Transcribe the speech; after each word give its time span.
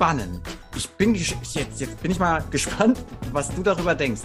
13 0.00 0.18
ist 0.18 0.36
spannend. 0.40 0.40
Ich 0.76 0.88
bin 0.90 1.14
jetzt, 1.14 1.54
jetzt 1.54 2.02
bin 2.02 2.10
ich 2.10 2.18
mal 2.18 2.42
gespannt, 2.50 3.04
was 3.32 3.54
du 3.54 3.62
darüber 3.62 3.94
denkst. 3.94 4.22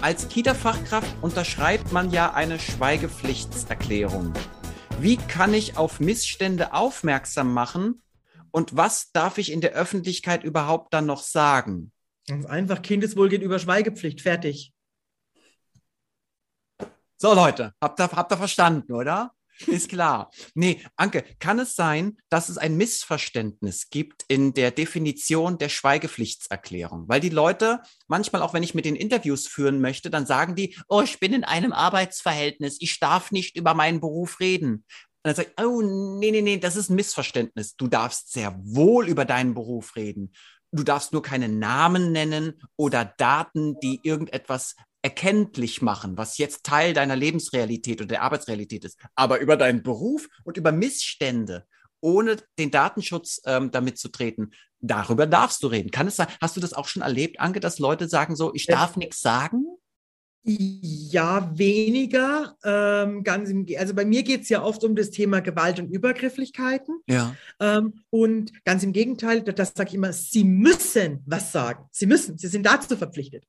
Als 0.00 0.28
Kita-Fachkraft 0.28 1.16
unterschreibt 1.20 1.92
man 1.92 2.10
ja 2.10 2.32
eine 2.32 2.58
Schweigepflichtserklärung. 2.58 4.32
Wie 5.00 5.16
kann 5.16 5.54
ich 5.54 5.76
auf 5.76 5.98
Missstände 5.98 6.72
aufmerksam 6.72 7.52
machen 7.52 8.00
und 8.52 8.76
was 8.76 9.10
darf 9.12 9.38
ich 9.38 9.50
in 9.50 9.60
der 9.60 9.72
Öffentlichkeit 9.72 10.44
überhaupt 10.44 10.94
dann 10.94 11.06
noch 11.06 11.22
sagen? 11.22 11.92
Ganz 12.28 12.46
einfach, 12.46 12.80
Kindeswohl 12.82 13.28
geht 13.28 13.42
über 13.42 13.58
Schweigepflicht. 13.58 14.20
Fertig. 14.20 14.72
So, 17.16 17.34
Leute, 17.34 17.74
habt 17.80 18.00
ihr, 18.00 18.10
habt 18.10 18.32
ihr 18.32 18.36
verstanden, 18.36 18.92
oder? 18.92 19.32
Ist 19.66 19.88
klar. 19.88 20.30
Nee, 20.54 20.82
Anke, 20.96 21.24
kann 21.38 21.58
es 21.58 21.76
sein, 21.76 22.18
dass 22.28 22.48
es 22.48 22.58
ein 22.58 22.76
Missverständnis 22.76 23.90
gibt 23.90 24.24
in 24.28 24.54
der 24.54 24.70
Definition 24.70 25.58
der 25.58 25.68
Schweigepflichtserklärung? 25.68 27.08
Weil 27.08 27.20
die 27.20 27.28
Leute, 27.28 27.80
manchmal 28.08 28.42
auch 28.42 28.54
wenn 28.54 28.62
ich 28.62 28.74
mit 28.74 28.84
den 28.84 28.96
Interviews 28.96 29.46
führen 29.46 29.80
möchte, 29.80 30.10
dann 30.10 30.26
sagen 30.26 30.54
die, 30.54 30.76
oh, 30.88 31.02
ich 31.02 31.20
bin 31.20 31.32
in 31.32 31.44
einem 31.44 31.72
Arbeitsverhältnis, 31.72 32.76
ich 32.80 32.98
darf 33.00 33.30
nicht 33.32 33.56
über 33.56 33.74
meinen 33.74 34.00
Beruf 34.00 34.40
reden. 34.40 34.84
Und 35.24 35.28
dann 35.28 35.34
sage 35.36 35.52
ich, 35.56 35.64
oh, 35.64 35.80
nee, 35.82 36.30
nee, 36.32 36.42
nee, 36.42 36.58
das 36.58 36.76
ist 36.76 36.90
ein 36.90 36.96
Missverständnis. 36.96 37.76
Du 37.76 37.86
darfst 37.86 38.32
sehr 38.32 38.58
wohl 38.64 39.08
über 39.08 39.24
deinen 39.24 39.54
Beruf 39.54 39.94
reden. 39.94 40.32
Du 40.72 40.82
darfst 40.82 41.12
nur 41.12 41.22
keine 41.22 41.48
Namen 41.48 42.12
nennen 42.12 42.60
oder 42.76 43.04
Daten, 43.04 43.78
die 43.80 44.00
irgendetwas 44.02 44.74
erkenntlich 45.02 45.82
machen, 45.82 46.16
was 46.16 46.38
jetzt 46.38 46.64
Teil 46.64 46.94
deiner 46.94 47.16
Lebensrealität 47.16 48.00
oder 48.00 48.08
der 48.08 48.22
Arbeitsrealität 48.22 48.84
ist, 48.84 48.98
aber 49.14 49.40
über 49.40 49.56
deinen 49.56 49.82
Beruf 49.82 50.28
und 50.44 50.56
über 50.56 50.72
Missstände, 50.72 51.66
ohne 52.00 52.36
den 52.58 52.70
Datenschutz 52.70 53.40
ähm, 53.44 53.70
damit 53.70 53.98
zu 53.98 54.08
treten, 54.10 54.52
darüber 54.80 55.26
darfst 55.26 55.62
du 55.62 55.66
reden. 55.66 55.90
Kann 55.90 56.06
es 56.06 56.16
sein, 56.16 56.28
hast 56.40 56.56
du 56.56 56.60
das 56.60 56.72
auch 56.72 56.86
schon 56.86 57.02
erlebt, 57.02 57.40
Anke, 57.40 57.60
dass 57.60 57.78
Leute 57.78 58.08
sagen 58.08 58.36
so, 58.36 58.54
ich 58.54 58.66
darf 58.66 58.96
nichts 58.96 59.20
sagen? 59.20 59.64
Ja, 60.44 61.52
weniger. 61.54 62.56
Ähm, 62.64 63.22
ganz 63.22 63.48
im, 63.48 63.64
also 63.78 63.94
bei 63.94 64.04
mir 64.04 64.24
geht 64.24 64.42
es 64.42 64.48
ja 64.48 64.62
oft 64.62 64.82
um 64.82 64.96
das 64.96 65.10
Thema 65.10 65.40
Gewalt 65.40 65.78
und 65.78 65.88
Übergrifflichkeiten. 65.88 67.00
Ja. 67.06 67.36
Ähm, 67.60 68.02
und 68.10 68.64
ganz 68.64 68.82
im 68.82 68.92
Gegenteil, 68.92 69.42
das, 69.42 69.72
sage 69.76 69.90
ich 69.90 69.94
immer, 69.94 70.12
Sie 70.12 70.42
müssen 70.42 71.22
was 71.26 71.52
sagen. 71.52 71.84
Sie 71.92 72.06
müssen, 72.06 72.38
Sie 72.38 72.48
sind 72.48 72.66
dazu 72.66 72.96
verpflichtet. 72.96 73.44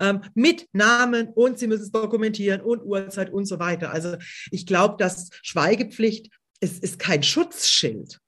Ähm, 0.00 0.22
mit 0.34 0.66
Namen 0.72 1.28
und 1.28 1.60
Sie 1.60 1.68
müssen 1.68 1.84
es 1.84 1.92
dokumentieren 1.92 2.60
und 2.60 2.82
Uhrzeit 2.82 3.32
und 3.32 3.46
so 3.46 3.60
weiter. 3.60 3.92
Also 3.92 4.16
ich 4.50 4.66
glaube, 4.66 4.96
dass 4.98 5.30
Schweigepflicht 5.42 6.28
ist, 6.58 6.82
ist 6.82 6.98
kein 6.98 7.22
Schutzschild. 7.22 8.21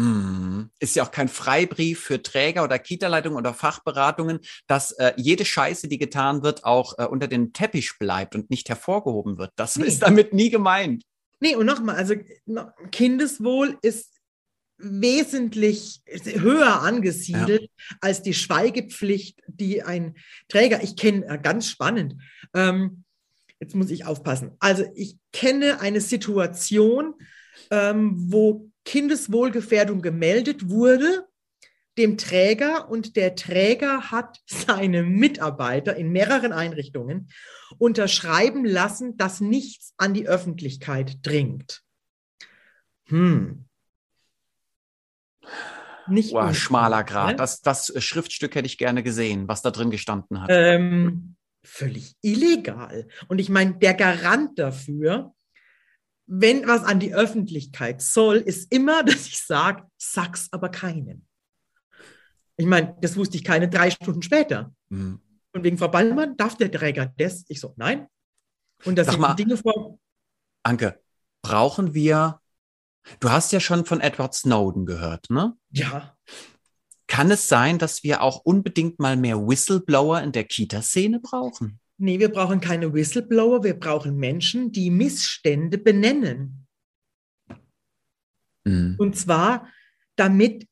Mhm. 0.00 0.70
Ist 0.78 0.96
ja 0.96 1.04
auch 1.04 1.10
kein 1.10 1.28
Freibrief 1.28 2.00
für 2.00 2.22
Träger 2.22 2.64
oder 2.64 2.78
Kita-Leitungen 2.78 3.36
oder 3.36 3.52
Fachberatungen, 3.52 4.40
dass 4.66 4.92
äh, 4.92 5.12
jede 5.16 5.44
Scheiße, 5.44 5.88
die 5.88 5.98
getan 5.98 6.42
wird, 6.42 6.64
auch 6.64 6.98
äh, 6.98 7.04
unter 7.04 7.28
den 7.28 7.52
Teppich 7.52 7.98
bleibt 7.98 8.34
und 8.34 8.48
nicht 8.48 8.70
hervorgehoben 8.70 9.36
wird. 9.36 9.52
Das 9.56 9.76
nee. 9.76 9.84
ist 9.84 10.02
damit 10.02 10.32
nie 10.32 10.48
gemeint. 10.48 11.04
Nee, 11.40 11.54
und 11.54 11.66
nochmal, 11.66 11.96
also 11.96 12.14
Kindeswohl 12.90 13.78
ist 13.82 14.14
wesentlich 14.78 16.00
höher 16.24 16.80
angesiedelt 16.80 17.62
ja. 17.62 17.96
als 18.00 18.22
die 18.22 18.32
Schweigepflicht, 18.32 19.42
die 19.46 19.82
ein 19.82 20.16
Träger, 20.48 20.82
ich 20.82 20.96
kenne, 20.96 21.26
äh, 21.26 21.38
ganz 21.38 21.68
spannend, 21.68 22.16
ähm, 22.54 23.04
jetzt 23.58 23.74
muss 23.74 23.90
ich 23.90 24.06
aufpassen. 24.06 24.52
Also 24.60 24.84
ich 24.94 25.18
kenne 25.32 25.80
eine 25.80 26.00
Situation, 26.00 27.14
ähm, 27.70 28.14
wo 28.32 28.69
Kindeswohlgefährdung 28.90 30.02
gemeldet 30.02 30.68
wurde 30.68 31.28
dem 31.96 32.18
Träger 32.18 32.90
und 32.90 33.14
der 33.14 33.36
Träger 33.36 34.10
hat 34.10 34.40
seine 34.46 35.04
Mitarbeiter 35.04 35.94
in 35.94 36.10
mehreren 36.10 36.52
Einrichtungen 36.52 37.30
unterschreiben 37.78 38.64
lassen, 38.64 39.16
dass 39.16 39.40
nichts 39.40 39.94
an 39.96 40.12
die 40.12 40.26
Öffentlichkeit 40.26 41.24
dringt. 41.24 41.82
Hm. 43.04 43.66
Nicht 46.08 46.32
wow, 46.32 46.52
schmaler 46.52 47.04
Grad. 47.04 47.30
Ne? 47.30 47.36
Das, 47.36 47.60
das 47.60 47.92
Schriftstück 48.02 48.56
hätte 48.56 48.66
ich 48.66 48.76
gerne 48.76 49.04
gesehen, 49.04 49.46
was 49.46 49.62
da 49.62 49.70
drin 49.70 49.92
gestanden 49.92 50.42
hat. 50.42 50.50
Ähm, 50.52 51.36
völlig 51.62 52.16
illegal. 52.22 53.06
Und 53.28 53.38
ich 53.38 53.50
meine, 53.50 53.74
der 53.74 53.94
Garant 53.94 54.58
dafür 54.58 55.32
wenn 56.32 56.66
was 56.68 56.84
an 56.84 57.00
die 57.00 57.12
Öffentlichkeit 57.12 58.00
soll, 58.00 58.36
ist 58.36 58.72
immer, 58.72 59.02
dass 59.04 59.26
ich 59.26 59.40
sage, 59.40 59.84
sag's 59.98 60.48
aber 60.52 60.68
keinen. 60.68 61.26
Ich 62.56 62.66
meine, 62.66 62.96
das 63.00 63.16
wusste 63.16 63.36
ich 63.36 63.44
keine 63.44 63.68
drei 63.68 63.90
Stunden 63.90 64.22
später. 64.22 64.72
Mhm. 64.90 65.20
Und 65.52 65.64
wegen 65.64 65.78
Frau 65.78 65.88
Ballmann 65.88 66.36
darf 66.36 66.56
der 66.56 66.70
Träger 66.70 67.12
das? 67.16 67.44
Ich 67.48 67.58
so, 67.58 67.74
nein. 67.76 68.06
Und 68.84 68.96
das 68.96 69.08
sind 69.08 69.38
Dinge 69.38 69.56
vor. 69.56 69.98
Anke, 70.62 71.00
brauchen 71.42 71.94
wir, 71.94 72.40
du 73.18 73.30
hast 73.30 73.50
ja 73.52 73.58
schon 73.58 73.84
von 73.84 74.00
Edward 74.00 74.34
Snowden 74.34 74.86
gehört, 74.86 75.30
ne? 75.30 75.56
Ja. 75.70 76.16
Kann 77.08 77.30
es 77.32 77.48
sein, 77.48 77.78
dass 77.78 78.04
wir 78.04 78.22
auch 78.22 78.42
unbedingt 78.44 79.00
mal 79.00 79.16
mehr 79.16 79.48
Whistleblower 79.48 80.22
in 80.22 80.30
der 80.30 80.44
Kita-Szene 80.44 81.18
brauchen? 81.18 81.79
Nee, 82.00 82.18
wir 82.18 82.30
brauchen 82.30 82.60
keine 82.60 82.94
Whistleblower, 82.94 83.62
wir 83.62 83.78
brauchen 83.78 84.16
Menschen, 84.16 84.72
die 84.72 84.90
Missstände 84.90 85.76
benennen. 85.76 86.66
Mhm. 88.64 88.96
Und 88.98 89.16
zwar, 89.16 89.68
damit 90.16 90.66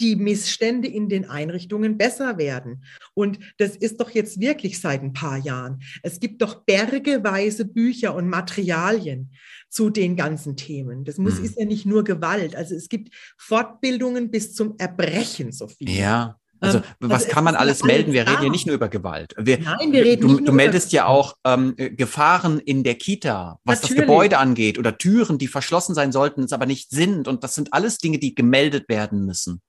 die 0.00 0.16
Missstände 0.16 0.88
in 0.88 1.08
den 1.08 1.28
Einrichtungen 1.28 1.96
besser 1.96 2.38
werden. 2.38 2.84
Und 3.14 3.38
das 3.58 3.76
ist 3.76 4.00
doch 4.00 4.10
jetzt 4.10 4.40
wirklich 4.40 4.80
seit 4.80 5.02
ein 5.02 5.12
paar 5.12 5.38
Jahren. 5.38 5.80
Es 6.02 6.20
gibt 6.20 6.42
doch 6.42 6.64
bergeweise 6.64 7.64
Bücher 7.64 8.14
und 8.14 8.28
Materialien 8.28 9.32
zu 9.68 9.90
den 9.90 10.16
ganzen 10.16 10.56
Themen. 10.56 11.04
Das 11.04 11.18
muss, 11.18 11.38
mhm. 11.38 11.44
ist 11.44 11.58
ja 11.58 11.66
nicht 11.66 11.86
nur 11.86 12.04
Gewalt. 12.04 12.54
Also 12.54 12.74
es 12.74 12.88
gibt 12.88 13.14
Fortbildungen 13.36 14.30
bis 14.30 14.54
zum 14.54 14.74
Erbrechen, 14.78 15.52
Sophie. 15.52 15.88
Ja. 15.88 16.38
Also, 16.60 16.78
ähm, 16.78 16.84
was 17.00 17.24
also 17.24 17.34
kann 17.34 17.44
man 17.44 17.54
alles 17.54 17.84
melden? 17.84 18.12
Wir 18.12 18.26
reden 18.26 18.40
hier 18.40 18.50
nicht 18.50 18.66
nur 18.66 18.74
über 18.74 18.88
Gewalt. 18.88 19.34
Wir, 19.38 19.60
Nein, 19.60 19.92
wir 19.92 20.04
reden 20.04 20.22
du, 20.22 20.34
nicht 20.34 20.48
du 20.48 20.52
meldest 20.52 20.92
ja 20.92 21.06
auch 21.06 21.36
ähm, 21.44 21.74
Gefahren 21.76 22.58
in 22.58 22.82
der 22.82 22.96
Kita, 22.96 23.60
was 23.64 23.82
Natürlich. 23.82 23.96
das 23.96 24.06
Gebäude 24.06 24.38
angeht 24.38 24.78
oder 24.78 24.98
Türen, 24.98 25.38
die 25.38 25.46
verschlossen 25.46 25.94
sein 25.94 26.12
sollten, 26.12 26.42
es 26.42 26.52
aber 26.52 26.66
nicht 26.66 26.90
sind. 26.90 27.28
Und 27.28 27.44
das 27.44 27.54
sind 27.54 27.72
alles 27.72 27.98
Dinge, 27.98 28.18
die 28.18 28.34
gemeldet 28.34 28.88
werden 28.88 29.24
müssen. 29.24 29.60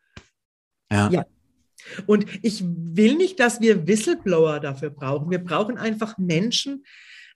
Ja. 0.91 1.09
ja. 1.09 1.25
Und 2.05 2.25
ich 2.44 2.63
will 2.63 3.16
nicht, 3.16 3.39
dass 3.39 3.61
wir 3.61 3.88
Whistleblower 3.88 4.59
dafür 4.59 4.89
brauchen. 4.89 5.29
Wir 5.29 5.44
brauchen 5.44 5.77
einfach 5.77 6.17
Menschen 6.17 6.83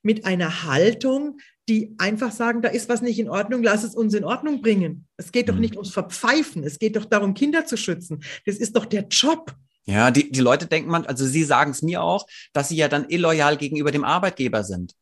mit 0.02 0.25
einer 0.25 0.64
Haltung, 0.66 1.38
die 1.69 1.96
einfach 1.97 2.31
sagen, 2.31 2.62
da 2.62 2.69
ist 2.69 2.90
was 2.90 3.01
nicht 3.01 3.19
in 3.19 3.29
Ordnung, 3.29 3.63
lass 3.63 3.84
es 3.84 3.96
uns 3.96 4.13
in 4.13 4.25
Ordnung 4.25 4.62
bringen. 4.62 5.07
Es 5.18 5.31
geht 5.31 5.50
doch 5.50 5.56
mhm. 5.56 5.62
nicht 5.62 5.75
ums 5.75 5.91
Verpfeifen, 5.91 6.63
es 6.63 6.79
geht 6.79 6.96
doch 6.96 7.06
darum, 7.06 7.34
Kinder 7.34 7.66
zu 7.66 7.78
schützen. 7.78 8.24
Das 8.46 8.57
ist 8.57 8.75
doch 8.75 8.85
der 8.85 9.07
Job. 9.07 9.53
Ja, 9.85 10.12
die, 10.12 10.31
die 10.31 10.40
Leute 10.40 10.68
denken 10.68 10.90
man, 10.90 11.06
also 11.06 11.25
sie 11.25 11.44
sagen 11.44 11.72
es 11.72 11.81
mir 11.81 12.02
auch, 12.02 12.25
dass 12.53 12.69
sie 12.69 12.75
ja 12.75 12.88
dann 12.88 13.09
illoyal 13.09 13.57
gegenüber 13.57 13.91
dem 13.91 14.03
Arbeitgeber 14.03 14.63
sind. 14.63 14.94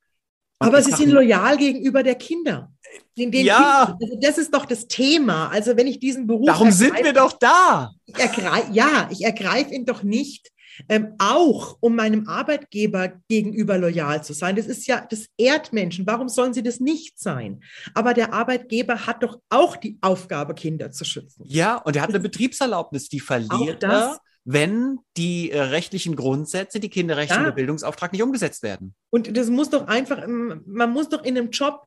Und 0.59 0.67
Aber 0.67 0.81
sie 0.83 0.91
sind 0.91 1.09
loyal 1.09 1.57
gegenüber 1.57 2.03
der 2.03 2.15
Kinder. 2.15 2.71
Den, 3.17 3.31
den 3.31 3.45
ja. 3.45 3.97
Also 3.99 4.17
das 4.21 4.37
ist 4.37 4.53
doch 4.53 4.65
das 4.65 4.87
Thema. 4.87 5.49
Also 5.49 5.75
wenn 5.75 5.87
ich 5.87 5.99
diesen 5.99 6.27
Beruf. 6.27 6.45
Darum 6.45 6.67
ergreife, 6.67 6.83
sind 6.83 7.03
wir 7.03 7.13
doch 7.13 7.33
da. 7.33 7.91
Ich 8.05 8.15
ergreif, 8.15 8.65
ja, 8.71 9.09
ich 9.11 9.23
ergreife 9.23 9.73
ihn 9.73 9.85
doch 9.85 10.03
nicht, 10.03 10.51
ähm, 10.89 11.15
auch 11.19 11.77
um 11.79 11.95
meinem 11.95 12.27
Arbeitgeber 12.27 13.13
gegenüber 13.27 13.77
loyal 13.77 14.23
zu 14.23 14.33
sein. 14.33 14.55
Das 14.55 14.67
ist 14.67 14.87
ja 14.87 15.05
das 15.09 15.27
Erdmenschen. 15.37 16.07
Warum 16.07 16.29
sollen 16.29 16.53
sie 16.53 16.63
das 16.63 16.79
nicht 16.79 17.19
sein? 17.19 17.61
Aber 17.93 18.13
der 18.13 18.33
Arbeitgeber 18.33 19.05
hat 19.05 19.23
doch 19.23 19.39
auch 19.49 19.75
die 19.75 19.97
Aufgabe, 20.01 20.53
Kinder 20.53 20.91
zu 20.91 21.05
schützen. 21.05 21.43
Ja, 21.45 21.77
und 21.77 21.95
er 21.95 22.01
hat 22.01 22.09
eine 22.09 22.19
Betriebserlaubnis, 22.19 23.09
die 23.09 23.19
verliert 23.19 23.83
er, 23.83 24.17
wenn 24.43 24.99
die 25.17 25.51
äh, 25.51 25.61
rechtlichen 25.61 26.15
Grundsätze, 26.15 26.79
die 26.79 26.89
Kinderrechte 26.89 27.35
ja. 27.35 27.39
und 27.39 27.45
der 27.45 27.51
Bildungsauftrag 27.51 28.11
nicht 28.11 28.23
umgesetzt 28.23 28.63
werden. 28.63 28.95
Und 29.11 29.35
das 29.37 29.49
muss 29.49 29.69
doch 29.69 29.87
einfach, 29.87 30.25
man 30.27 30.91
muss 30.91 31.09
doch 31.09 31.23
in 31.23 31.37
einem 31.37 31.51
Job 31.51 31.85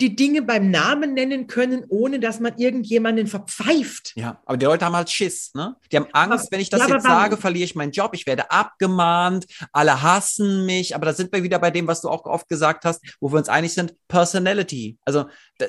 die 0.00 0.16
Dinge 0.16 0.42
beim 0.42 0.70
Namen 0.70 1.14
nennen 1.14 1.46
können, 1.46 1.84
ohne 1.88 2.20
dass 2.20 2.40
man 2.40 2.56
irgendjemanden 2.56 3.26
verpfeift. 3.26 4.12
Ja, 4.16 4.40
aber 4.44 4.56
die 4.56 4.66
Leute 4.66 4.84
haben 4.84 4.96
halt 4.96 5.10
Schiss, 5.10 5.52
ne? 5.54 5.76
Die 5.92 5.96
haben 5.96 6.08
Angst, 6.12 6.46
aber, 6.46 6.52
wenn 6.52 6.60
ich 6.60 6.70
das 6.70 6.80
ja, 6.80 6.94
jetzt 6.94 7.04
sage, 7.04 7.36
verliere 7.36 7.64
ich 7.64 7.74
meinen 7.74 7.92
Job, 7.92 8.12
ich 8.14 8.26
werde 8.26 8.50
abgemahnt, 8.50 9.46
alle 9.72 10.02
hassen 10.02 10.66
mich, 10.66 10.94
aber 10.94 11.06
da 11.06 11.12
sind 11.12 11.32
wir 11.32 11.42
wieder 11.42 11.58
bei 11.58 11.70
dem, 11.70 11.86
was 11.86 12.00
du 12.00 12.08
auch 12.08 12.24
oft 12.24 12.48
gesagt 12.48 12.84
hast, 12.84 13.02
wo 13.20 13.30
wir 13.30 13.38
uns 13.38 13.48
einig 13.48 13.72
sind, 13.72 13.94
Personality. 14.08 14.98
Also 15.04 15.26
äh, 15.58 15.68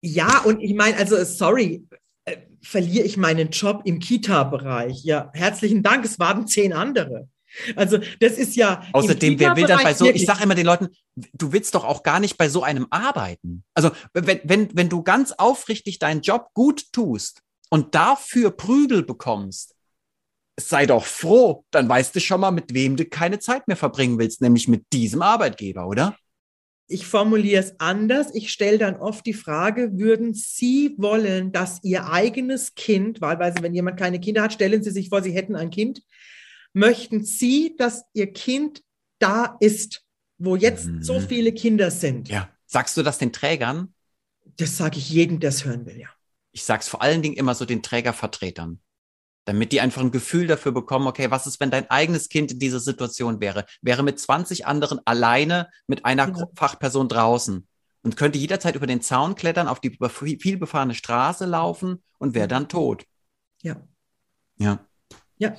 ja, 0.00 0.40
und 0.44 0.60
ich 0.60 0.74
meine, 0.74 0.96
also 0.96 1.22
sorry, 1.24 1.86
äh, 2.24 2.36
verliere 2.62 3.04
ich 3.04 3.16
meinen 3.16 3.50
Job 3.50 3.82
im 3.84 3.98
Kita-Bereich. 3.98 5.02
Ja, 5.04 5.30
herzlichen 5.34 5.82
Dank, 5.82 6.04
es 6.04 6.18
waren 6.18 6.46
zehn 6.46 6.72
andere. 6.72 7.28
Also 7.74 7.98
das 8.20 8.32
ist 8.32 8.56
ja. 8.56 8.82
Außerdem, 8.92 9.38
wer 9.38 9.56
will 9.56 9.66
dann 9.66 9.82
bei 9.82 9.94
so, 9.94 10.06
ich 10.06 10.26
sage 10.26 10.42
immer 10.42 10.54
den 10.54 10.66
Leuten, 10.66 10.88
du 11.32 11.52
willst 11.52 11.74
doch 11.74 11.84
auch 11.84 12.02
gar 12.02 12.20
nicht 12.20 12.36
bei 12.36 12.48
so 12.48 12.62
einem 12.62 12.86
arbeiten. 12.90 13.64
Also 13.74 13.90
wenn, 14.12 14.40
wenn, 14.44 14.76
wenn 14.76 14.88
du 14.88 15.02
ganz 15.02 15.32
aufrichtig 15.32 15.98
deinen 15.98 16.22
Job 16.22 16.50
gut 16.54 16.92
tust 16.92 17.42
und 17.70 17.94
dafür 17.94 18.50
Prügel 18.50 19.02
bekommst, 19.02 19.74
sei 20.58 20.86
doch 20.86 21.04
froh, 21.04 21.64
dann 21.70 21.88
weißt 21.88 22.14
du 22.14 22.20
schon 22.20 22.40
mal, 22.40 22.50
mit 22.50 22.72
wem 22.72 22.96
du 22.96 23.04
keine 23.04 23.38
Zeit 23.38 23.68
mehr 23.68 23.76
verbringen 23.76 24.18
willst, 24.18 24.40
nämlich 24.40 24.68
mit 24.68 24.84
diesem 24.92 25.22
Arbeitgeber, 25.22 25.86
oder? 25.86 26.16
Ich 26.88 27.04
formuliere 27.04 27.62
es 27.62 27.80
anders. 27.80 28.32
Ich 28.32 28.52
stelle 28.52 28.78
dann 28.78 28.96
oft 28.96 29.26
die 29.26 29.34
Frage, 29.34 29.98
würden 29.98 30.34
Sie 30.34 30.94
wollen, 30.98 31.50
dass 31.50 31.80
Ihr 31.82 32.08
eigenes 32.10 32.74
Kind, 32.74 33.20
wahlweise 33.20 33.56
wenn 33.60 33.74
jemand 33.74 33.98
keine 33.98 34.20
Kinder 34.20 34.42
hat, 34.42 34.52
stellen 34.52 34.84
Sie 34.84 34.92
sich 34.92 35.08
vor, 35.08 35.20
Sie 35.22 35.32
hätten 35.32 35.56
ein 35.56 35.70
Kind, 35.70 36.02
möchten 36.76 37.24
Sie, 37.24 37.74
dass 37.76 38.04
Ihr 38.12 38.32
Kind 38.32 38.82
da 39.18 39.56
ist, 39.60 40.04
wo 40.38 40.56
jetzt 40.56 40.86
mhm. 40.86 41.02
so 41.02 41.20
viele 41.20 41.52
Kinder 41.52 41.90
sind? 41.90 42.28
Ja. 42.28 42.50
Sagst 42.66 42.96
du 42.96 43.02
das 43.02 43.18
den 43.18 43.32
Trägern? 43.32 43.94
Das 44.44 44.76
sage 44.76 44.98
ich 44.98 45.10
jedem, 45.10 45.40
der 45.40 45.50
es 45.50 45.64
hören 45.64 45.86
will, 45.86 45.98
ja. 45.98 46.08
Ich 46.52 46.64
sage 46.64 46.80
es 46.80 46.88
vor 46.88 47.02
allen 47.02 47.22
Dingen 47.22 47.36
immer 47.36 47.54
so 47.54 47.64
den 47.64 47.82
Trägervertretern 47.82 48.80
damit 49.46 49.70
die 49.70 49.80
einfach 49.80 50.02
ein 50.02 50.10
Gefühl 50.10 50.48
dafür 50.48 50.72
bekommen, 50.72 51.06
okay, 51.06 51.30
was 51.30 51.46
ist, 51.46 51.60
wenn 51.60 51.70
dein 51.70 51.88
eigenes 51.88 52.28
Kind 52.28 52.52
in 52.52 52.58
dieser 52.58 52.80
Situation 52.80 53.40
wäre? 53.40 53.64
Wäre 53.80 54.02
mit 54.02 54.18
20 54.18 54.66
anderen 54.66 55.00
alleine 55.04 55.70
mit 55.86 56.04
einer 56.04 56.28
ja. 56.28 56.48
Fachperson 56.56 57.08
draußen 57.08 57.66
und 58.02 58.16
könnte 58.16 58.38
jederzeit 58.38 58.74
über 58.74 58.88
den 58.88 59.00
Zaun 59.00 59.36
klettern, 59.36 59.68
auf 59.68 59.80
die 59.80 59.96
viel 60.40 60.56
befahrene 60.56 60.94
Straße 60.94 61.46
laufen 61.46 62.02
und 62.18 62.34
wäre 62.34 62.48
dann 62.48 62.68
tot. 62.68 63.04
Ja. 63.62 63.80
Ja. 64.58 64.84
Ja. 65.38 65.54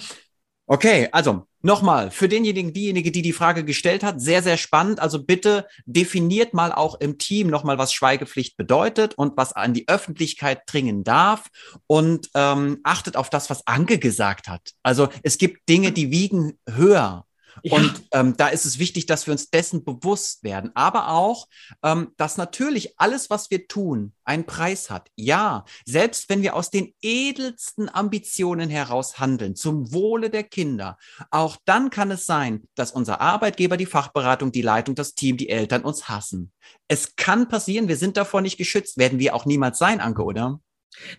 Okay, 0.67 1.07
also 1.11 1.47
Nochmal, 1.67 2.11
für 2.11 2.29
denjenigen, 2.29 2.71
diejenige, 2.71 3.11
die 3.11 3.23
die 3.23 3.33
Frage 3.33 3.65
gestellt 3.65 4.01
hat, 4.01 4.21
sehr, 4.21 4.43
sehr 4.43 4.55
spannend. 4.55 5.01
Also 5.01 5.23
bitte 5.23 5.67
definiert 5.85 6.53
mal 6.53 6.71
auch 6.71 6.99
im 7.01 7.17
Team 7.17 7.47
nochmal, 7.47 7.79
was 7.79 7.91
Schweigepflicht 7.91 8.57
bedeutet 8.57 9.15
und 9.15 9.35
was 9.35 9.53
an 9.53 9.73
die 9.73 9.87
Öffentlichkeit 9.89 10.61
dringen 10.67 11.03
darf 11.03 11.49
und 11.87 12.29
ähm, 12.35 12.79
achtet 12.83 13.17
auf 13.17 13.31
das, 13.31 13.49
was 13.49 13.65
Anke 13.65 13.97
gesagt 13.97 14.47
hat. 14.47 14.75
Also 14.81 15.09
es 15.23 15.39
gibt 15.39 15.67
Dinge, 15.67 15.91
die 15.91 16.11
wiegen 16.11 16.59
höher 16.69 17.25
ja. 17.63 17.75
Und 17.75 18.03
ähm, 18.11 18.35
da 18.37 18.47
ist 18.47 18.65
es 18.65 18.79
wichtig, 18.79 19.05
dass 19.05 19.27
wir 19.27 19.31
uns 19.31 19.49
dessen 19.49 19.83
bewusst 19.83 20.43
werden. 20.43 20.71
Aber 20.75 21.09
auch, 21.09 21.47
ähm, 21.83 22.13
dass 22.17 22.37
natürlich 22.37 22.99
alles, 22.99 23.29
was 23.29 23.49
wir 23.51 23.67
tun, 23.67 24.13
einen 24.23 24.45
Preis 24.45 24.89
hat. 24.89 25.09
Ja, 25.15 25.65
selbst 25.85 26.29
wenn 26.29 26.41
wir 26.41 26.55
aus 26.55 26.69
den 26.69 26.93
edelsten 27.01 27.89
Ambitionen 27.89 28.69
heraus 28.69 29.19
handeln, 29.19 29.55
zum 29.55 29.93
Wohle 29.93 30.29
der 30.29 30.43
Kinder, 30.43 30.97
auch 31.31 31.57
dann 31.65 31.89
kann 31.89 32.11
es 32.11 32.25
sein, 32.25 32.63
dass 32.75 32.91
unser 32.91 33.21
Arbeitgeber, 33.21 33.77
die 33.77 33.85
Fachberatung, 33.85 34.51
die 34.51 34.61
Leitung, 34.61 34.95
das 34.95 35.15
Team, 35.15 35.37
die 35.37 35.49
Eltern 35.49 35.83
uns 35.83 36.09
hassen. 36.09 36.51
Es 36.87 37.15
kann 37.15 37.47
passieren, 37.47 37.87
wir 37.87 37.97
sind 37.97 38.17
davor 38.17 38.41
nicht 38.41 38.57
geschützt, 38.57 38.97
werden 38.97 39.19
wir 39.19 39.35
auch 39.35 39.45
niemals 39.45 39.77
sein, 39.77 39.99
Anke, 39.99 40.23
oder? 40.23 40.59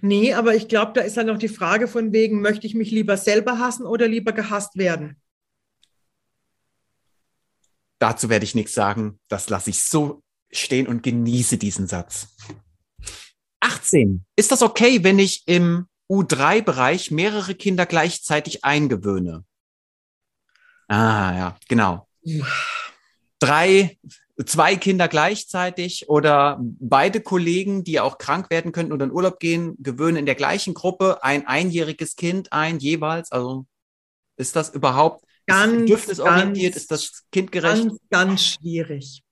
Nee, 0.00 0.34
aber 0.34 0.55
ich 0.55 0.69
glaube, 0.69 0.93
da 0.94 1.02
ist 1.02 1.17
dann 1.17 1.26
noch 1.26 1.38
die 1.38 1.49
Frage 1.49 1.88
von 1.88 2.12
wegen, 2.12 2.41
möchte 2.41 2.67
ich 2.67 2.75
mich 2.75 2.91
lieber 2.91 3.17
selber 3.17 3.58
hassen 3.58 3.87
oder 3.87 4.08
lieber 4.08 4.32
gehasst 4.32 4.76
werden? 4.76 5.17
Dazu 7.99 8.29
werde 8.29 8.45
ich 8.45 8.55
nichts 8.55 8.75
sagen. 8.75 9.19
Das 9.29 9.49
lasse 9.49 9.71
ich 9.71 9.83
so 9.83 10.23
stehen 10.50 10.87
und 10.87 11.03
genieße 11.03 11.59
diesen 11.59 11.87
Satz. 11.87 12.37
18. 13.61 14.25
Ist 14.37 14.53
das 14.53 14.62
okay, 14.62 15.03
wenn 15.05 15.19
ich 15.19 15.43
im 15.47 15.87
U3-Bereich 16.11 17.11
mehrere 17.11 17.55
Kinder 17.55 17.87
gleichzeitig 17.87 18.65
eingewöhne? 18.65 19.45
Ah, 20.89 21.37
ja, 21.37 21.56
genau. 21.69 22.09
Drei, 23.41 23.99
zwei 24.47 24.77
Kinder 24.77 25.09
gleichzeitig 25.09 26.09
oder 26.09 26.59
beide 26.61 27.21
Kollegen, 27.21 27.85
die 27.85 28.01
auch 28.01 28.19
krank 28.19 28.49
werden 28.51 28.73
könnten 28.73 28.93
oder 28.93 29.05
in 29.05 29.12
Urlaub 29.12 29.39
gehen, 29.39 29.77
gewöhnen 29.79 30.17
in 30.17 30.27
der 30.27 30.35
gleichen 30.35 30.73
Gruppe 30.75 31.23
ein 31.23 31.47
einjähriges 31.47 32.17
Kind 32.17 32.53
ein, 32.53 32.79
jeweils. 32.79 33.33
Also 33.33 33.67
ist 34.37 34.56
das 34.56 34.71
überhaupt 34.71 35.25
ganz, 35.49 35.81
bedürfnisorientiert? 35.81 36.73
Ganz, 36.75 36.83
ist 36.83 36.91
das 36.91 37.25
kindgerecht? 37.33 37.89
Ganz, 37.89 37.99
ganz 38.11 38.45
schwierig. 38.45 39.23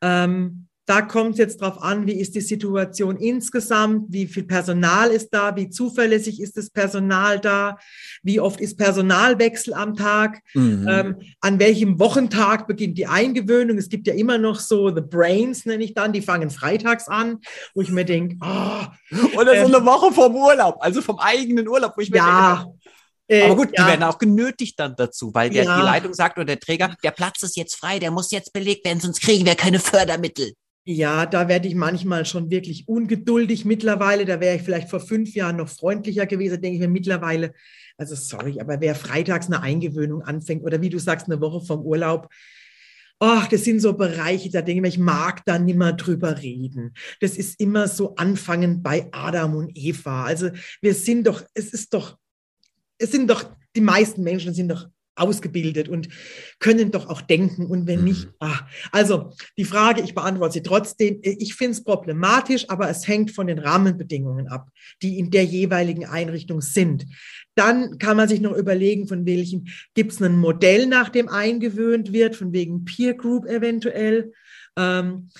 Ähm, 0.00 0.66
da 0.86 1.02
kommt 1.02 1.32
es 1.32 1.38
jetzt 1.38 1.60
drauf 1.60 1.82
an, 1.82 2.06
wie 2.06 2.18
ist 2.18 2.36
die 2.36 2.40
Situation 2.40 3.16
insgesamt, 3.16 4.06
wie 4.08 4.26
viel 4.26 4.44
Personal 4.44 5.10
ist 5.10 5.30
da, 5.30 5.56
wie 5.56 5.68
zuverlässig 5.68 6.40
ist 6.40 6.56
das 6.56 6.70
Personal 6.70 7.40
da, 7.40 7.76
wie 8.22 8.38
oft 8.38 8.60
ist 8.60 8.78
Personalwechsel 8.78 9.74
am 9.74 9.96
Tag, 9.96 10.40
mhm. 10.54 10.86
ähm, 10.88 11.16
an 11.40 11.58
welchem 11.58 11.98
Wochentag 11.98 12.68
beginnt 12.68 12.98
die 12.98 13.08
Eingewöhnung. 13.08 13.78
Es 13.78 13.88
gibt 13.88 14.06
ja 14.06 14.14
immer 14.14 14.38
noch 14.38 14.60
so 14.60 14.94
The 14.94 15.02
Brains, 15.02 15.66
nenne 15.66 15.82
ich 15.82 15.92
dann, 15.92 16.12
die 16.12 16.22
fangen 16.22 16.50
freitags 16.50 17.08
an, 17.08 17.40
wo 17.74 17.82
ich 17.82 17.90
mir 17.90 18.04
denke, 18.04 18.36
oh, 18.40 19.36
oder 19.40 19.54
ähm, 19.54 19.66
so 19.66 19.76
eine 19.76 19.84
Woche 19.84 20.12
vom 20.12 20.36
Urlaub, 20.36 20.76
also 20.78 21.02
vom 21.02 21.18
eigenen 21.18 21.66
Urlaub, 21.66 21.94
wo 21.96 22.00
ich 22.00 22.10
mir 22.10 22.18
ja, 22.18 22.64
denke, 22.64 22.78
äh, 23.28 23.42
Aber 23.42 23.56
gut, 23.56 23.68
ja. 23.76 23.84
die 23.84 23.90
werden 23.90 24.02
auch 24.02 24.18
genötigt 24.18 24.78
dann 24.78 24.94
dazu, 24.96 25.32
weil 25.34 25.50
der, 25.50 25.64
ja. 25.64 25.78
die 25.78 25.84
Leitung 25.84 26.14
sagt 26.14 26.38
oder 26.38 26.46
der 26.46 26.60
Träger, 26.60 26.96
der 27.02 27.10
Platz 27.10 27.42
ist 27.42 27.56
jetzt 27.56 27.76
frei, 27.76 27.98
der 27.98 28.10
muss 28.10 28.30
jetzt 28.30 28.52
belegt 28.52 28.84
werden, 28.84 29.00
sonst 29.00 29.20
kriegen 29.20 29.44
wir 29.44 29.54
keine 29.54 29.78
Fördermittel. 29.80 30.52
Ja, 30.88 31.26
da 31.26 31.48
werde 31.48 31.66
ich 31.66 31.74
manchmal 31.74 32.24
schon 32.26 32.48
wirklich 32.48 32.86
ungeduldig 32.86 33.64
mittlerweile. 33.64 34.24
Da 34.24 34.38
wäre 34.38 34.54
ich 34.54 34.62
vielleicht 34.62 34.88
vor 34.88 35.00
fünf 35.00 35.34
Jahren 35.34 35.56
noch 35.56 35.68
freundlicher 35.68 36.26
gewesen, 36.26 36.60
denke 36.60 36.76
ich 36.76 36.80
mir 36.80 36.88
mittlerweile. 36.88 37.52
Also 37.96 38.14
sorry, 38.14 38.60
aber 38.60 38.80
wer 38.80 38.94
freitags 38.94 39.46
eine 39.46 39.62
Eingewöhnung 39.62 40.22
anfängt 40.22 40.62
oder 40.62 40.80
wie 40.80 40.90
du 40.90 41.00
sagst, 41.00 41.26
eine 41.26 41.40
Woche 41.40 41.66
vom 41.66 41.80
Urlaub, 41.80 42.28
Ach, 43.18 43.48
das 43.48 43.64
sind 43.64 43.80
so 43.80 43.94
Bereiche, 43.94 44.50
da 44.50 44.60
denke 44.60 44.86
ich, 44.86 44.94
ich 44.94 45.00
mag 45.00 45.42
da 45.46 45.58
nimmer 45.58 45.94
drüber 45.94 46.42
reden. 46.42 46.92
Das 47.20 47.38
ist 47.38 47.58
immer 47.58 47.88
so 47.88 48.14
anfangend 48.16 48.82
bei 48.82 49.08
Adam 49.10 49.56
und 49.56 49.70
Eva. 49.74 50.24
Also 50.24 50.50
wir 50.82 50.94
sind 50.94 51.26
doch, 51.26 51.42
es 51.54 51.72
ist 51.72 51.94
doch 51.94 52.18
es 52.98 53.12
sind 53.12 53.28
doch, 53.30 53.44
die 53.74 53.80
meisten 53.80 54.22
Menschen 54.22 54.54
sind 54.54 54.68
doch 54.68 54.88
ausgebildet 55.16 55.88
und 55.88 56.08
können 56.58 56.90
doch 56.90 57.08
auch 57.08 57.22
denken 57.22 57.66
und 57.66 57.86
wenn 57.86 58.04
nicht, 58.04 58.26
mhm. 58.26 58.32
ah, 58.40 58.60
also 58.92 59.32
die 59.56 59.64
Frage, 59.64 60.02
ich 60.02 60.14
beantworte 60.14 60.54
sie 60.54 60.62
trotzdem, 60.62 61.18
ich 61.22 61.54
finde 61.54 61.72
es 61.72 61.84
problematisch, 61.84 62.68
aber 62.68 62.88
es 62.88 63.08
hängt 63.08 63.30
von 63.30 63.46
den 63.46 63.58
Rahmenbedingungen 63.58 64.48
ab, 64.48 64.68
die 65.02 65.18
in 65.18 65.30
der 65.30 65.44
jeweiligen 65.44 66.04
Einrichtung 66.04 66.60
sind. 66.60 67.06
Dann 67.54 67.98
kann 67.98 68.18
man 68.18 68.28
sich 68.28 68.40
noch 68.40 68.54
überlegen, 68.54 69.08
von 69.08 69.24
welchem, 69.24 69.66
gibt 69.94 70.12
es 70.12 70.20
ein 70.20 70.38
Modell, 70.38 70.86
nach 70.86 71.08
dem 71.08 71.28
eingewöhnt 71.28 72.12
wird, 72.12 72.36
von 72.36 72.52
wegen 72.52 72.84
Peer 72.84 73.14
Group 73.14 73.46
eventuell. 73.46 74.32
Ähm, 74.76 75.30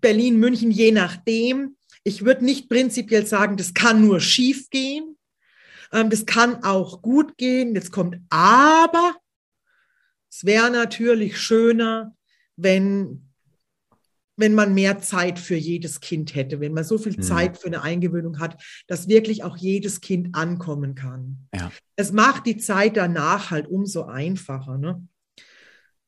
Berlin, 0.00 0.40
München, 0.40 0.72
je 0.72 0.90
nachdem. 0.90 1.76
Ich 2.02 2.24
würde 2.24 2.44
nicht 2.44 2.68
prinzipiell 2.68 3.26
sagen, 3.26 3.56
das 3.56 3.74
kann 3.74 4.00
nur 4.00 4.20
schief 4.20 4.68
gehen. 4.70 5.15
Ähm, 5.92 6.10
das 6.10 6.26
kann 6.26 6.62
auch 6.64 7.02
gut 7.02 7.36
gehen. 7.36 7.74
Jetzt 7.74 7.92
kommt 7.92 8.18
aber, 8.30 9.16
es 10.30 10.44
wäre 10.44 10.70
natürlich 10.70 11.38
schöner, 11.40 12.14
wenn 12.56 13.26
wenn 14.36 14.54
man 14.54 14.74
mehr 14.74 14.98
Zeit 14.98 15.38
für 15.38 15.56
jedes 15.56 16.00
Kind 16.00 16.34
hätte, 16.34 16.60
wenn 16.60 16.74
man 16.74 16.84
so 16.84 16.98
viel 16.98 17.16
mhm. 17.16 17.22
Zeit 17.22 17.56
für 17.56 17.68
eine 17.68 17.82
Eingewöhnung 17.82 18.38
hat, 18.38 18.62
dass 18.86 19.08
wirklich 19.08 19.44
auch 19.44 19.56
jedes 19.56 20.00
Kind 20.00 20.34
ankommen 20.34 20.94
kann. 20.94 21.48
Ja. 21.54 21.72
Es 21.96 22.12
macht 22.12 22.46
die 22.46 22.58
Zeit 22.58 22.96
danach 22.96 23.50
halt 23.50 23.66
umso 23.66 24.04
einfacher. 24.04 24.76
Ne? 24.76 25.06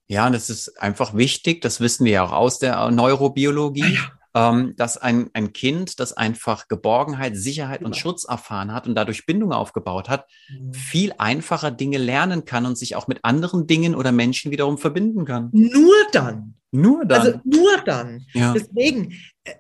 Ja, 0.09 0.27
und 0.27 0.35
es 0.35 0.51
ist 0.51 0.81
einfach 0.81 1.15
wichtig, 1.15 1.63
das 1.63 1.81
wissen 1.81 2.05
wir 2.05 2.13
ja 2.13 2.25
auch 2.25 2.33
aus 2.33 2.59
der 2.59 2.91
Neurobiologie. 2.91 3.95
Ja, 3.95 4.18
ähm, 4.39 4.75
dass 4.77 4.97
ein, 4.97 5.31
ein 5.33 5.53
Kind, 5.53 5.99
das 5.99 6.13
einfach 6.13 6.69
Geborgenheit, 6.69 7.37
Sicherheit 7.37 7.83
und 7.83 7.97
Schutz 7.97 8.25
erfahren 8.25 8.73
hat 8.73 8.87
und 8.87 8.95
dadurch 8.95 9.27
Bindung 9.27 9.53
aufgebaut 9.53 10.09
hat, 10.09 10.27
mhm. 10.49 10.73
viel 10.73 11.13
einfacher 11.19 11.73
Dinge 11.73 11.99
lernen 11.99 12.45
kann 12.45 12.65
und 12.65 12.79
sich 12.79 12.95
auch 12.95 13.09
mit 13.09 13.25
anderen 13.25 13.67
Dingen 13.67 13.95
oder 13.97 14.13
Menschen 14.13 14.53
wiederum 14.53 14.79
verbinden 14.79 15.25
kann. 15.25 15.51
Nur 15.53 15.95
dann. 16.13 16.55
Nur 16.71 17.05
dann. 17.05 17.21
Also 17.21 17.41
nur 17.45 17.79
dann. 17.85 18.27
Ja. 18.33 18.53
Deswegen, 18.53 19.15
äh, 19.45 19.55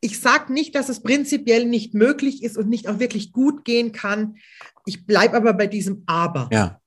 ich 0.00 0.20
sage 0.20 0.52
nicht, 0.52 0.74
dass 0.74 0.88
es 0.88 1.02
prinzipiell 1.02 1.66
nicht 1.66 1.94
möglich 1.94 2.42
ist 2.44 2.56
und 2.56 2.68
nicht 2.68 2.88
auch 2.88 3.00
wirklich 3.00 3.32
gut 3.32 3.64
gehen 3.64 3.92
kann. 3.92 4.36
Ich 4.86 5.06
bleibe 5.06 5.36
aber 5.36 5.54
bei 5.54 5.66
diesem 5.66 6.04
Aber. 6.06 6.48
Ja. 6.52 6.80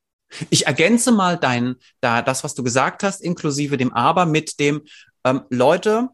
Ich 0.50 0.66
ergänze 0.66 1.12
mal 1.12 1.38
dein, 1.38 1.76
da, 2.00 2.22
das, 2.22 2.44
was 2.44 2.56
du 2.56 2.64
gesagt 2.64 3.04
hast, 3.04 3.22
inklusive 3.22 3.78
dem 3.78 3.94
Aber 3.94 4.26
mit 4.26 4.60
dem, 4.60 4.82
ähm, 5.26 5.42
Leute, 5.50 6.10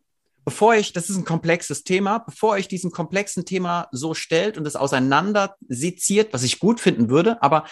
bevor 0.50 0.74
ich, 0.74 0.94
das 0.94 1.12
ist 1.12 1.15
ein 1.15 1.25
komplexes 1.25 1.84
Thema, 1.84 2.18
bevor 2.18 2.58
ich 2.58 2.68
diesem 2.68 2.89
komplexen 2.89 3.46
Thema 3.46 3.88
so 3.91 4.15
stellt 4.15 4.58
und 4.58 4.65
es 4.65 4.75
auseinander 4.75 5.56
seziert, 5.68 6.34
was 6.34 6.41
ich 6.41 6.58
gut 6.58 6.79
finden 6.79 7.12
würde, 7.12 7.39
aber 7.44 7.68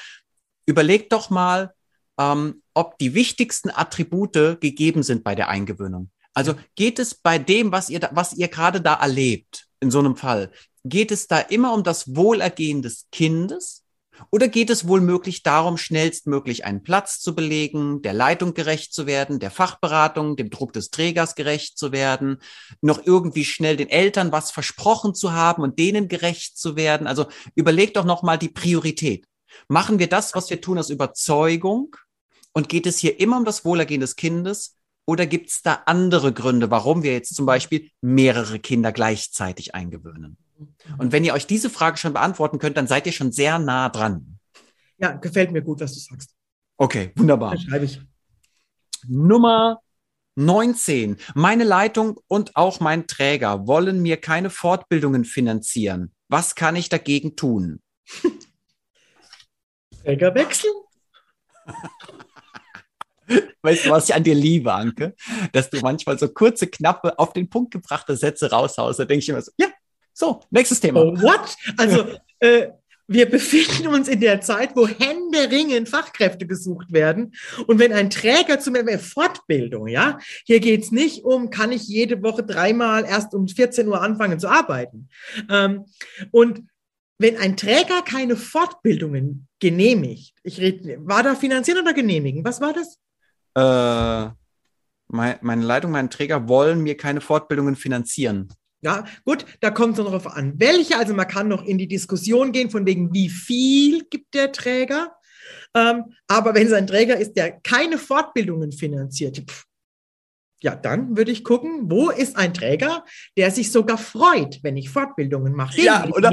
überlegt 0.67 1.11
doch 1.11 1.31
mal, 1.31 1.73
ähm, 2.19 2.61
ob 2.75 2.99
die 2.99 3.15
wichtigsten 3.15 3.71
Attribute 3.71 4.61
gegeben 4.61 5.01
sind 5.01 5.23
bei 5.23 5.33
der 5.33 5.49
Eingewöhnung. 5.49 6.11
Also 6.35 6.53
geht 6.75 6.99
es 6.99 7.15
bei 7.15 7.39
dem, 7.39 7.71
was 7.71 7.89
ihr, 7.89 7.99
da, 7.99 8.11
was 8.13 8.33
ihr 8.33 8.47
gerade 8.47 8.79
da 8.79 8.93
erlebt, 8.93 9.65
in 9.79 9.89
so 9.89 9.97
einem 9.97 10.15
Fall, 10.15 10.51
geht 10.85 11.11
es 11.11 11.25
da 11.25 11.39
immer 11.39 11.73
um 11.73 11.81
das 11.81 12.15
Wohlergehen 12.15 12.83
des 12.83 13.07
Kindes 13.11 13.85
Oder 14.31 14.47
geht 14.47 14.69
es 14.69 14.87
wohl 14.87 15.01
möglich 15.01 15.43
darum, 15.43 15.77
schnellstmöglich 15.77 16.65
einen 16.65 16.83
Platz 16.83 17.19
zu 17.19 17.35
belegen, 17.35 18.01
der 18.01 18.13
Leitung 18.13 18.53
gerecht 18.53 18.93
zu 18.93 19.05
werden, 19.05 19.39
der 19.39 19.51
Fachberatung, 19.51 20.35
dem 20.35 20.49
Druck 20.49 20.73
des 20.73 20.89
Trägers 20.89 21.35
gerecht 21.35 21.77
zu 21.77 21.91
werden, 21.91 22.39
noch 22.81 23.05
irgendwie 23.05 23.45
schnell 23.45 23.77
den 23.77 23.89
Eltern 23.89 24.31
was 24.31 24.51
versprochen 24.51 25.15
zu 25.15 25.33
haben 25.33 25.63
und 25.63 25.79
denen 25.79 26.07
gerecht 26.07 26.57
zu 26.57 26.75
werden? 26.75 27.07
Also 27.07 27.27
überlegt 27.55 27.97
doch 27.97 28.05
nochmal 28.05 28.37
die 28.37 28.49
Priorität. 28.49 29.25
Machen 29.67 29.99
wir 29.99 30.07
das, 30.07 30.35
was 30.35 30.49
wir 30.49 30.61
tun, 30.61 30.77
aus 30.77 30.89
Überzeugung? 30.89 31.95
Und 32.53 32.69
geht 32.69 32.87
es 32.87 32.97
hier 32.97 33.19
immer 33.19 33.37
um 33.37 33.45
das 33.45 33.65
Wohlergehen 33.65 34.01
des 34.01 34.15
Kindes? 34.15 34.75
Oder 35.05 35.25
gibt 35.25 35.49
es 35.49 35.61
da 35.61 35.83
andere 35.85 36.33
Gründe, 36.33 36.69
warum 36.69 37.01
wir 37.03 37.13
jetzt 37.13 37.33
zum 37.33 37.45
Beispiel 37.45 37.89
mehrere 38.01 38.59
Kinder 38.59 38.91
gleichzeitig 38.91 39.73
eingewöhnen? 39.73 40.37
Und 40.97 41.11
wenn 41.11 41.23
ihr 41.23 41.33
euch 41.33 41.47
diese 41.47 41.69
Frage 41.69 41.97
schon 41.97 42.13
beantworten 42.13 42.59
könnt, 42.59 42.77
dann 42.77 42.87
seid 42.87 43.05
ihr 43.05 43.11
schon 43.11 43.31
sehr 43.31 43.59
nah 43.59 43.89
dran. 43.89 44.39
Ja, 44.97 45.11
gefällt 45.11 45.51
mir 45.51 45.61
gut, 45.61 45.79
was 45.79 45.93
du 45.93 45.99
sagst. 45.99 46.33
Okay, 46.77 47.11
wunderbar. 47.15 47.51
Das 47.51 47.63
schreibe 47.63 47.85
ich. 47.85 48.01
Nummer 49.07 49.81
19. 50.35 51.17
Meine 51.33 51.63
Leitung 51.63 52.19
und 52.27 52.55
auch 52.55 52.79
mein 52.79 53.07
Träger 53.07 53.67
wollen 53.67 54.01
mir 54.01 54.17
keine 54.17 54.49
Fortbildungen 54.49 55.25
finanzieren. 55.25 56.13
Was 56.29 56.55
kann 56.55 56.75
ich 56.75 56.89
dagegen 56.89 57.35
tun? 57.35 57.81
Träger 60.03 60.33
wechseln? 60.35 60.73
Weißt 63.61 63.85
du, 63.85 63.89
was 63.89 64.07
ich 64.07 64.15
an 64.15 64.23
dir 64.23 64.35
liebe, 64.35 64.73
Anke? 64.73 65.15
Dass 65.51 65.69
du 65.69 65.79
manchmal 65.81 66.17
so 66.17 66.29
kurze, 66.29 66.67
knappe, 66.67 67.19
auf 67.19 67.33
den 67.33 67.49
Punkt 67.49 67.71
gebrachte 67.71 68.15
Sätze 68.15 68.49
raushaust. 68.51 68.99
Da 68.99 69.05
denke 69.05 69.23
ich 69.23 69.29
immer 69.29 69.41
so, 69.41 69.51
ja, 69.57 69.66
so, 70.17 70.39
nächstes 70.49 70.79
Thema. 70.79 71.01
Oh, 71.01 71.21
what? 71.21 71.55
Also, 71.77 72.07
äh, 72.39 72.69
wir 73.05 73.29
befinden 73.29 73.87
uns 73.87 74.07
in 74.07 74.19
der 74.19 74.41
Zeit, 74.41 74.71
wo 74.75 74.87
händeringend 74.87 75.87
Fachkräfte 75.87 76.47
gesucht 76.47 76.91
werden. 76.91 77.35
Und 77.67 77.77
wenn 77.77 77.93
ein 77.93 78.09
Träger 78.09 78.59
zum 78.59 78.73
Beispiel 78.73 78.97
Fortbildung, 78.97 79.87
ja, 79.87 80.17
hier 80.43 80.59
geht's 80.59 80.91
nicht 80.91 81.23
um, 81.23 81.51
kann 81.51 81.71
ich 81.71 81.87
jede 81.87 82.23
Woche 82.23 82.43
dreimal 82.43 83.05
erst 83.05 83.35
um 83.35 83.47
14 83.47 83.87
Uhr 83.87 84.01
anfangen 84.01 84.39
zu 84.39 84.49
arbeiten. 84.49 85.07
Ähm, 85.51 85.85
und 86.31 86.63
wenn 87.19 87.37
ein 87.37 87.55
Träger 87.55 88.01
keine 88.01 88.37
Fortbildungen 88.37 89.47
genehmigt, 89.59 90.33
ich 90.41 90.59
rede, 90.59 90.97
war 91.01 91.21
da 91.21 91.35
finanzieren 91.35 91.83
oder 91.83 91.93
genehmigen? 91.93 92.43
Was 92.43 92.59
war 92.59 92.73
das? 92.73 92.97
Äh, 93.53 94.33
meine 95.09 95.63
Leitung, 95.63 95.91
mein 95.91 96.09
Träger 96.09 96.49
wollen 96.49 96.81
mir 96.81 96.97
keine 96.97 97.21
Fortbildungen 97.21 97.75
finanzieren. 97.75 98.49
Ja, 98.81 99.05
gut, 99.25 99.45
da 99.59 99.71
kommt 99.71 99.97
es 99.97 100.05
darauf 100.05 100.27
an. 100.27 100.53
Welche, 100.57 100.97
also 100.97 101.13
man 101.13 101.27
kann 101.27 101.47
noch 101.47 101.65
in 101.65 101.77
die 101.77 101.87
Diskussion 101.87 102.51
gehen, 102.51 102.69
von 102.69 102.85
wegen, 102.85 103.13
wie 103.13 103.29
viel 103.29 104.05
gibt 104.09 104.33
der 104.33 104.51
Träger. 104.51 105.15
Ähm, 105.73 106.05
aber 106.27 106.53
wenn 106.53 106.67
es 106.67 106.73
ein 106.73 106.87
Träger 106.87 107.17
ist, 107.17 107.33
der 107.33 107.59
keine 107.61 107.97
Fortbildungen 107.97 108.71
finanziert, 108.71 109.37
pff, 109.49 109.66
ja, 110.61 110.75
dann 110.75 111.15
würde 111.15 111.31
ich 111.31 111.43
gucken, 111.43 111.83
wo 111.83 112.09
ist 112.09 112.35
ein 112.35 112.53
Träger, 112.53 113.05
der 113.37 113.51
sich 113.51 113.71
sogar 113.71 113.97
freut, 113.97 114.59
wenn 114.63 114.75
ich 114.75 114.89
Fortbildungen 114.89 115.53
mache. 115.53 115.79
Ja, 115.79 116.07
oder? 116.11 116.31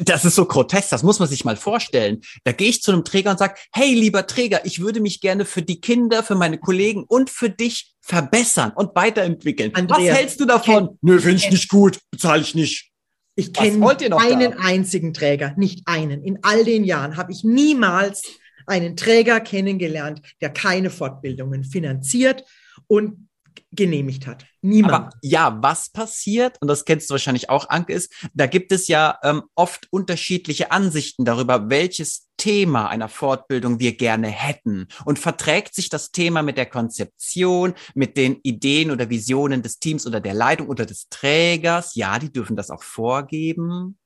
Das 0.00 0.24
ist 0.24 0.34
so 0.34 0.46
grotesk, 0.46 0.88
das 0.90 1.02
muss 1.02 1.18
man 1.18 1.28
sich 1.28 1.44
mal 1.44 1.56
vorstellen. 1.56 2.22
Da 2.44 2.52
gehe 2.52 2.70
ich 2.70 2.82
zu 2.82 2.92
einem 2.92 3.04
Träger 3.04 3.32
und 3.32 3.38
sage, 3.38 3.56
hey, 3.72 3.92
lieber 3.92 4.26
Träger, 4.26 4.64
ich 4.64 4.80
würde 4.80 5.00
mich 5.00 5.20
gerne 5.20 5.44
für 5.44 5.62
die 5.62 5.80
Kinder, 5.80 6.22
für 6.22 6.36
meine 6.36 6.58
Kollegen 6.58 7.04
und 7.04 7.28
für 7.28 7.50
dich 7.50 7.94
verbessern 8.00 8.72
und 8.74 8.94
weiterentwickeln. 8.96 9.74
Andreas, 9.74 10.10
Was 10.10 10.18
hältst 10.18 10.40
du 10.40 10.46
davon? 10.46 10.86
Kenn, 10.86 10.98
Nö, 11.02 11.20
finde 11.20 11.36
ich 11.36 11.50
nicht 11.50 11.68
gut, 11.68 11.98
bezahle 12.10 12.40
ich 12.40 12.54
nicht. 12.54 12.92
Ich 13.36 13.52
kenne 13.52 13.86
einen 14.18 14.52
da? 14.52 14.58
einzigen 14.58 15.12
Träger, 15.12 15.54
nicht 15.56 15.82
einen. 15.86 16.22
In 16.22 16.38
all 16.42 16.64
den 16.64 16.84
Jahren 16.84 17.16
habe 17.16 17.32
ich 17.32 17.44
niemals 17.44 18.22
einen 18.66 18.96
Träger 18.96 19.40
kennengelernt, 19.40 20.22
der 20.40 20.50
keine 20.50 20.88
Fortbildungen 20.88 21.64
finanziert 21.64 22.44
und 22.86 23.28
genehmigt 23.76 24.26
hat. 24.26 24.44
Niemand. 24.62 24.94
Aber 24.94 25.10
ja, 25.22 25.58
was 25.62 25.90
passiert, 25.90 26.56
und 26.60 26.68
das 26.68 26.84
kennst 26.84 27.10
du 27.10 27.12
wahrscheinlich 27.12 27.50
auch, 27.50 27.68
Anke, 27.68 27.92
ist, 27.92 28.12
da 28.32 28.46
gibt 28.46 28.72
es 28.72 28.88
ja 28.88 29.18
ähm, 29.22 29.42
oft 29.54 29.88
unterschiedliche 29.90 30.70
Ansichten 30.70 31.24
darüber, 31.24 31.68
welches 31.70 32.28
Thema 32.36 32.88
einer 32.88 33.08
Fortbildung 33.08 33.78
wir 33.78 33.96
gerne 33.96 34.28
hätten. 34.28 34.88
Und 35.04 35.18
verträgt 35.18 35.74
sich 35.74 35.88
das 35.88 36.10
Thema 36.10 36.42
mit 36.42 36.56
der 36.56 36.66
Konzeption, 36.66 37.74
mit 37.94 38.16
den 38.16 38.40
Ideen 38.42 38.90
oder 38.90 39.10
Visionen 39.10 39.62
des 39.62 39.78
Teams 39.78 40.06
oder 40.06 40.20
der 40.20 40.34
Leitung 40.34 40.68
oder 40.68 40.86
des 40.86 41.08
Trägers? 41.08 41.94
Ja, 41.94 42.18
die 42.18 42.32
dürfen 42.32 42.56
das 42.56 42.70
auch 42.70 42.82
vorgeben. 42.82 43.98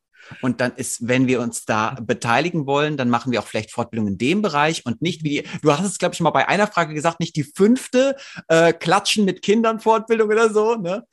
Und 0.42 0.60
dann 0.60 0.72
ist, 0.76 1.08
wenn 1.08 1.26
wir 1.26 1.40
uns 1.40 1.64
da 1.64 1.96
beteiligen 2.00 2.66
wollen, 2.66 2.96
dann 2.96 3.10
machen 3.10 3.32
wir 3.32 3.40
auch 3.40 3.46
vielleicht 3.46 3.72
Fortbildungen 3.72 4.14
in 4.14 4.18
dem 4.18 4.42
Bereich 4.42 4.84
und 4.84 5.02
nicht 5.02 5.24
wie, 5.24 5.44
du 5.62 5.72
hast 5.72 5.84
es, 5.84 5.98
glaube 5.98 6.14
ich, 6.14 6.20
mal 6.20 6.30
bei 6.30 6.48
einer 6.48 6.66
Frage 6.66 6.94
gesagt, 6.94 7.20
nicht 7.20 7.36
die 7.36 7.44
fünfte 7.44 8.16
äh, 8.48 8.72
Klatschen 8.72 9.24
mit 9.24 9.42
Kindern 9.42 9.80
Fortbildung 9.80 10.28
oder 10.28 10.52
so. 10.52 10.74
Ne? 10.74 11.04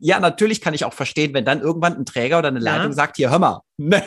Ja, 0.00 0.20
natürlich 0.20 0.60
kann 0.60 0.74
ich 0.74 0.84
auch 0.84 0.94
verstehen, 0.94 1.34
wenn 1.34 1.44
dann 1.44 1.60
irgendwann 1.60 1.96
ein 1.96 2.06
Träger 2.06 2.38
oder 2.38 2.48
eine 2.48 2.60
Leitung 2.60 2.90
ja. 2.90 2.94
sagt, 2.94 3.16
hier, 3.16 3.30
hör 3.30 3.38
mal. 3.38 3.60
Ne? 3.76 4.02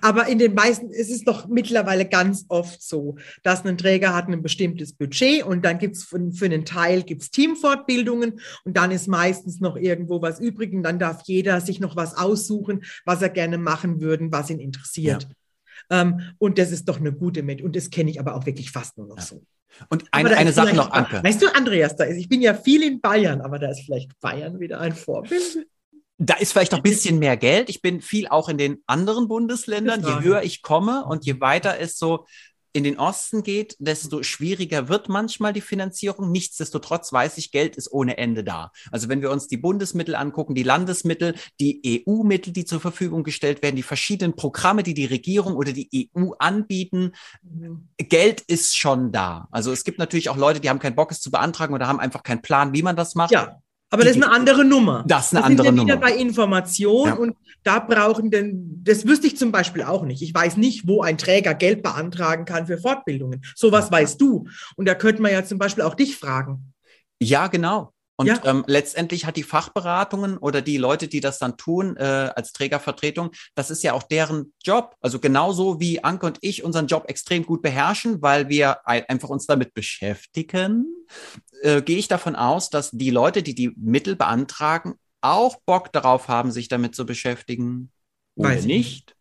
Aber 0.00 0.28
in 0.28 0.38
den 0.38 0.54
meisten 0.54 0.90
ist 0.90 1.10
es 1.10 1.24
doch 1.24 1.48
mittlerweile 1.48 2.06
ganz 2.06 2.44
oft 2.48 2.82
so, 2.82 3.16
dass 3.42 3.64
ein 3.64 3.78
Träger 3.78 4.14
hat 4.14 4.28
ein 4.28 4.42
bestimmtes 4.42 4.92
Budget 4.92 5.44
und 5.44 5.64
dann 5.64 5.78
gibt 5.78 5.96
es 5.96 6.04
für, 6.04 6.32
für, 6.32 6.44
einen 6.44 6.64
Teil 6.64 7.02
gibt's 7.02 7.30
Teamfortbildungen 7.30 8.40
und 8.64 8.76
dann 8.76 8.90
ist 8.90 9.08
meistens 9.08 9.60
noch 9.60 9.76
irgendwo 9.76 10.22
was 10.22 10.40
übrig 10.40 10.72
und 10.72 10.82
dann 10.82 10.98
darf 10.98 11.22
jeder 11.24 11.60
sich 11.60 11.80
noch 11.80 11.96
was 11.96 12.16
aussuchen, 12.16 12.84
was 13.04 13.22
er 13.22 13.30
gerne 13.30 13.58
machen 13.58 14.00
würde, 14.00 14.30
was 14.30 14.50
ihn 14.50 14.60
interessiert. 14.60 15.28
Ja. 15.90 16.02
Ähm, 16.02 16.20
und 16.38 16.58
das 16.58 16.72
ist 16.72 16.88
doch 16.88 17.00
eine 17.00 17.12
gute 17.12 17.42
mit 17.42 17.62
und 17.62 17.74
das 17.74 17.90
kenne 17.90 18.10
ich 18.10 18.20
aber 18.20 18.34
auch 18.34 18.46
wirklich 18.46 18.70
fast 18.70 18.98
nur 18.98 19.06
noch 19.06 19.18
ja. 19.18 19.24
so. 19.24 19.42
Und 19.88 20.04
eine, 20.10 20.36
eine 20.36 20.52
Sache 20.52 20.74
noch, 20.74 20.90
Anke. 20.90 21.22
Weißt 21.22 21.40
du, 21.40 21.46
Andreas, 21.54 21.96
da 21.96 22.04
ist, 22.04 22.18
ich 22.18 22.28
bin 22.28 22.42
ja 22.42 22.54
viel 22.54 22.82
in 22.82 23.00
Bayern, 23.00 23.40
aber 23.40 23.58
da 23.58 23.70
ist 23.70 23.82
vielleicht 23.84 24.18
Bayern 24.20 24.60
wieder 24.60 24.80
ein 24.80 24.92
Vorbild. 24.92 25.66
Da 26.22 26.34
ist 26.34 26.52
vielleicht 26.52 26.72
noch 26.72 26.80
ein 26.80 26.82
bisschen 26.82 27.18
mehr 27.18 27.38
Geld. 27.38 27.70
Ich 27.70 27.80
bin 27.80 28.02
viel 28.02 28.28
auch 28.28 28.50
in 28.50 28.58
den 28.58 28.82
anderen 28.86 29.26
Bundesländern. 29.26 30.04
Je 30.04 30.20
höher 30.20 30.42
ich 30.42 30.60
komme 30.60 31.06
und 31.06 31.24
je 31.24 31.40
weiter 31.40 31.80
es 31.80 31.96
so 31.96 32.26
in 32.72 32.84
den 32.84 32.98
Osten 32.98 33.42
geht, 33.42 33.74
desto 33.78 34.22
schwieriger 34.22 34.88
wird 34.88 35.08
manchmal 35.08 35.54
die 35.54 35.62
Finanzierung. 35.62 36.30
Nichtsdestotrotz 36.30 37.10
weiß 37.10 37.38
ich, 37.38 37.50
Geld 37.50 37.74
ist 37.74 37.90
ohne 37.90 38.18
Ende 38.18 38.44
da. 38.44 38.70
Also 38.92 39.08
wenn 39.08 39.22
wir 39.22 39.30
uns 39.30 39.48
die 39.48 39.56
Bundesmittel 39.56 40.14
angucken, 40.14 40.54
die 40.54 40.62
Landesmittel, 40.62 41.34
die 41.58 42.04
EU-Mittel, 42.06 42.52
die 42.52 42.66
zur 42.66 42.80
Verfügung 42.80 43.24
gestellt 43.24 43.62
werden, 43.62 43.76
die 43.76 43.82
verschiedenen 43.82 44.36
Programme, 44.36 44.82
die 44.82 44.94
die 44.94 45.06
Regierung 45.06 45.54
oder 45.54 45.72
die 45.72 46.10
EU 46.16 46.32
anbieten, 46.38 47.12
mhm. 47.42 47.88
Geld 47.96 48.42
ist 48.42 48.76
schon 48.76 49.10
da. 49.10 49.48
Also 49.50 49.72
es 49.72 49.84
gibt 49.84 49.98
natürlich 49.98 50.28
auch 50.28 50.36
Leute, 50.36 50.60
die 50.60 50.68
haben 50.68 50.78
keinen 50.80 50.96
Bock, 50.96 51.10
es 51.10 51.20
zu 51.20 51.30
beantragen 51.30 51.74
oder 51.74 51.88
haben 51.88 51.98
einfach 51.98 52.22
keinen 52.22 52.42
Plan, 52.42 52.72
wie 52.74 52.82
man 52.82 52.94
das 52.94 53.14
macht. 53.14 53.32
Ja. 53.32 53.60
Aber 53.90 54.04
das 54.04 54.16
ist 54.16 54.22
eine 54.22 54.32
andere 54.32 54.64
Nummer. 54.64 55.04
Das 55.06 55.26
ist 55.26 55.36
eine 55.36 55.44
andere 55.44 55.66
sind 55.66 55.74
wir 55.74 55.82
Nummer. 55.82 55.92
wieder 55.92 56.00
bei 56.00 56.14
Information 56.14 57.08
ja. 57.08 57.14
und 57.14 57.36
da 57.62 57.80
brauchen 57.80 58.30
denn, 58.30 58.80
das 58.84 59.06
wüsste 59.06 59.26
ich 59.26 59.36
zum 59.36 59.52
Beispiel 59.52 59.82
auch 59.82 60.04
nicht. 60.04 60.22
Ich 60.22 60.32
weiß 60.32 60.56
nicht, 60.56 60.86
wo 60.86 61.02
ein 61.02 61.18
Träger 61.18 61.54
Geld 61.54 61.82
beantragen 61.82 62.44
kann 62.44 62.66
für 62.66 62.78
Fortbildungen. 62.78 63.42
Sowas 63.54 63.86
ja. 63.86 63.92
weißt 63.92 64.20
du. 64.20 64.46
Und 64.76 64.86
da 64.86 64.94
könnte 64.94 65.20
man 65.20 65.32
ja 65.32 65.44
zum 65.44 65.58
Beispiel 65.58 65.84
auch 65.84 65.94
dich 65.94 66.16
fragen. 66.16 66.72
Ja, 67.20 67.48
genau. 67.48 67.92
Und 68.20 68.26
ja. 68.26 68.38
ähm, 68.44 68.64
letztendlich 68.66 69.24
hat 69.24 69.38
die 69.38 69.42
Fachberatungen 69.42 70.36
oder 70.36 70.60
die 70.60 70.76
Leute, 70.76 71.08
die 71.08 71.20
das 71.20 71.38
dann 71.38 71.56
tun 71.56 71.96
äh, 71.96 72.30
als 72.36 72.52
Trägervertretung, 72.52 73.30
das 73.54 73.70
ist 73.70 73.82
ja 73.82 73.94
auch 73.94 74.02
deren 74.02 74.52
Job. 74.62 74.94
Also 75.00 75.20
genauso 75.20 75.80
wie 75.80 76.04
Anke 76.04 76.26
und 76.26 76.36
ich 76.42 76.62
unseren 76.62 76.86
Job 76.86 77.06
extrem 77.08 77.46
gut 77.46 77.62
beherrschen, 77.62 78.20
weil 78.20 78.50
wir 78.50 78.86
einfach 78.86 79.30
uns 79.30 79.46
damit 79.46 79.72
beschäftigen, 79.72 80.84
äh, 81.62 81.80
gehe 81.80 81.96
ich 81.96 82.08
davon 82.08 82.36
aus, 82.36 82.68
dass 82.68 82.90
die 82.90 83.08
Leute, 83.08 83.42
die 83.42 83.54
die 83.54 83.72
Mittel 83.78 84.16
beantragen, 84.16 84.96
auch 85.22 85.56
Bock 85.64 85.90
darauf 85.90 86.28
haben, 86.28 86.50
sich 86.50 86.68
damit 86.68 86.94
zu 86.94 87.06
beschäftigen. 87.06 87.90
Oder 88.36 88.50
Weiß 88.50 88.66
nicht. 88.66 89.16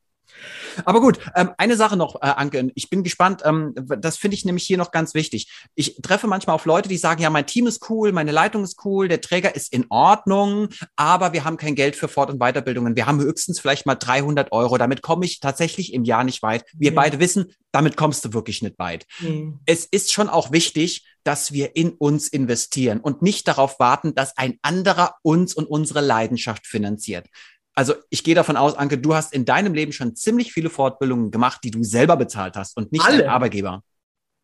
Aber 0.85 1.01
gut, 1.01 1.19
ähm, 1.35 1.51
eine 1.57 1.75
Sache 1.75 1.97
noch, 1.97 2.15
äh, 2.15 2.25
Anke, 2.25 2.71
ich 2.75 2.89
bin 2.89 3.03
gespannt, 3.03 3.41
ähm, 3.45 3.73
das 3.75 4.17
finde 4.17 4.35
ich 4.35 4.45
nämlich 4.45 4.65
hier 4.65 4.77
noch 4.77 4.91
ganz 4.91 5.13
wichtig. 5.13 5.51
Ich 5.75 5.97
treffe 6.01 6.27
manchmal 6.27 6.55
auf 6.55 6.65
Leute, 6.65 6.89
die 6.89 6.97
sagen, 6.97 7.21
ja, 7.21 7.29
mein 7.29 7.45
Team 7.45 7.67
ist 7.67 7.89
cool, 7.89 8.11
meine 8.11 8.31
Leitung 8.31 8.63
ist 8.63 8.83
cool, 8.85 9.07
der 9.07 9.21
Träger 9.21 9.55
ist 9.55 9.73
in 9.73 9.85
Ordnung, 9.89 10.69
aber 10.95 11.33
wir 11.33 11.45
haben 11.45 11.57
kein 11.57 11.75
Geld 11.75 11.95
für 11.95 12.07
Fort- 12.07 12.29
und 12.29 12.39
Weiterbildungen. 12.39 12.95
Wir 12.95 13.05
haben 13.05 13.19
höchstens 13.19 13.59
vielleicht 13.59 13.85
mal 13.85 13.95
300 13.95 14.51
Euro. 14.51 14.77
Damit 14.77 15.01
komme 15.01 15.25
ich 15.25 15.39
tatsächlich 15.39 15.93
im 15.93 16.03
Jahr 16.03 16.23
nicht 16.23 16.41
weit. 16.43 16.65
Wir 16.73 16.91
ja. 16.91 16.95
beide 16.95 17.19
wissen, 17.19 17.53
damit 17.71 17.97
kommst 17.97 18.25
du 18.25 18.33
wirklich 18.33 18.61
nicht 18.61 18.79
weit. 18.79 19.05
Mhm. 19.19 19.59
Es 19.65 19.85
ist 19.85 20.11
schon 20.11 20.29
auch 20.29 20.51
wichtig, 20.51 21.05
dass 21.23 21.51
wir 21.51 21.75
in 21.75 21.91
uns 21.91 22.27
investieren 22.27 22.99
und 22.99 23.21
nicht 23.21 23.47
darauf 23.47 23.79
warten, 23.79 24.15
dass 24.15 24.37
ein 24.37 24.57
anderer 24.61 25.15
uns 25.21 25.53
und 25.53 25.65
unsere 25.65 26.01
Leidenschaft 26.01 26.65
finanziert 26.65 27.27
also 27.79 27.93
ich 28.09 28.25
gehe 28.25 28.35
davon 28.35 28.57
aus, 28.57 28.75
Anke, 28.75 28.97
du 28.97 29.15
hast 29.15 29.31
in 29.33 29.45
deinem 29.45 29.73
Leben 29.73 29.93
schon 29.93 30.13
ziemlich 30.13 30.51
viele 30.51 30.69
Fortbildungen 30.69 31.31
gemacht, 31.31 31.61
die 31.63 31.71
du 31.71 31.81
selber 31.81 32.17
bezahlt 32.17 32.57
hast 32.57 32.75
und 32.75 32.91
nicht 32.91 33.05
Alle. 33.05 33.19
dein 33.19 33.29
Arbeitgeber. 33.29 33.83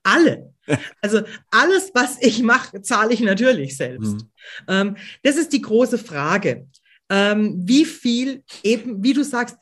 Alle. 0.03 0.53
Also 1.01 1.21
alles, 1.51 1.91
was 1.93 2.19
ich 2.21 2.41
mache, 2.41 2.81
zahle 2.81 3.13
ich 3.13 3.19
natürlich 3.19 3.77
selbst. 3.77 4.13
Mhm. 4.13 4.29
Ähm, 4.67 4.97
das 5.21 5.35
ist 5.35 5.51
die 5.53 5.61
große 5.61 5.97
Frage. 5.97 6.67
Ähm, 7.09 7.61
wie 7.67 7.85
viel 7.85 8.43
eben, 8.63 9.03
wie 9.03 9.13
du 9.13 9.23
sagst, 9.23 9.57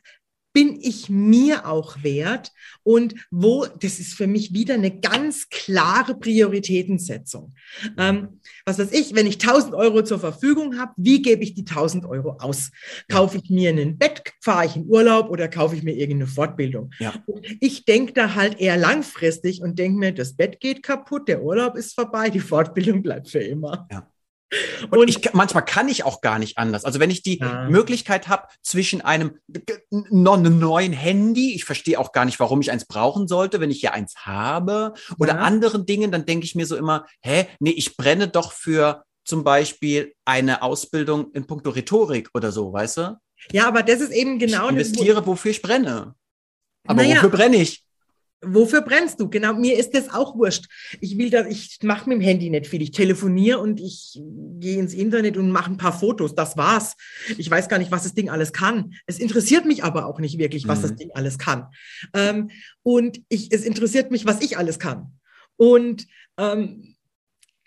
bin 0.53 0.79
ich 0.79 1.10
mir 1.10 1.67
auch 1.67 2.03
wert 2.03 2.51
und 2.83 3.15
wo, 3.31 3.65
das 3.65 4.00
ist 4.00 4.13
für 4.13 4.27
mich 4.27 4.53
wieder 4.53 4.75
eine 4.75 5.00
ganz 5.00 5.50
klare 5.50 6.15
Prioritätensetzung. 6.15 7.53
Ähm, 7.98 8.39
was 8.65 8.77
weiß 8.77 8.91
ich, 8.91 9.15
wenn 9.15 9.25
ich 9.25 9.36
1000 9.41 9.74
Euro 9.74 10.03
zur 10.03 10.19
Verfügung 10.19 10.79
habe, 10.79 10.93
wie 10.95 11.22
gebe 11.22 11.43
ich 11.43 11.55
die 11.55 11.65
1000 11.67 12.05
Euro 12.05 12.38
aus? 12.39 12.72
Kaufe 13.10 13.39
ich 13.43 13.50
mir 13.50 13.72
ein 13.72 13.98
Bett, 13.98 14.33
fahre 14.41 14.67
ich 14.67 14.75
in 14.75 14.88
Urlaub 14.88 15.29
oder 15.29 15.48
kaufe 15.48 15.75
ich 15.75 15.83
mir 15.83 15.95
irgendeine 15.95 16.27
Fortbildung? 16.27 16.91
Ja. 17.00 17.13
Ich 17.60 17.86
denke 17.86 18.13
da 18.13 18.36
halt 18.36 18.60
eher 18.60 18.77
langfristig 18.77 19.62
und 19.62 19.79
denke 19.79 19.98
mir, 19.98 20.13
das 20.13 20.36
Bett 20.36 20.60
geht 20.60 20.83
kaputt, 20.83 21.27
der 21.27 21.43
Urlaub 21.43 21.75
ist 21.75 21.95
vorbei, 21.95 22.29
die 22.29 22.39
Fortbildung 22.39 23.01
bleibt 23.01 23.29
für 23.29 23.41
immer. 23.41 23.88
Ja. 23.91 24.07
Und, 24.89 25.00
und 25.00 25.07
ich, 25.07 25.33
manchmal 25.33 25.65
kann 25.65 25.89
ich 25.89 26.03
auch 26.03 26.22
gar 26.22 26.39
nicht 26.39 26.57
anders. 26.57 26.86
Also 26.86 27.00
wenn 27.00 27.10
ich 27.10 27.24
die 27.24 27.39
ja. 27.39 27.67
Möglichkeit 27.69 28.27
habe 28.27 28.48
zwischen 28.62 29.01
einem 29.01 29.39
neuen 29.89 30.93
Handy, 30.93 31.53
ich 31.53 31.65
verstehe 31.65 32.00
auch 32.00 32.12
gar 32.12 32.25
nicht, 32.25 32.39
warum 32.39 32.62
ich 32.62 32.72
eins 32.72 32.86
brauchen 32.86 33.27
sollte, 33.27 33.60
wenn 33.60 33.72
ich 33.72 33.81
ja 33.81 33.91
eins 33.91 34.15
habe, 34.25 34.93
oder 35.19 35.36
ja. 35.36 35.39
anderen 35.39 35.86
Dingen, 35.86 36.12
dann 36.12 36.25
denke 36.25 36.45
ich 36.45 36.55
mir 36.55 36.65
so 36.65 36.75
immer, 36.75 37.05
hä, 37.22 37.48
nee, 37.60 37.72
ich 37.72 37.98
brenne 37.98 38.27
doch 38.27 38.51
für 38.51 39.03
zum 39.25 39.43
Beispiel 39.43 40.13
eine 40.25 40.62
Ausbildung 40.62 41.31
in 41.31 41.48
puncto 41.48 41.69
Rhetorik 41.69 42.29
oder 42.33 42.51
so, 42.51 42.74
weißt 42.74 42.98
du? 42.98 43.17
Ja, 43.51 43.67
aber 43.67 43.83
das 43.83 44.01
ist 44.01 44.12
eben 44.12 44.39
genau. 44.39 44.65
Ich 44.65 44.72
investiere, 44.72 45.25
wofür 45.25 45.51
ich 45.51 45.62
brenne. 45.62 46.15
Aber 46.88 47.01
naja, 47.01 47.17
wofür 47.17 47.29
brenne 47.29 47.57
ich? 47.57 47.83
Wofür 48.46 48.82
brennst 48.82 49.20
du? 49.20 49.30
Genau, 49.30 49.54
mir 49.54 49.78
ist 49.78 49.94
das 49.94 50.10
auch 50.14 50.36
wurscht. 50.36 50.66
Ich 51.00 51.18
will 51.18 51.30
da, 51.30 51.46
ich 51.48 51.80
mache 51.82 52.10
mit 52.10 52.18
dem 52.18 52.22
Handy 52.22 52.50
nicht 52.50 52.68
viel. 52.68 52.82
Ich 52.82 52.92
telefoniere 52.92 53.60
und 53.60 53.80
ich 53.80 54.20
gehe 54.60 54.80
ins 54.80 54.94
Internet 54.94 55.38
und 55.38 55.52
mache 55.52 55.72
ein 55.72 55.78
paar 55.78 55.98
Fotos. 55.98 56.36
Das 56.36 56.58
war's. 56.58 56.96
Ich 57.38 57.50
weiß 57.50 57.70
gar 57.70 57.78
nicht, 57.78 57.92
was 57.92 58.04
das 58.04 58.14
Ding 58.14 58.30
alles 58.30 58.54
kann. 58.54 58.94
Es 59.06 59.20
interessiert 59.20 59.66
mich 59.66 59.84
aber 59.84 60.06
auch 60.06 60.20
nicht 60.20 60.38
wirklich, 60.38 60.68
was 60.68 60.80
mhm. 60.80 60.82
das 60.84 60.96
Ding 60.96 61.12
alles 61.14 61.38
kann. 61.38 61.68
Ähm, 62.14 62.50
und 62.82 63.22
ich, 63.30 63.52
es 63.52 63.64
interessiert 63.64 64.12
mich, 64.12 64.26
was 64.26 64.42
ich 64.42 64.58
alles 64.58 64.80
kann. 64.80 65.14
Und 65.58 66.08
ähm, 66.38 66.96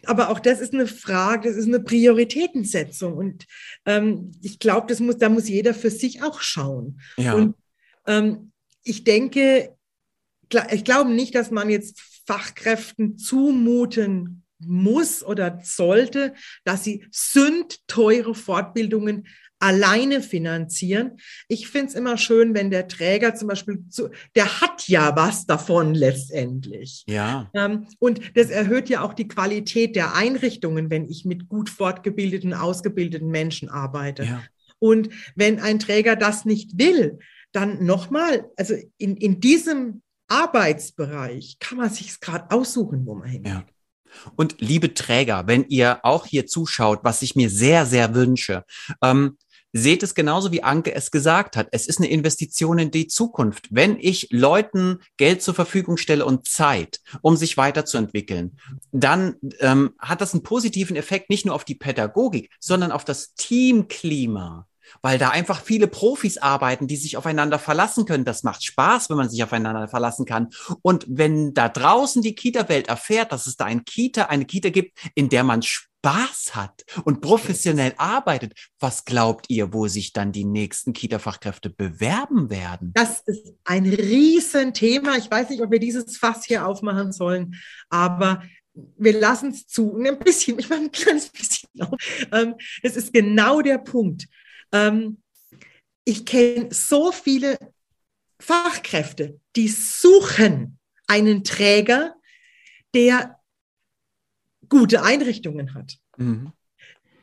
aber 0.04 0.30
auch 0.30 0.38
das 0.38 0.61
ist 0.61 0.73
eine 0.73 0.87
Frage, 0.87 1.49
das 1.49 1.56
ist 1.56 1.66
eine 1.66 1.80
Prioritätensetzung. 1.80 3.16
Und 3.16 3.47
ähm, 3.87 4.33
ich 4.42 4.59
glaube, 4.59 4.87
das 4.88 5.00
muss, 5.00 5.18
da 5.18 5.28
muss 5.28 5.49
jeder 5.49 5.75
für 5.75 5.90
sich 5.90 6.23
auch 6.23 6.40
schauen. 6.40 7.00
Ja. 7.16 7.35
Und 7.35 7.54
ähm, 8.06 8.52
ich 8.85 9.04
denke, 9.04 9.75
ich 10.70 10.84
glaube 10.84 11.10
nicht, 11.10 11.34
dass 11.34 11.50
man 11.50 11.70
jetzt 11.70 12.00
Fachkräften 12.26 13.18
zumuten 13.18 14.44
muss 14.58 15.22
oder 15.22 15.60
sollte, 15.62 16.34
dass 16.64 16.84
sie 16.84 17.06
sündteure 17.10 18.34
Fortbildungen 18.34 19.26
alleine 19.58 20.20
finanzieren. 20.20 21.18
Ich 21.48 21.68
finde 21.68 21.88
es 21.88 21.94
immer 21.94 22.18
schön, 22.18 22.54
wenn 22.54 22.70
der 22.70 22.88
Träger 22.88 23.34
zum 23.34 23.48
Beispiel, 23.48 23.84
zu, 23.88 24.10
der 24.34 24.60
hat 24.60 24.86
ja 24.86 25.16
was 25.16 25.46
davon 25.46 25.94
letztendlich. 25.94 27.04
Ja. 27.08 27.50
Ähm, 27.54 27.86
und 27.98 28.36
das 28.36 28.50
erhöht 28.50 28.88
ja 28.88 29.02
auch 29.02 29.14
die 29.14 29.28
Qualität 29.28 29.96
der 29.96 30.14
Einrichtungen, 30.14 30.90
wenn 30.90 31.08
ich 31.08 31.24
mit 31.24 31.48
gut 31.48 31.70
fortgebildeten, 31.70 32.52
ausgebildeten 32.52 33.28
Menschen 33.28 33.70
arbeite. 33.70 34.24
Ja. 34.24 34.42
Und 34.78 35.08
wenn 35.36 35.58
ein 35.58 35.78
Träger 35.78 36.16
das 36.16 36.44
nicht 36.44 36.78
will, 36.78 37.18
dann 37.52 37.84
nochmal, 37.84 38.50
also 38.56 38.74
in, 38.98 39.16
in 39.16 39.40
diesem 39.40 40.02
Arbeitsbereich 40.28 41.59
kann 41.61 41.78
man 41.78 41.90
sich 41.90 42.21
gerade 42.21 42.50
aussuchen, 42.50 43.06
wo 43.06 43.14
man 43.14 43.28
hingeht. 43.28 43.52
Ja. 43.52 43.64
Und 44.35 44.61
liebe 44.61 44.95
Träger, 44.95 45.47
wenn 45.47 45.66
ihr 45.68 46.00
auch 46.02 46.26
hier 46.26 46.47
zuschaut, 46.47 47.00
was 47.02 47.23
ich 47.23 47.37
mir 47.37 47.50
sehr, 47.50 47.87
sehr 47.87 48.14
wünsche, 48.14 48.64
ähm, 49.02 49.37
seht 49.73 50.02
es 50.02 50.14
genauso 50.14 50.52
wie 50.52 50.62
Anke 50.62 50.95
es 50.95 51.11
gesagt 51.11 51.56
hat. 51.56 51.68
Es 51.71 51.87
ist 51.87 51.99
eine 51.99 52.09
Investition 52.09 52.78
in 52.78 52.90
die 52.90 53.09
Zukunft. 53.09 53.68
Wenn 53.71 53.99
ich 54.00 54.28
Leuten 54.30 55.00
Geld 55.16 55.42
zur 55.42 55.54
Verfügung 55.54 55.97
stelle 55.99 56.25
und 56.25 56.49
Zeit, 56.49 57.00
um 57.21 57.36
sich 57.36 57.56
weiterzuentwickeln, 57.56 58.58
dann 58.93 59.36
ähm, 59.60 59.93
hat 59.99 60.21
das 60.21 60.32
einen 60.32 60.43
positiven 60.43 60.97
Effekt 60.97 61.30
nicht 61.30 61.45
nur 61.45 61.54
auf 61.54 61.65
die 61.65 61.75
Pädagogik, 61.75 62.50
sondern 62.58 62.91
auf 62.91 63.04
das 63.04 63.34
Teamklima 63.34 64.67
weil 65.02 65.18
da 65.18 65.30
einfach 65.30 65.62
viele 65.62 65.86
Profis 65.86 66.38
arbeiten, 66.38 66.86
die 66.86 66.96
sich 66.96 67.16
aufeinander 67.16 67.58
verlassen 67.58 68.04
können. 68.04 68.25
Das 68.25 68.42
macht 68.42 68.64
Spaß, 68.64 69.10
wenn 69.10 69.16
man 69.16 69.28
sich 69.28 69.42
aufeinander 69.42 69.88
verlassen 69.88 70.26
kann. 70.26 70.49
Und 70.82 71.04
wenn 71.08 71.54
da 71.54 71.68
draußen 71.68 72.22
die 72.22 72.34
Kita-Welt 72.34 72.88
erfährt, 72.88 73.32
dass 73.32 73.46
es 73.46 73.56
da 73.56 73.64
ein 73.64 73.84
Kita, 73.84 74.26
eine 74.26 74.44
Kita 74.44 74.70
gibt, 74.70 74.99
in 75.14 75.28
der 75.28 75.44
man 75.44 75.62
Spaß 75.62 76.54
hat 76.54 76.84
und 77.04 77.20
professionell 77.20 77.94
arbeitet, 77.96 78.52
was 78.78 79.04
glaubt 79.04 79.46
ihr, 79.49 79.72
wo 79.72 79.88
sich 79.88 80.12
dann 80.12 80.32
die 80.32 80.44
nächsten 80.44 80.92
Kita-Fachkräfte 80.92 81.70
bewerben 81.70 82.50
werden? 82.50 82.92
Das 82.94 83.20
ist 83.26 83.54
ein 83.64 83.86
Riesenthema. 83.86 85.16
Ich 85.16 85.30
weiß 85.30 85.50
nicht, 85.50 85.62
ob 85.62 85.70
wir 85.70 85.80
dieses 85.80 86.16
Fass 86.16 86.44
hier 86.44 86.66
aufmachen 86.66 87.12
sollen, 87.12 87.56
aber 87.88 88.42
wir 88.99 89.18
lassen 89.18 89.50
es 89.50 89.66
zu. 89.66 89.96
Ein 89.96 90.18
bisschen, 90.18 90.58
ich 90.58 90.68
mache 90.68 90.80
ein 90.80 90.92
kleines 90.92 91.28
bisschen 91.30 91.68
auf. 91.80 91.99
Ähm, 92.32 92.54
es 92.82 92.96
ist 92.96 93.12
genau 93.12 93.62
der 93.62 93.78
Punkt. 93.78 94.28
Ähm, 94.72 95.22
ich 96.04 96.24
kenne 96.24 96.68
so 96.72 97.12
viele 97.12 97.58
Fachkräfte, 98.40 99.40
die 99.56 99.68
suchen 99.68 100.78
einen 101.06 101.44
Träger, 101.44 102.14
der 102.94 103.40
gute 104.68 105.02
Einrichtungen 105.02 105.74
hat. 105.74 105.96
Mhm. 106.16 106.52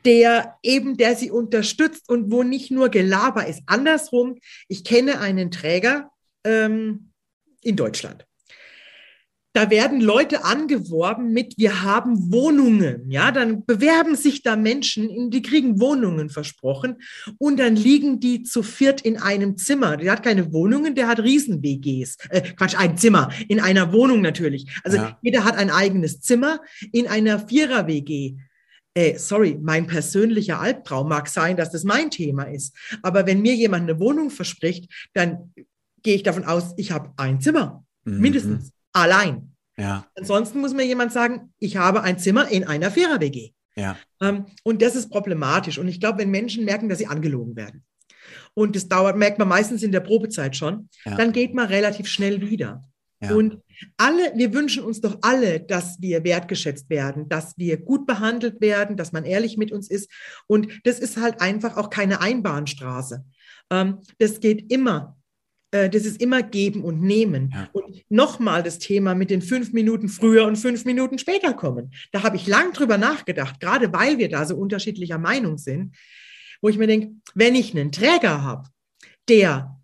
Der 0.04 0.58
eben, 0.62 0.98
der 0.98 1.16
sie 1.16 1.30
unterstützt 1.30 2.10
und 2.10 2.30
wo 2.30 2.42
nicht 2.42 2.70
nur 2.70 2.90
Gelaber 2.90 3.46
ist. 3.46 3.62
Andersrum, 3.66 4.38
ich 4.68 4.84
kenne 4.84 5.18
einen 5.18 5.50
Träger 5.50 6.10
ähm, 6.44 7.12
in 7.62 7.76
Deutschland 7.76 8.26
da 9.54 9.70
werden 9.70 10.00
Leute 10.00 10.44
angeworben 10.44 11.32
mit, 11.32 11.54
wir 11.56 11.82
haben 11.82 12.32
Wohnungen. 12.32 13.08
Ja, 13.08 13.30
dann 13.30 13.64
bewerben 13.64 14.16
sich 14.16 14.42
da 14.42 14.56
Menschen, 14.56 15.30
die 15.30 15.42
kriegen 15.42 15.80
Wohnungen 15.80 16.28
versprochen 16.28 16.96
und 17.38 17.60
dann 17.60 17.76
liegen 17.76 18.18
die 18.18 18.42
zu 18.42 18.64
viert 18.64 19.00
in 19.02 19.16
einem 19.16 19.56
Zimmer. 19.56 19.96
Der 19.96 20.10
hat 20.10 20.24
keine 20.24 20.52
Wohnungen, 20.52 20.96
der 20.96 21.06
hat 21.06 21.20
Riesen-WGs. 21.20 22.16
Äh, 22.30 22.40
Quatsch, 22.56 22.76
ein 22.76 22.98
Zimmer. 22.98 23.30
In 23.46 23.60
einer 23.60 23.92
Wohnung 23.92 24.22
natürlich. 24.22 24.66
Also 24.82 24.96
ja. 24.96 25.18
jeder 25.22 25.44
hat 25.44 25.56
ein 25.56 25.70
eigenes 25.70 26.20
Zimmer 26.20 26.58
in 26.90 27.06
einer 27.06 27.38
Vierer-WG. 27.38 28.34
Äh, 28.94 29.18
sorry, 29.18 29.56
mein 29.62 29.86
persönlicher 29.86 30.58
Albtraum 30.58 31.08
mag 31.08 31.28
sein, 31.28 31.56
dass 31.56 31.70
das 31.70 31.84
mein 31.84 32.10
Thema 32.10 32.42
ist. 32.42 32.74
Aber 33.02 33.24
wenn 33.24 33.40
mir 33.40 33.54
jemand 33.54 33.88
eine 33.88 34.00
Wohnung 34.00 34.30
verspricht, 34.30 34.92
dann 35.14 35.52
gehe 36.02 36.16
ich 36.16 36.24
davon 36.24 36.44
aus, 36.44 36.74
ich 36.76 36.90
habe 36.90 37.12
ein 37.16 37.40
Zimmer. 37.40 37.84
Mhm. 38.04 38.20
Mindestens 38.20 38.73
allein. 38.94 39.54
Ja. 39.76 40.06
Ansonsten 40.16 40.60
muss 40.60 40.72
mir 40.72 40.86
jemand 40.86 41.12
sagen, 41.12 41.52
ich 41.58 41.76
habe 41.76 42.02
ein 42.02 42.18
Zimmer 42.18 42.48
in 42.48 42.64
einer 42.64 42.90
Vierer-WG. 42.90 43.52
Ja. 43.76 43.96
Ähm, 44.22 44.46
und 44.62 44.82
das 44.82 44.94
ist 44.94 45.10
problematisch. 45.10 45.78
Und 45.78 45.88
ich 45.88 46.00
glaube, 46.00 46.18
wenn 46.18 46.30
Menschen 46.30 46.64
merken, 46.64 46.88
dass 46.88 46.98
sie 46.98 47.06
angelogen 47.06 47.56
werden, 47.56 47.84
und 48.54 48.76
das 48.76 48.88
dauert, 48.88 49.16
merkt 49.16 49.38
man 49.38 49.48
meistens 49.48 49.82
in 49.82 49.92
der 49.92 50.00
Probezeit 50.00 50.56
schon, 50.56 50.88
ja. 51.04 51.16
dann 51.16 51.32
geht 51.32 51.54
man 51.54 51.66
relativ 51.66 52.06
schnell 52.06 52.40
wieder. 52.40 52.82
Ja. 53.20 53.34
Und 53.34 53.58
alle, 53.96 54.32
wir 54.36 54.54
wünschen 54.54 54.84
uns 54.84 55.00
doch 55.00 55.18
alle, 55.22 55.60
dass 55.60 56.00
wir 56.00 56.24
wertgeschätzt 56.24 56.88
werden, 56.90 57.28
dass 57.28 57.56
wir 57.58 57.76
gut 57.78 58.06
behandelt 58.06 58.60
werden, 58.60 58.96
dass 58.96 59.12
man 59.12 59.24
ehrlich 59.24 59.56
mit 59.56 59.72
uns 59.72 59.90
ist. 59.90 60.10
Und 60.46 60.68
das 60.84 61.00
ist 61.00 61.16
halt 61.16 61.40
einfach 61.40 61.76
auch 61.76 61.90
keine 61.90 62.20
Einbahnstraße. 62.20 63.24
Ähm, 63.70 63.98
das 64.18 64.40
geht 64.40 64.70
immer 64.70 65.16
äh, 65.74 65.90
das 65.90 66.04
ist 66.04 66.22
immer 66.22 66.42
geben 66.42 66.84
und 66.84 67.02
nehmen. 67.02 67.50
Ja. 67.52 67.68
Und 67.72 68.04
nochmal 68.08 68.62
das 68.62 68.78
Thema 68.78 69.14
mit 69.16 69.30
den 69.30 69.42
fünf 69.42 69.72
Minuten 69.72 70.08
früher 70.08 70.46
und 70.46 70.56
fünf 70.56 70.84
Minuten 70.84 71.18
später 71.18 71.52
kommen. 71.52 71.92
Da 72.12 72.22
habe 72.22 72.36
ich 72.36 72.46
lang 72.46 72.72
drüber 72.72 72.96
nachgedacht, 72.96 73.58
gerade 73.58 73.92
weil 73.92 74.18
wir 74.18 74.28
da 74.28 74.44
so 74.44 74.54
unterschiedlicher 74.54 75.18
Meinung 75.18 75.58
sind, 75.58 75.96
wo 76.62 76.68
ich 76.68 76.78
mir 76.78 76.86
denke, 76.86 77.10
wenn 77.34 77.56
ich 77.56 77.74
einen 77.74 77.90
Träger 77.90 78.42
habe, 78.42 78.68
der 79.28 79.76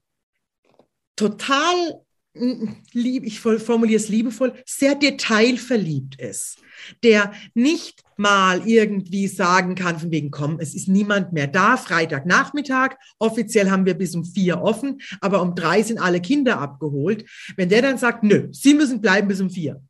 total 1.17 2.01
lieb, 2.35 3.25
ich 3.25 3.41
formuliere 3.41 4.01
es 4.01 4.09
liebevoll, 4.09 4.55
sehr 4.65 4.95
detailverliebt 4.95 6.21
ist, 6.21 6.59
der 7.03 7.33
nicht 7.55 8.03
mal 8.17 8.67
irgendwie 8.69 9.27
sagen 9.27 9.75
kann, 9.75 9.99
von 9.99 10.11
wegen, 10.11 10.31
komm, 10.31 10.59
es 10.61 10.75
ist 10.75 10.89
niemand 10.89 11.33
mehr 11.33 11.47
da, 11.47 11.77
Freitagnachmittag, 11.77 12.97
offiziell 13.19 13.71
haben 13.71 13.87
wir 13.87 13.95
bis 13.95 14.15
um 14.15 14.25
vier 14.25 14.61
offen, 14.61 15.01
aber 15.21 15.43
um 15.43 15.55
drei 15.55 15.83
sind 15.83 15.99
alle 15.99 16.21
Kinder 16.21 16.61
abgeholt. 16.61 17.29
Wenn 17.57 17.69
der 17.69 17.83
dann 17.83 17.99
sagt, 17.99 18.23
nö, 18.23 18.49
Sie 18.53 18.75
müssen 18.75 19.01
bleiben 19.01 19.29
bis 19.29 19.41
um 19.41 19.51
vier, 19.51 19.83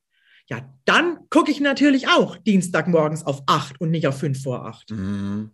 ja, 0.47 0.69
dann 0.85 1.19
gucke 1.29 1.51
ich 1.51 1.61
natürlich 1.61 2.09
auch 2.09 2.37
Dienstagmorgens 2.37 3.25
auf 3.25 3.43
acht 3.47 3.81
und 3.81 3.91
nicht 3.91 4.07
auf 4.07 4.19
fünf 4.19 4.43
vor 4.43 4.67
acht. 4.67 4.91
Mhm. 4.91 5.51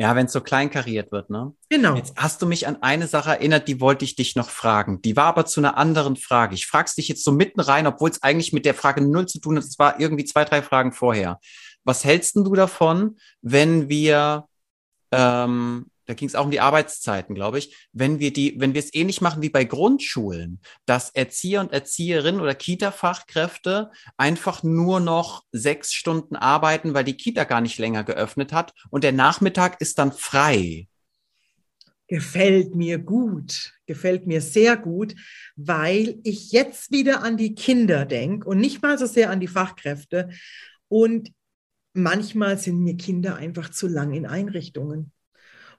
Ja, 0.00 0.14
wenn 0.14 0.26
es 0.26 0.32
so 0.32 0.40
kleinkariert 0.40 1.10
wird, 1.10 1.28
ne? 1.28 1.52
Genau. 1.68 1.96
Jetzt 1.96 2.14
hast 2.16 2.40
du 2.40 2.46
mich 2.46 2.68
an 2.68 2.78
eine 2.82 3.08
Sache 3.08 3.30
erinnert, 3.30 3.66
die 3.66 3.80
wollte 3.80 4.04
ich 4.04 4.14
dich 4.14 4.36
noch 4.36 4.48
fragen. 4.48 5.02
Die 5.02 5.16
war 5.16 5.24
aber 5.24 5.44
zu 5.44 5.60
einer 5.60 5.76
anderen 5.76 6.14
Frage. 6.14 6.54
Ich 6.54 6.68
frag's 6.68 6.94
dich 6.94 7.08
jetzt 7.08 7.24
so 7.24 7.32
mitten 7.32 7.58
rein, 7.58 7.88
obwohl 7.88 8.10
es 8.10 8.22
eigentlich 8.22 8.52
mit 8.52 8.64
der 8.64 8.74
Frage 8.74 9.00
null 9.00 9.26
zu 9.26 9.40
tun 9.40 9.56
hat. 9.56 9.64
Es 9.64 9.78
war 9.78 9.98
irgendwie 9.98 10.24
zwei, 10.24 10.44
drei 10.44 10.62
Fragen 10.62 10.92
vorher. 10.92 11.40
Was 11.82 12.04
hältst 12.04 12.36
du 12.36 12.54
davon, 12.54 13.16
wenn 13.42 13.88
wir 13.88 14.46
ähm, 15.10 15.86
da 16.08 16.14
ging 16.14 16.26
es 16.26 16.34
auch 16.34 16.46
um 16.46 16.50
die 16.50 16.60
Arbeitszeiten, 16.60 17.34
glaube 17.34 17.58
ich, 17.58 17.76
wenn 17.92 18.18
wir 18.18 18.32
die, 18.32 18.58
wenn 18.58 18.72
wir 18.72 18.80
es 18.80 18.94
ähnlich 18.94 19.20
machen 19.20 19.42
wie 19.42 19.50
bei 19.50 19.64
Grundschulen, 19.64 20.58
dass 20.86 21.10
Erzieher 21.10 21.60
und 21.60 21.70
Erzieherinnen 21.70 22.40
oder 22.40 22.54
Kita-Fachkräfte 22.54 23.90
einfach 24.16 24.62
nur 24.62 25.00
noch 25.00 25.44
sechs 25.52 25.92
Stunden 25.92 26.34
arbeiten, 26.34 26.94
weil 26.94 27.04
die 27.04 27.18
Kita 27.18 27.44
gar 27.44 27.60
nicht 27.60 27.76
länger 27.76 28.04
geöffnet 28.04 28.54
hat 28.54 28.72
und 28.88 29.04
der 29.04 29.12
Nachmittag 29.12 29.82
ist 29.82 29.98
dann 29.98 30.10
frei. 30.12 30.88
Gefällt 32.06 32.74
mir 32.74 32.96
gut, 32.96 33.74
gefällt 33.84 34.26
mir 34.26 34.40
sehr 34.40 34.78
gut, 34.78 35.14
weil 35.56 36.20
ich 36.24 36.52
jetzt 36.52 36.90
wieder 36.90 37.22
an 37.22 37.36
die 37.36 37.54
Kinder 37.54 38.06
denke 38.06 38.48
und 38.48 38.60
nicht 38.60 38.80
mal 38.80 38.98
so 38.98 39.04
sehr 39.04 39.28
an 39.28 39.40
die 39.40 39.46
Fachkräfte. 39.46 40.30
Und 40.88 41.32
manchmal 41.92 42.56
sind 42.56 42.82
mir 42.82 42.96
Kinder 42.96 43.36
einfach 43.36 43.68
zu 43.68 43.88
lang 43.88 44.14
in 44.14 44.24
Einrichtungen 44.24 45.12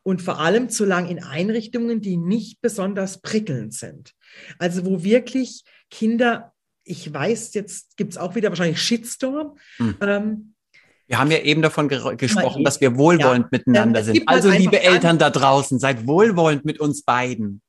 und 0.04 0.22
vor 0.22 0.40
allem 0.40 0.70
zu 0.70 0.86
lang 0.86 1.08
in 1.08 1.24
Einrichtungen, 1.24 2.02
die 2.02 2.18
nicht 2.18 2.62
besonders 2.62 3.22
prickelnd 3.22 3.74
sind. 3.74 4.14
Also 4.58 4.86
wo 4.86 5.04
wirklich 5.04 5.64
Kinder, 5.90 6.54
ich 6.84 7.14
weiß, 7.14 7.54
jetzt 7.54 7.98
gibt 7.98 8.14
es 8.14 8.18
auch 8.18 8.36
wieder 8.36 8.50
wahrscheinlich 8.50 8.82
Shitstorm. 8.82 9.58
Hm. 9.78 9.96
Ähm, 10.02 10.54
wir 11.08 11.18
haben 11.18 11.32
ja 11.32 11.40
eben 11.40 11.64
davon 11.64 11.90
ge 11.90 12.16
gesprochen, 12.18 12.64
dass 12.64 12.82
wir 12.82 12.96
wohlwollend 12.96 13.46
ja, 13.46 13.50
miteinander 13.52 14.04
sind. 14.04 14.18
Halt 14.20 14.30
also, 14.30 14.52
liebe 14.52 14.80
Eltern 14.80 15.18
da 15.18 15.32
draußen, 15.32 15.80
seid 15.80 16.06
wohlwollend 16.06 16.66
mit 16.66 16.80
uns 16.80 17.02
beiden. 17.04 17.62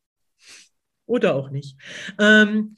Oder 1.06 1.34
auch 1.34 1.50
nicht. 1.50 1.76
Ähm, 2.18 2.74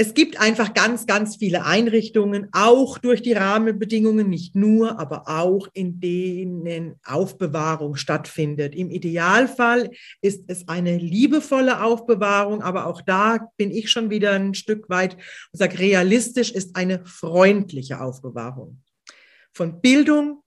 es 0.00 0.14
gibt 0.14 0.38
einfach 0.40 0.74
ganz, 0.74 1.06
ganz 1.06 1.36
viele 1.36 1.64
Einrichtungen, 1.64 2.48
auch 2.52 2.98
durch 2.98 3.20
die 3.20 3.32
Rahmenbedingungen, 3.32 4.28
nicht 4.28 4.54
nur, 4.54 5.00
aber 5.00 5.24
auch 5.26 5.66
in 5.72 5.98
denen 5.98 6.94
Aufbewahrung 7.04 7.96
stattfindet. 7.96 8.76
Im 8.76 8.92
Idealfall 8.92 9.90
ist 10.20 10.44
es 10.46 10.68
eine 10.68 10.98
liebevolle 10.98 11.82
Aufbewahrung, 11.82 12.62
aber 12.62 12.86
auch 12.86 13.02
da 13.02 13.48
bin 13.56 13.72
ich 13.72 13.90
schon 13.90 14.08
wieder 14.08 14.34
ein 14.34 14.54
Stück 14.54 14.88
weit 14.88 15.14
und 15.14 15.58
sage, 15.58 15.80
realistisch 15.80 16.52
ist 16.52 16.76
eine 16.76 17.04
freundliche 17.04 18.00
Aufbewahrung. 18.00 18.80
Von 19.52 19.80
Bildung 19.80 20.44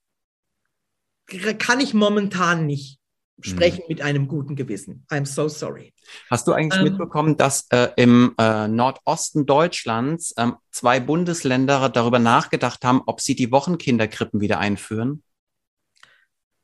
kann 1.60 1.82
ich 1.82 1.94
momentan 1.94 2.66
nicht 2.66 3.01
sprechen 3.44 3.82
mhm. 3.82 3.86
mit 3.90 4.02
einem 4.02 4.28
guten 4.28 4.56
Gewissen. 4.56 5.06
I'm 5.10 5.26
so 5.26 5.48
sorry. 5.48 5.94
Hast 6.30 6.48
du 6.48 6.54
eigentlich 6.54 6.80
ähm, 6.82 6.90
mitbekommen, 6.90 7.38
dass 7.38 7.68
äh, 7.70 7.90
im 7.98 8.34
äh, 8.38 8.68
Nordosten 8.68 9.46
Deutschlands 9.46 10.34
äh, 10.38 10.52
zwei 10.72 11.00
Bundesländer 11.00 11.90
darüber 11.90 12.20
nachgedacht 12.20 12.84
haben, 12.84 13.02
ob 13.06 13.22
sie 13.22 13.36
die 13.36 13.52
Wochenkinderkrippen 13.52 14.42
wieder 14.42 14.60
einführen? 14.60 15.24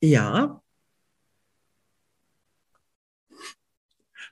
Ja. 0.02 0.62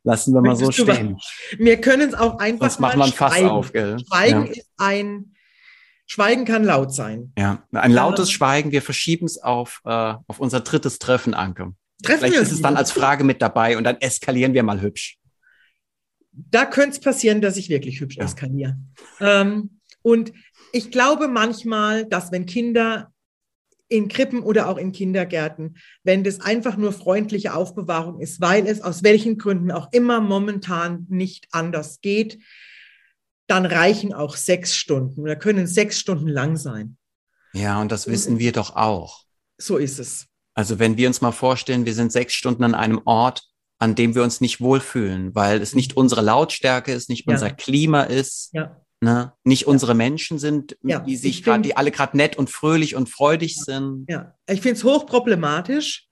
Lassen 0.04 0.34
wir 0.36 0.42
mal 0.42 0.56
so 0.56 0.72
stehen. 0.72 1.18
Wir 1.58 1.82
können 1.82 2.10
es 2.10 2.14
auch 2.14 2.38
einfach 2.38 2.70
Sonst 2.70 2.80
machen 2.80 3.00
wir 3.00 3.06
ein 3.06 3.12
Fass 3.12 3.42
auf, 3.42 3.74
gell? 3.74 3.98
Schweigen 4.00 4.46
ja. 4.46 4.52
ist 4.52 4.70
ein 4.78 5.36
Schweigen 6.08 6.46
kann 6.46 6.64
laut 6.64 6.94
sein. 6.94 7.34
Ja, 7.38 7.64
ein 7.72 7.92
lautes 7.92 8.32
Schweigen. 8.32 8.72
Wir 8.72 8.84
verschieben 8.84 9.26
es 9.26 9.42
auf, 9.42 9.82
äh, 9.86 9.90
auf 10.28 10.40
unser 10.40 10.62
drittes 10.62 11.00
Treffen, 11.00 11.34
Anke. 11.34 11.74
Treffen 12.04 12.26
Vielleicht 12.26 12.42
ist 12.42 12.52
es 12.52 12.62
dann 12.62 12.78
als 12.78 12.92
Frage 12.92 13.24
mit 13.24 13.42
dabei 13.42 13.78
und 13.78 13.84
dann 13.84 13.98
eskalieren 14.02 14.54
wir 14.54 14.64
mal 14.64 14.82
hübsch. 14.82 15.18
Da 16.32 16.66
könnte 16.66 16.92
es 16.92 17.00
passieren, 17.00 17.42
dass 17.42 17.58
ich 17.58 17.70
wirklich 17.70 18.02
hübsch 18.02 18.18
ja. 18.18 18.26
eskaliere. 18.26 18.78
Ähm, 19.22 19.80
und 20.02 20.34
ich 20.74 20.92
glaube 20.92 21.28
manchmal, 21.28 22.06
dass 22.06 22.32
wenn 22.32 22.46
Kinder 22.46 23.14
in 23.88 24.08
Krippen 24.08 24.42
oder 24.42 24.68
auch 24.68 24.78
in 24.78 24.92
Kindergärten, 24.92 25.78
wenn 26.04 26.24
das 26.24 26.42
einfach 26.42 26.76
nur 26.76 26.92
freundliche 26.92 27.54
Aufbewahrung 27.54 28.20
ist, 28.20 28.42
weil 28.42 28.68
es 28.68 28.82
aus 28.82 29.04
welchen 29.04 29.38
Gründen 29.38 29.72
auch 29.72 29.92
immer 29.92 30.20
momentan 30.20 31.06
nicht 31.10 31.48
anders 31.52 32.02
geht, 32.02 32.40
dann 33.48 33.66
reichen 33.66 34.12
auch 34.12 34.36
sechs 34.36 34.76
Stunden 34.76 35.22
oder 35.22 35.36
können 35.36 35.68
sechs 35.68 36.00
Stunden 36.00 36.28
lang 36.28 36.58
sein. 36.58 36.98
Ja, 37.54 37.80
und 37.80 37.92
das 37.92 38.08
wissen 38.08 38.40
wir 38.40 38.52
doch 38.52 38.76
auch. 38.76 39.24
So 39.58 39.78
ist 39.78 40.00
es. 40.00 40.28
Also 40.56 40.80
wenn 40.80 40.98
wir 40.98 41.08
uns 41.08 41.22
mal 41.22 41.34
vorstellen, 41.34 41.86
wir 41.86 41.94
sind 41.94 42.12
sechs 42.12 42.34
Stunden 42.34 42.64
an 42.64 42.74
einem 42.74 43.02
Ort, 43.06 43.44
an 43.78 43.94
dem 43.94 44.16
wir 44.16 44.24
uns 44.24 44.42
nicht 44.42 44.62
wohlfühlen, 44.62 45.36
weil 45.36 45.62
es 45.62 45.76
nicht 45.76 45.98
unsere 45.98 46.22
Lautstärke 46.22 46.94
ist, 46.94 47.10
nicht 47.10 47.28
ja. 47.28 47.34
unser 47.34 47.52
Klima 47.52 48.04
ist, 48.04 48.52
ja. 48.54 48.82
ne? 49.02 49.34
nicht 49.44 49.64
ja. 49.64 49.68
unsere 49.68 49.94
Menschen 49.94 50.40
sind, 50.40 50.78
die 50.82 51.18
sich 51.18 51.44
gerade, 51.44 51.62
die 51.62 51.76
alle 51.76 51.92
gerade 51.92 52.16
nett 52.16 52.38
und 52.38 52.50
fröhlich 52.50 52.96
und 52.96 53.10
freudig 53.10 53.58
sind. 53.58 54.06
Ja, 54.10 54.34
ich 54.50 54.62
finde 54.62 54.78
es 54.78 54.84
hochproblematisch. 54.86 56.08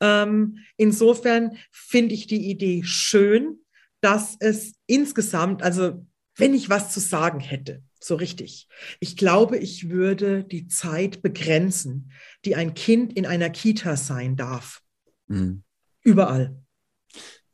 Ähm, 0.00 0.58
insofern 0.76 1.56
finde 1.70 2.14
ich 2.14 2.26
die 2.26 2.50
Idee 2.50 2.82
schön, 2.84 3.60
dass 4.00 4.36
es 4.40 4.74
insgesamt, 4.86 5.62
also 5.62 6.04
wenn 6.36 6.54
ich 6.54 6.68
was 6.68 6.92
zu 6.92 7.00
sagen 7.00 7.40
hätte, 7.40 7.82
so 8.00 8.14
richtig. 8.14 8.68
Ich 9.00 9.16
glaube, 9.16 9.56
ich 9.58 9.90
würde 9.90 10.44
die 10.44 10.68
Zeit 10.68 11.22
begrenzen, 11.22 12.12
die 12.44 12.54
ein 12.56 12.74
Kind 12.74 13.14
in 13.14 13.26
einer 13.26 13.50
Kita 13.50 13.96
sein 13.96 14.36
darf. 14.36 14.82
Mhm. 15.26 15.62
Überall. 16.02 16.62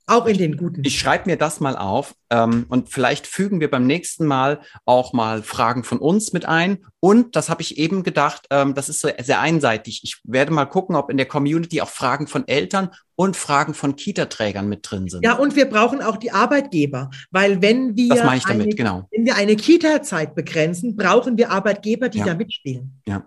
Auch 0.07 0.27
in 0.27 0.37
den 0.37 0.57
guten. 0.59 0.83
Ich 0.85 0.99
schreibe 0.99 1.31
mir 1.31 1.38
das 1.38 1.61
mal 1.61 1.77
auf 1.77 2.14
ähm, 2.29 2.67
und 2.69 2.90
vielleicht 2.90 3.27
fügen 3.27 3.61
wir 3.61 3.71
beim 3.71 3.87
nächsten 3.87 4.27
Mal 4.27 4.61
auch 4.85 5.14
mal 5.14 5.43
Fragen 5.43 5.83
von 5.83 5.99
uns 5.99 6.35
mit 6.35 6.45
ein. 6.45 6.85
Und 7.01 7.37
das 7.37 7.49
habe 7.49 7.62
ich 7.62 7.79
eben 7.79 8.03
gedacht, 8.03 8.47
ähm, 8.51 8.75
das 8.75 8.90
ist 8.90 9.01
so 9.01 9.09
sehr 9.23 9.40
einseitig. 9.40 10.01
Ich 10.05 10.21
werde 10.25 10.53
mal 10.53 10.67
gucken, 10.67 10.95
ob 10.95 11.11
in 11.11 11.17
der 11.17 11.27
Community 11.27 11.81
auch 11.81 11.88
Fragen 11.88 12.27
von 12.27 12.47
Eltern 12.47 12.90
und 13.17 13.37
Fragen 13.37 13.73
von 13.73 13.97
Kita-Trägern 13.97 14.69
mit 14.69 14.90
drin 14.90 15.09
sind. 15.09 15.25
Ja, 15.25 15.35
und 15.35 15.57
wir 15.57 15.67
brauchen 15.71 16.03
auch 16.03 16.19
die 16.19 16.33
Arbeitgeber, 16.33 17.11
weil 17.31 17.62
wenn 17.62 17.97
wir, 17.97 18.14
damit, 18.14 18.47
eine, 18.47 18.69
genau. 18.69 19.09
wenn 19.11 19.25
wir 19.25 19.37
eine 19.37 19.57
Kita-Zeit 19.57 20.35
begrenzen, 20.35 20.97
brauchen 20.97 21.38
wir 21.38 21.51
Arbeitgeber, 21.51 22.11
die 22.11 22.19
ja. 22.19 22.27
da 22.27 22.35
mitspielen. 22.35 23.01
Ja. 23.07 23.25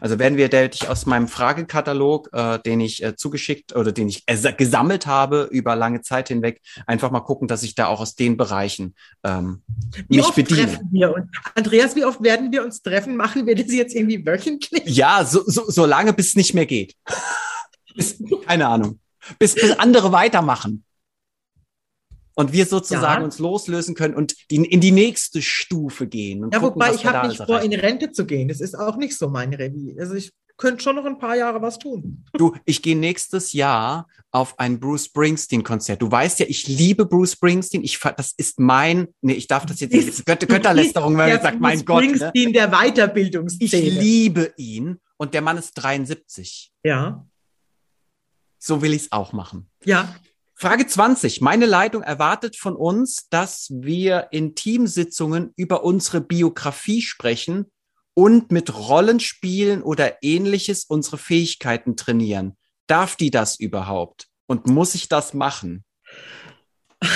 Also 0.00 0.18
werden 0.18 0.36
wir 0.36 0.48
dich 0.48 0.88
aus 0.88 1.06
meinem 1.06 1.28
Fragekatalog, 1.28 2.30
äh, 2.32 2.58
den 2.60 2.80
ich 2.80 3.02
äh, 3.02 3.16
zugeschickt 3.16 3.74
oder 3.74 3.92
den 3.92 4.08
ich 4.08 4.24
äh, 4.26 4.52
gesammelt 4.52 5.06
habe 5.06 5.48
über 5.50 5.74
lange 5.74 6.02
Zeit 6.02 6.28
hinweg, 6.28 6.60
einfach 6.86 7.10
mal 7.10 7.20
gucken, 7.20 7.48
dass 7.48 7.62
ich 7.62 7.74
da 7.74 7.86
auch 7.86 8.00
aus 8.00 8.14
den 8.14 8.36
Bereichen 8.36 8.94
ähm, 9.24 9.62
wie 10.08 10.18
mich 10.18 10.26
oft 10.26 10.36
bediene. 10.36 10.62
Treffen 10.62 10.88
wir 10.92 11.14
uns? 11.14 11.26
Andreas, 11.54 11.96
wie 11.96 12.04
oft 12.04 12.22
werden 12.22 12.52
wir 12.52 12.64
uns 12.64 12.82
treffen? 12.82 13.16
Machen 13.16 13.46
wir 13.46 13.54
das 13.54 13.72
jetzt 13.72 13.94
irgendwie 13.94 14.24
wöchentlich? 14.24 14.84
Ja, 14.84 15.24
so, 15.24 15.42
so, 15.46 15.70
so 15.70 15.86
lange, 15.86 16.12
bis 16.12 16.28
es 16.28 16.36
nicht 16.36 16.54
mehr 16.54 16.66
geht. 16.66 16.94
bis, 17.94 18.22
keine 18.46 18.68
Ahnung. 18.68 19.00
Bis, 19.38 19.54
bis 19.54 19.72
andere 19.78 20.12
weitermachen 20.12 20.84
und 22.40 22.54
wir 22.54 22.64
sozusagen 22.64 23.20
ja. 23.20 23.24
uns 23.24 23.38
loslösen 23.38 23.94
können 23.94 24.14
und 24.14 24.34
die, 24.50 24.56
in 24.56 24.80
die 24.80 24.92
nächste 24.92 25.42
Stufe 25.42 26.06
gehen. 26.06 26.48
ja, 26.50 26.58
gucken, 26.58 26.76
wobei 26.76 26.94
ich 26.94 27.04
habe 27.04 27.28
nicht 27.28 27.44
vor, 27.44 27.60
in 27.60 27.74
Rente 27.74 28.12
zu 28.12 28.24
gehen. 28.24 28.48
Das 28.48 28.62
ist 28.62 28.74
auch 28.74 28.96
nicht 28.96 29.16
so 29.18 29.28
mein 29.28 29.52
Revier. 29.52 30.00
Also 30.00 30.14
ich 30.14 30.32
könnte 30.56 30.82
schon 30.82 30.96
noch 30.96 31.04
ein 31.04 31.18
paar 31.18 31.36
Jahre 31.36 31.60
was 31.60 31.78
tun. 31.78 32.24
Du, 32.32 32.56
ich 32.64 32.80
gehe 32.80 32.96
nächstes 32.96 33.52
Jahr 33.52 34.08
auf 34.30 34.58
ein 34.58 34.80
Bruce 34.80 35.04
Springsteen-Konzert. 35.04 36.00
Du 36.00 36.10
weißt 36.10 36.40
ja, 36.40 36.46
ich 36.48 36.66
liebe 36.66 37.04
Bruce 37.04 37.32
Springsteen. 37.32 37.84
Ich, 37.84 37.98
das 37.98 38.32
ist 38.34 38.58
mein, 38.58 39.08
nee, 39.20 39.34
ich 39.34 39.46
darf 39.46 39.66
das 39.66 39.80
jetzt 39.80 39.92
nicht, 39.92 40.08
das 40.18 40.24
Götter, 40.24 40.46
Götterlästerung, 40.46 41.18
wenn 41.18 41.28
man 41.28 41.42
sagt, 41.42 41.60
mein 41.60 41.84
Gott. 41.84 42.04
Ne? 42.04 42.16
Springsteen 42.16 42.46
ne? 42.46 42.52
der 42.52 42.68
Weiterbildungsszene. 42.70 43.82
Ich 43.82 44.00
liebe 44.00 44.54
ihn 44.56 44.98
und 45.18 45.34
der 45.34 45.42
Mann 45.42 45.58
ist 45.58 45.74
73. 45.74 46.72
Ja. 46.84 47.26
So 48.58 48.80
will 48.80 48.94
ich 48.94 49.02
es 49.02 49.12
auch 49.12 49.34
machen. 49.34 49.68
Ja. 49.84 50.14
Frage 50.60 50.86
20. 50.86 51.40
Meine 51.40 51.64
Leitung 51.64 52.02
erwartet 52.02 52.54
von 52.54 52.76
uns, 52.76 53.30
dass 53.30 53.70
wir 53.70 54.28
in 54.30 54.54
Teamsitzungen 54.54 55.54
über 55.56 55.84
unsere 55.84 56.20
Biografie 56.20 57.00
sprechen 57.00 57.72
und 58.12 58.52
mit 58.52 58.76
Rollenspielen 58.76 59.82
oder 59.82 60.22
ähnliches 60.22 60.84
unsere 60.84 61.16
Fähigkeiten 61.16 61.96
trainieren. 61.96 62.58
Darf 62.86 63.16
die 63.16 63.30
das 63.30 63.58
überhaupt? 63.58 64.28
Und 64.46 64.66
muss 64.66 64.94
ich 64.94 65.08
das 65.08 65.32
machen? 65.32 65.82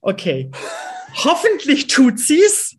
Okay. 0.00 0.52
Hoffentlich 1.24 1.88
tut 1.88 2.20
sie's. 2.20 2.76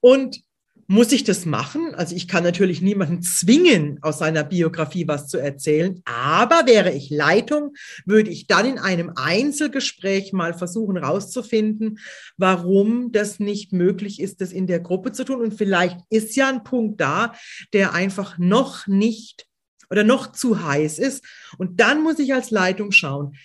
Und 0.00 0.42
muss 0.86 1.12
ich 1.12 1.24
das 1.24 1.46
machen? 1.46 1.94
Also 1.94 2.14
ich 2.14 2.28
kann 2.28 2.44
natürlich 2.44 2.82
niemanden 2.82 3.22
zwingen, 3.22 3.98
aus 4.02 4.18
seiner 4.18 4.44
Biografie 4.44 5.06
was 5.08 5.28
zu 5.28 5.38
erzählen, 5.38 6.02
aber 6.04 6.66
wäre 6.66 6.92
ich 6.92 7.10
Leitung, 7.10 7.74
würde 8.04 8.30
ich 8.30 8.46
dann 8.46 8.66
in 8.66 8.78
einem 8.78 9.12
Einzelgespräch 9.14 10.32
mal 10.32 10.54
versuchen 10.54 10.96
herauszufinden, 10.96 11.98
warum 12.36 13.12
das 13.12 13.38
nicht 13.38 13.72
möglich 13.72 14.20
ist, 14.20 14.40
das 14.40 14.52
in 14.52 14.66
der 14.66 14.80
Gruppe 14.80 15.12
zu 15.12 15.24
tun. 15.24 15.40
Und 15.40 15.54
vielleicht 15.54 15.98
ist 16.10 16.36
ja 16.36 16.48
ein 16.48 16.64
Punkt 16.64 17.00
da, 17.00 17.34
der 17.72 17.94
einfach 17.94 18.38
noch 18.38 18.86
nicht 18.86 19.46
oder 19.90 20.04
noch 20.04 20.32
zu 20.32 20.64
heiß 20.64 20.98
ist. 20.98 21.24
Und 21.58 21.80
dann 21.80 22.02
muss 22.02 22.18
ich 22.18 22.34
als 22.34 22.50
Leitung 22.50 22.92
schauen. 22.92 23.36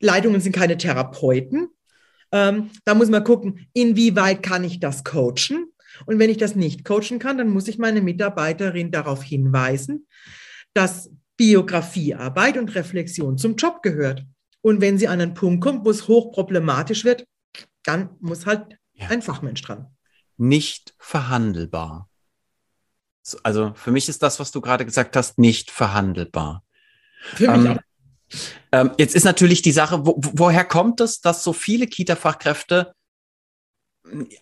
Leitungen 0.00 0.40
sind 0.40 0.54
keine 0.54 0.76
Therapeuten. 0.76 1.68
Ähm, 2.32 2.70
da 2.84 2.94
muss 2.94 3.10
man 3.10 3.24
gucken, 3.24 3.68
inwieweit 3.74 4.42
kann 4.42 4.64
ich 4.64 4.80
das 4.80 5.04
coachen? 5.04 5.71
Und 6.06 6.18
wenn 6.18 6.30
ich 6.30 6.38
das 6.38 6.54
nicht 6.56 6.84
coachen 6.84 7.18
kann, 7.18 7.38
dann 7.38 7.48
muss 7.48 7.68
ich 7.68 7.78
meine 7.78 8.00
Mitarbeiterin 8.00 8.90
darauf 8.90 9.22
hinweisen, 9.22 10.06
dass 10.74 11.10
Biografiearbeit 11.36 12.56
und 12.56 12.74
Reflexion 12.74 13.38
zum 13.38 13.56
Job 13.56 13.82
gehört. 13.82 14.24
Und 14.60 14.80
wenn 14.80 14.98
sie 14.98 15.08
an 15.08 15.20
einen 15.20 15.34
Punkt 15.34 15.62
kommt, 15.62 15.84
wo 15.84 15.90
es 15.90 16.06
hochproblematisch 16.08 17.04
wird, 17.04 17.26
dann 17.84 18.10
muss 18.20 18.46
halt 18.46 18.78
ja. 18.94 19.08
ein 19.08 19.22
Fachmensch 19.22 19.62
dran. 19.62 19.88
Nicht 20.36 20.94
verhandelbar. 20.98 22.08
Also 23.42 23.72
für 23.74 23.90
mich 23.90 24.08
ist 24.08 24.22
das, 24.22 24.40
was 24.40 24.50
du 24.50 24.60
gerade 24.60 24.84
gesagt 24.84 25.16
hast, 25.16 25.38
nicht 25.38 25.70
verhandelbar. 25.70 26.64
Für 27.34 27.50
mich 27.50 27.66
ähm, 27.66 27.78
auch. 27.78 27.78
Ähm, 28.72 28.90
jetzt 28.98 29.14
ist 29.14 29.24
natürlich 29.24 29.62
die 29.62 29.72
Sache, 29.72 30.06
wo, 30.06 30.16
woher 30.18 30.64
kommt 30.64 31.00
es, 31.00 31.20
dass 31.20 31.44
so 31.44 31.52
viele 31.52 31.86
Kita-Fachkräfte 31.86 32.94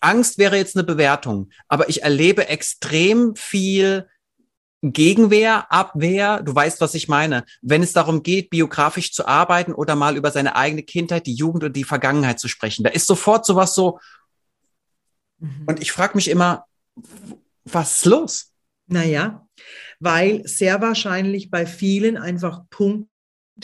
Angst 0.01 0.37
wäre 0.37 0.57
jetzt 0.57 0.75
eine 0.75 0.83
Bewertung, 0.83 1.49
aber 1.67 1.89
ich 1.89 2.03
erlebe 2.03 2.47
extrem 2.47 3.35
viel 3.35 4.07
Gegenwehr, 4.83 5.71
Abwehr, 5.71 6.41
du 6.41 6.55
weißt, 6.55 6.81
was 6.81 6.95
ich 6.95 7.07
meine. 7.07 7.45
Wenn 7.61 7.83
es 7.83 7.93
darum 7.93 8.23
geht, 8.23 8.49
biografisch 8.49 9.13
zu 9.13 9.27
arbeiten 9.27 9.73
oder 9.73 9.95
mal 9.95 10.17
über 10.17 10.31
seine 10.31 10.55
eigene 10.55 10.81
Kindheit, 10.81 11.27
die 11.27 11.35
Jugend 11.35 11.63
und 11.63 11.75
die 11.75 11.83
Vergangenheit 11.83 12.39
zu 12.39 12.47
sprechen, 12.47 12.83
da 12.83 12.89
ist 12.89 13.05
sofort 13.05 13.45
sowas 13.45 13.75
so. 13.75 13.99
Mhm. 15.37 15.65
Und 15.67 15.81
ich 15.81 15.91
frage 15.91 16.15
mich 16.15 16.29
immer, 16.29 16.65
was 17.63 17.97
ist 17.97 18.05
los? 18.05 18.53
Naja, 18.87 19.47
weil 19.99 20.45
sehr 20.47 20.81
wahrscheinlich 20.81 21.51
bei 21.51 21.67
vielen 21.67 22.17
einfach 22.17 22.61
Punkte 22.71 23.10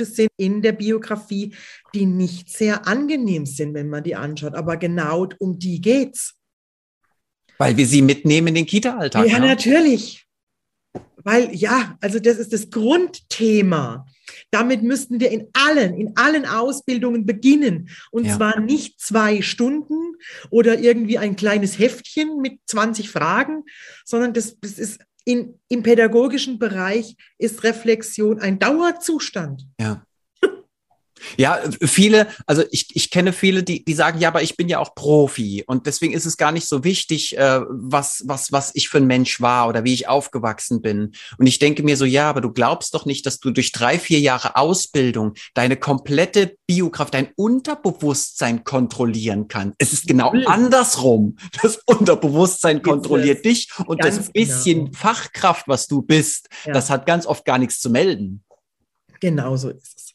sind 0.06 0.30
in 0.38 0.62
der 0.62 0.74
Biografie, 0.74 1.54
die 1.94 2.06
nicht 2.06 2.50
sehr 2.50 2.88
angenehm 2.88 3.46
sind, 3.46 3.74
wenn 3.74 3.90
man 3.90 4.04
die 4.04 4.16
anschaut. 4.16 4.56
Aber 4.56 4.78
genau 4.78 5.28
um 5.40 5.58
die 5.58 5.82
geht's. 5.82 6.36
Weil 7.58 7.76
wir 7.76 7.88
sie 7.88 8.02
mitnehmen 8.02 8.50
in 8.50 8.56
den 8.56 8.66
Kita-Alltag. 8.66 9.28
Ja, 9.28 9.40
ne? 9.40 9.48
natürlich. 9.48 10.28
Weil 11.24 11.54
ja, 11.54 11.98
also 12.00 12.20
das 12.20 12.38
ist 12.38 12.54
das 12.54 12.70
Grundthema. 12.70 14.06
Damit 14.52 14.84
müssten 14.84 15.20
wir 15.20 15.32
in 15.32 15.48
allen, 15.54 15.94
in 15.96 16.16
allen 16.16 16.46
Ausbildungen 16.46 17.26
beginnen. 17.26 17.90
Und 18.12 18.26
ja. 18.26 18.38
zwar 18.38 18.60
nicht 18.60 19.00
zwei 19.00 19.42
Stunden 19.42 20.16
oder 20.50 20.80
irgendwie 20.80 21.18
ein 21.18 21.36
kleines 21.36 21.80
Heftchen 21.80 22.38
mit 22.42 22.60
20 22.68 23.10
Fragen, 23.10 23.64
sondern 24.06 24.34
das, 24.34 24.58
das 24.60 24.80
ist 24.80 25.00
in, 25.28 25.60
im 25.68 25.84
pädagogischen 25.84 26.58
Bereich 26.58 27.18
ist 27.38 27.66
Reflexion 27.66 28.40
ein 28.40 28.60
Dauerzustand. 28.60 29.68
Ja. 29.78 30.07
Ja, 31.36 31.60
viele, 31.82 32.28
also 32.46 32.64
ich, 32.72 32.88
ich 32.96 33.10
kenne 33.12 33.34
viele, 33.34 33.64
die, 33.64 33.84
die 33.84 33.94
sagen, 33.94 34.20
ja, 34.20 34.30
aber 34.30 34.42
ich 34.42 34.56
bin 34.56 34.70
ja 34.70 34.80
auch 34.80 34.96
Profi 34.96 35.64
und 35.68 35.86
deswegen 35.86 36.14
ist 36.14 36.26
es 36.26 36.38
gar 36.38 36.52
nicht 36.52 36.68
so 36.68 36.84
wichtig, 36.84 37.38
äh, 37.38 37.62
was, 37.68 38.24
was, 38.26 38.52
was 38.52 38.72
ich 38.76 38.90
für 38.90 38.98
ein 38.98 39.08
Mensch 39.08 39.42
war 39.42 39.68
oder 39.68 39.84
wie 39.84 39.94
ich 39.94 40.08
aufgewachsen 40.08 40.82
bin. 40.82 41.14
Und 41.38 41.48
ich 41.48 41.60
denke 41.60 41.84
mir 41.84 41.98
so, 41.98 42.06
ja, 42.06 42.30
aber 42.30 42.42
du 42.42 42.52
glaubst 42.52 42.94
doch 42.94 43.06
nicht, 43.06 43.26
dass 43.26 43.40
du 43.40 43.52
durch 43.52 43.72
drei, 43.72 44.00
vier 44.00 44.20
Jahre 44.20 44.56
Ausbildung 44.56 45.34
deine 45.54 45.78
komplette 45.78 46.58
Biokraft, 46.68 47.14
dein 47.14 47.30
Unterbewusstsein 47.36 48.64
kontrollieren 48.64 49.48
kannst. 49.48 49.76
Es 49.80 49.94
ist 49.94 50.08
genau 50.08 50.34
mhm. 50.34 50.48
andersrum. 50.48 51.38
Das 51.62 51.80
Unterbewusstsein 51.86 52.82
kontrolliert 52.82 53.44
dich 53.44 53.70
und 53.86 54.04
das 54.04 54.32
bisschen 54.32 54.86
genau. 54.86 54.98
Fachkraft, 54.98 55.68
was 55.68 55.88
du 55.88 56.02
bist, 56.02 56.50
ja. 56.66 56.74
das 56.74 56.90
hat 56.90 57.06
ganz 57.06 57.26
oft 57.26 57.46
gar 57.46 57.58
nichts 57.58 57.80
zu 57.80 57.90
melden. 57.90 58.44
Genau 59.20 59.58
so 59.58 59.70
ist 59.70 59.96
es. 59.98 60.14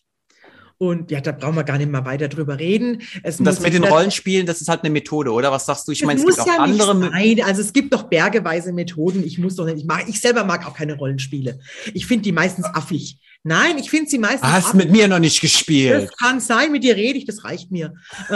Und 0.78 1.10
ja, 1.10 1.20
da 1.20 1.32
brauchen 1.32 1.56
wir 1.56 1.64
gar 1.64 1.78
nicht 1.78 1.90
mal 1.90 2.04
weiter 2.04 2.28
drüber 2.28 2.58
reden. 2.58 3.02
Es 3.22 3.38
das 3.38 3.60
mit 3.60 3.74
den 3.74 3.84
Rollenspielen, 3.84 4.46
das 4.46 4.60
ist 4.60 4.68
halt 4.68 4.82
eine 4.82 4.90
Methode, 4.90 5.32
oder? 5.32 5.52
Was 5.52 5.66
sagst 5.66 5.88
du? 5.88 5.92
Ich 5.92 6.04
meine, 6.04 6.20
es 6.20 6.26
gibt 6.26 6.40
auch 6.40 6.46
ja 6.46 6.58
andere. 6.58 6.94
Nein, 6.94 7.42
also 7.44 7.60
es 7.60 7.72
gibt 7.72 7.92
doch 7.92 8.04
bergeweise 8.04 8.72
Methoden. 8.72 9.24
Ich 9.24 9.38
muss 9.38 9.56
doch 9.56 9.64
nicht. 9.66 9.78
Ich, 9.78 9.84
mag, 9.84 10.08
ich 10.08 10.20
selber 10.20 10.44
mag 10.44 10.66
auch 10.66 10.74
keine 10.74 10.94
Rollenspiele. 10.94 11.58
Ich 11.94 12.06
finde 12.06 12.22
die 12.22 12.32
meistens 12.32 12.66
affig. 12.66 13.18
Nein, 13.44 13.78
ich 13.78 13.90
finde 13.90 14.08
sie 14.08 14.18
meistens. 14.18 14.42
Hast 14.42 14.68
affig. 14.68 14.84
mit 14.84 14.92
mir 14.92 15.08
noch 15.08 15.18
nicht 15.18 15.40
gespielt. 15.40 16.10
Das 16.10 16.16
kann 16.16 16.40
sein, 16.40 16.72
mit 16.72 16.84
dir 16.84 16.96
rede 16.96 17.18
ich, 17.18 17.24
das 17.24 17.44
reicht 17.44 17.70
mir. 17.70 17.94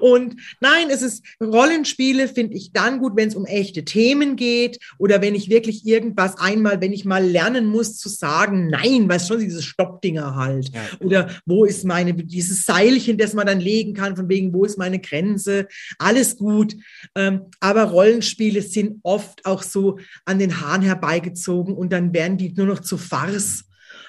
Und 0.00 0.36
nein, 0.60 0.88
es 0.90 1.02
ist 1.02 1.24
Rollenspiele 1.40 2.28
finde 2.28 2.54
ich 2.54 2.72
dann 2.72 2.98
gut, 2.98 3.16
wenn 3.16 3.28
es 3.28 3.34
um 3.34 3.44
echte 3.44 3.84
Themen 3.84 4.36
geht 4.36 4.78
oder 4.98 5.22
wenn 5.22 5.34
ich 5.34 5.50
wirklich 5.50 5.86
irgendwas 5.86 6.38
einmal, 6.38 6.80
wenn 6.80 6.92
ich 6.92 7.04
mal 7.04 7.24
lernen 7.24 7.66
muss 7.66 7.96
zu 7.96 8.08
sagen, 8.08 8.68
nein, 8.68 9.08
weißt 9.08 9.28
schon, 9.28 9.40
diese 9.40 9.62
Stoppdinger 9.62 10.34
halt. 10.34 10.70
Ja. 10.74 10.80
Oder 11.00 11.30
wo 11.46 11.64
ist 11.64 11.84
meine, 11.84 12.14
dieses 12.14 12.64
Seilchen, 12.64 13.18
das 13.18 13.34
man 13.34 13.46
dann 13.46 13.60
legen 13.60 13.94
kann, 13.94 14.16
von 14.16 14.28
wegen, 14.28 14.52
wo 14.52 14.64
ist 14.64 14.78
meine 14.78 14.98
Grenze? 14.98 15.68
Alles 15.98 16.36
gut. 16.36 16.76
Ähm, 17.14 17.42
aber 17.60 17.84
Rollenspiele 17.84 18.62
sind 18.62 19.00
oft 19.02 19.44
auch 19.46 19.62
so 19.62 19.98
an 20.24 20.38
den 20.38 20.60
Haaren 20.60 20.82
herbeigezogen 20.82 21.74
und 21.74 21.92
dann 21.92 22.12
werden 22.12 22.38
die 22.38 22.52
nur 22.52 22.66
noch 22.66 22.80
zu 22.80 22.98
Farce 22.98 23.64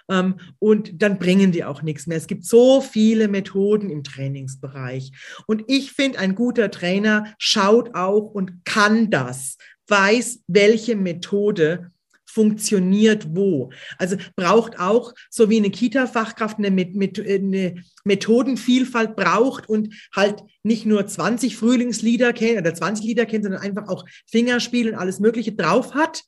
ähm, 0.10 0.36
und 0.60 1.02
dann 1.02 1.20
bringen 1.20 1.52
die 1.52 1.64
auch 1.64 1.82
nichts 1.82 2.08
mehr. 2.08 2.18
Es 2.18 2.28
gibt 2.28 2.46
so 2.46 2.82
viele 2.82 3.28
Methoden 3.28 3.90
im 3.90 4.04
Trainingsbereich. 4.04 5.12
Und 5.48 5.64
ich 5.68 5.92
finde, 5.92 6.20
ein 6.20 6.36
guter 6.36 6.72
Trainer 6.72 7.34
schaut 7.38 7.96
auch 7.96 8.26
und 8.26 8.66
kann 8.66 9.10
das, 9.10 9.58
weiß, 9.88 10.44
welche 10.48 10.96
Methode 10.96 11.92
funktioniert 12.32 13.36
wo. 13.36 13.72
Also 13.98 14.16
braucht 14.36 14.80
auch, 14.80 15.14
so 15.30 15.50
wie 15.50 15.58
eine 15.58 15.70
Kita-Fachkraft 15.70 16.58
eine, 16.58 16.68
eine, 16.68 17.76
Methodenvielfalt 18.06 19.16
braucht 19.16 19.68
und 19.68 19.94
halt 20.16 20.42
nicht 20.64 20.86
nur 20.86 21.06
20 21.06 21.58
Frühlingslieder 21.58 22.32
kennt 22.34 22.60
oder 22.60 22.74
20 22.74 23.06
Lieder 23.06 23.26
kennt, 23.26 23.44
sondern 23.44 23.62
einfach 23.62 23.88
auch 23.90 24.06
Fingerspiel 24.30 24.90
und 24.90 24.96
alles 24.96 25.20
Mögliche 25.20 25.52
drauf 25.52 25.94
hat. 25.94 26.24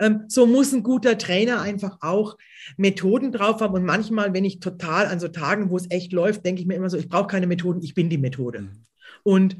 Ähm, 0.00 0.24
so 0.28 0.46
muss 0.46 0.72
ein 0.72 0.82
guter 0.82 1.18
Trainer 1.18 1.60
einfach 1.60 1.98
auch 2.00 2.36
Methoden 2.76 3.32
drauf 3.32 3.60
haben. 3.60 3.74
Und 3.74 3.84
manchmal, 3.84 4.32
wenn 4.34 4.44
ich 4.44 4.60
total 4.60 5.06
an 5.06 5.20
so 5.20 5.28
Tagen, 5.28 5.70
wo 5.70 5.76
es 5.76 5.90
echt 5.90 6.12
läuft, 6.12 6.44
denke 6.44 6.60
ich 6.60 6.66
mir 6.66 6.74
immer 6.74 6.90
so, 6.90 6.96
ich 6.96 7.08
brauche 7.08 7.28
keine 7.28 7.46
Methoden, 7.46 7.82
ich 7.82 7.94
bin 7.94 8.10
die 8.10 8.18
Methode. 8.18 8.62
Mhm. 8.62 8.84
Und 9.22 9.56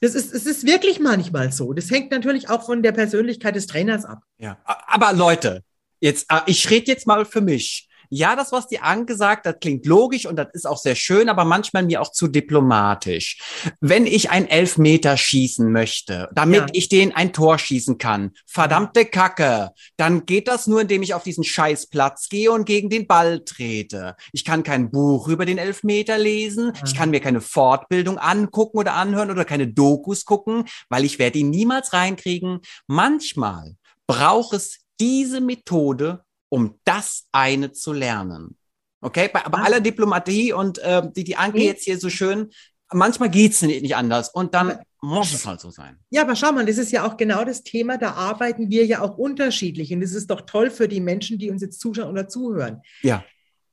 das 0.00 0.14
ist, 0.14 0.34
es 0.34 0.46
ist 0.46 0.66
wirklich 0.66 1.00
manchmal 1.00 1.52
so. 1.52 1.72
Das 1.72 1.90
hängt 1.90 2.10
natürlich 2.10 2.50
auch 2.50 2.64
von 2.64 2.82
der 2.82 2.92
Persönlichkeit 2.92 3.56
des 3.56 3.66
Trainers 3.66 4.04
ab. 4.04 4.22
Ja, 4.38 4.58
aber 4.64 5.12
Leute, 5.12 5.62
jetzt, 6.00 6.26
ah, 6.28 6.42
ich 6.46 6.68
rede 6.70 6.86
jetzt 6.86 7.06
mal 7.06 7.24
für 7.24 7.40
mich 7.40 7.88
ja, 8.10 8.36
das, 8.36 8.52
was 8.52 8.68
die 8.68 8.80
angesagt, 8.80 9.46
das 9.46 9.56
klingt 9.60 9.86
logisch 9.86 10.26
und 10.26 10.36
das 10.36 10.48
ist 10.52 10.66
auch 10.66 10.78
sehr 10.78 10.94
schön, 10.94 11.28
aber 11.28 11.44
manchmal 11.44 11.84
mir 11.84 12.00
auch 12.00 12.12
zu 12.12 12.28
diplomatisch. 12.28 13.38
Wenn 13.80 14.06
ich 14.06 14.30
ein 14.30 14.48
Elfmeter 14.48 15.16
schießen 15.16 15.70
möchte, 15.70 16.28
damit 16.32 16.60
ja. 16.60 16.66
ich 16.72 16.88
den 16.88 17.14
ein 17.14 17.32
Tor 17.32 17.58
schießen 17.58 17.98
kann, 17.98 18.32
verdammte 18.46 19.04
Kacke, 19.04 19.70
dann 19.96 20.26
geht 20.26 20.48
das 20.48 20.66
nur, 20.66 20.80
indem 20.80 21.02
ich 21.02 21.14
auf 21.14 21.22
diesen 21.22 21.44
Scheißplatz 21.44 22.28
gehe 22.28 22.50
und 22.52 22.64
gegen 22.64 22.90
den 22.90 23.06
Ball 23.06 23.44
trete. 23.44 24.16
Ich 24.32 24.44
kann 24.44 24.62
kein 24.62 24.90
Buch 24.90 25.28
über 25.28 25.46
den 25.46 25.58
Elfmeter 25.58 26.18
lesen, 26.18 26.72
ich 26.84 26.94
kann 26.94 27.10
mir 27.10 27.20
keine 27.20 27.40
Fortbildung 27.40 28.18
angucken 28.18 28.78
oder 28.78 28.94
anhören 28.94 29.30
oder 29.30 29.44
keine 29.44 29.68
Dokus 29.68 30.24
gucken, 30.24 30.64
weil 30.88 31.04
ich 31.04 31.18
werde 31.18 31.38
ihn 31.38 31.50
niemals 31.50 31.92
reinkriegen. 31.92 32.60
Manchmal 32.86 33.76
braucht 34.06 34.52
es 34.52 34.78
diese 35.00 35.40
Methode, 35.40 36.24
um 36.48 36.78
das 36.84 37.26
eine 37.32 37.72
zu 37.72 37.92
lernen. 37.92 38.56
Okay, 39.00 39.28
bei, 39.32 39.40
bei 39.40 39.58
aller 39.58 39.80
Diplomatie 39.80 40.52
und 40.52 40.78
äh, 40.78 41.02
die, 41.14 41.24
die 41.24 41.36
Anke 41.36 41.62
jetzt 41.62 41.84
hier 41.84 41.98
so 41.98 42.08
schön, 42.08 42.50
manchmal 42.92 43.30
geht's 43.30 43.62
nicht 43.62 43.94
anders 43.94 44.30
und 44.30 44.54
dann 44.54 44.78
muss 45.00 45.32
es 45.32 45.46
halt 45.46 45.60
so 45.60 45.70
sein. 45.70 45.98
Ja, 46.10 46.22
aber 46.22 46.34
schau 46.34 46.52
mal, 46.52 46.66
das 46.66 46.78
ist 46.78 46.92
ja 46.92 47.06
auch 47.06 47.16
genau 47.16 47.44
das 47.44 47.62
Thema, 47.62 47.98
da 47.98 48.12
arbeiten 48.12 48.70
wir 48.70 48.86
ja 48.86 49.02
auch 49.02 49.18
unterschiedlich 49.18 49.92
und 49.92 50.00
das 50.00 50.12
ist 50.12 50.30
doch 50.30 50.42
toll 50.42 50.70
für 50.70 50.88
die 50.88 51.00
Menschen, 51.00 51.38
die 51.38 51.50
uns 51.50 51.62
jetzt 51.62 51.80
zuschauen 51.80 52.10
oder 52.10 52.28
zuhören. 52.28 52.82
Ja. 53.02 53.24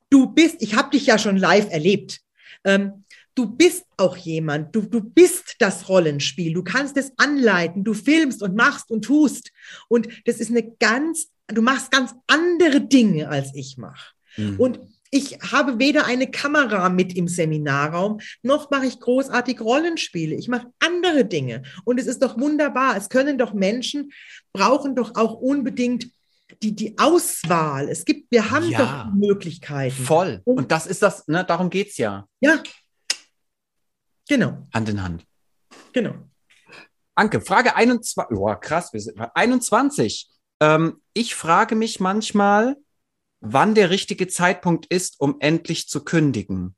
Du 0.10 0.28
bist, 0.28 0.58
ich 0.62 0.76
habe 0.76 0.92
dich 0.92 1.08
ja 1.08 1.18
schon 1.18 1.38
live 1.38 1.72
erlebt. 1.72 2.20
Ähm, 2.64 3.06
du 3.36 3.48
bist 3.48 3.86
auch 3.98 4.16
jemand, 4.16 4.76
du, 4.76 4.82
du 4.82 5.02
bist 5.02 5.56
das 5.60 5.90
Rollenspiel, 5.90 6.54
du 6.54 6.64
kannst 6.64 6.98
es 6.98 7.14
anleiten, 7.18 7.84
du 7.84 7.94
filmst 7.94 8.44
und 8.44 8.56
machst 8.56 8.92
und 8.92 9.04
tust. 9.04 9.52
Und 9.88 10.08
das 10.26 10.38
ist 10.38 10.52
eine 10.52 10.64
ganz 10.78 11.30
du 11.48 11.62
machst 11.62 11.92
ganz 11.92 12.14
andere 12.28 12.82
Dinge, 12.82 13.30
als 13.30 13.54
ich 13.56 13.78
mache. 13.78 14.14
Mhm. 14.38 14.60
Und 14.60 14.80
ich 15.12 15.38
habe 15.52 15.78
weder 15.78 16.06
eine 16.06 16.30
Kamera 16.32 16.90
mit 16.90 17.16
im 17.16 17.28
Seminarraum, 17.28 18.20
noch 18.42 18.72
mache 18.72 18.88
ich 18.88 19.00
großartig 19.00 19.62
Rollenspiele. 19.62 20.34
Ich 20.36 20.48
mache 20.48 20.72
andere 20.80 21.26
Dinge. 21.26 21.62
Und 21.86 22.00
es 22.00 22.08
ist 22.08 22.24
doch 22.24 22.40
wunderbar. 22.40 22.98
Es 22.98 23.10
können 23.10 23.38
doch 23.38 23.54
Menschen, 23.54 24.12
brauchen 24.54 24.96
doch 24.96 25.16
auch 25.16 25.34
unbedingt 25.34 26.08
die, 26.64 26.76
die 26.76 26.98
Auswahl. 26.98 27.90
Es 27.90 28.06
gibt, 28.06 28.32
wir 28.32 28.50
haben 28.50 28.70
ja, 28.70 28.80
doch 28.80 29.14
Möglichkeiten. 29.14 30.04
Voll. 30.04 30.42
Und, 30.46 30.58
Und 30.58 30.72
das 30.72 30.88
ist 30.88 31.04
das, 31.04 31.28
ne, 31.28 31.46
darum 31.46 31.70
geht 31.70 31.90
es 31.90 31.98
ja. 31.98 32.28
Ja. 32.42 32.62
Genau. 34.28 34.68
Hand 34.74 34.90
in 34.90 35.04
Hand. 35.04 35.26
Genau. 35.92 36.16
Anke, 37.16 37.40
Frage 37.42 37.76
21. 37.76 38.16
Oh, 38.36 38.56
krass, 38.56 38.92
wir 38.94 39.00
sind 39.00 39.20
21. 39.20 40.33
Ähm, 40.64 41.02
ich 41.14 41.36
frage 41.36 41.76
mich 41.76 42.00
manchmal, 42.00 42.78
wann 43.42 43.76
der 43.76 43.90
richtige 43.90 44.28
Zeitpunkt 44.28 44.86
ist, 44.86 45.20
um 45.20 45.36
endlich 45.40 45.90
zu 45.90 46.04
kündigen. 46.04 46.76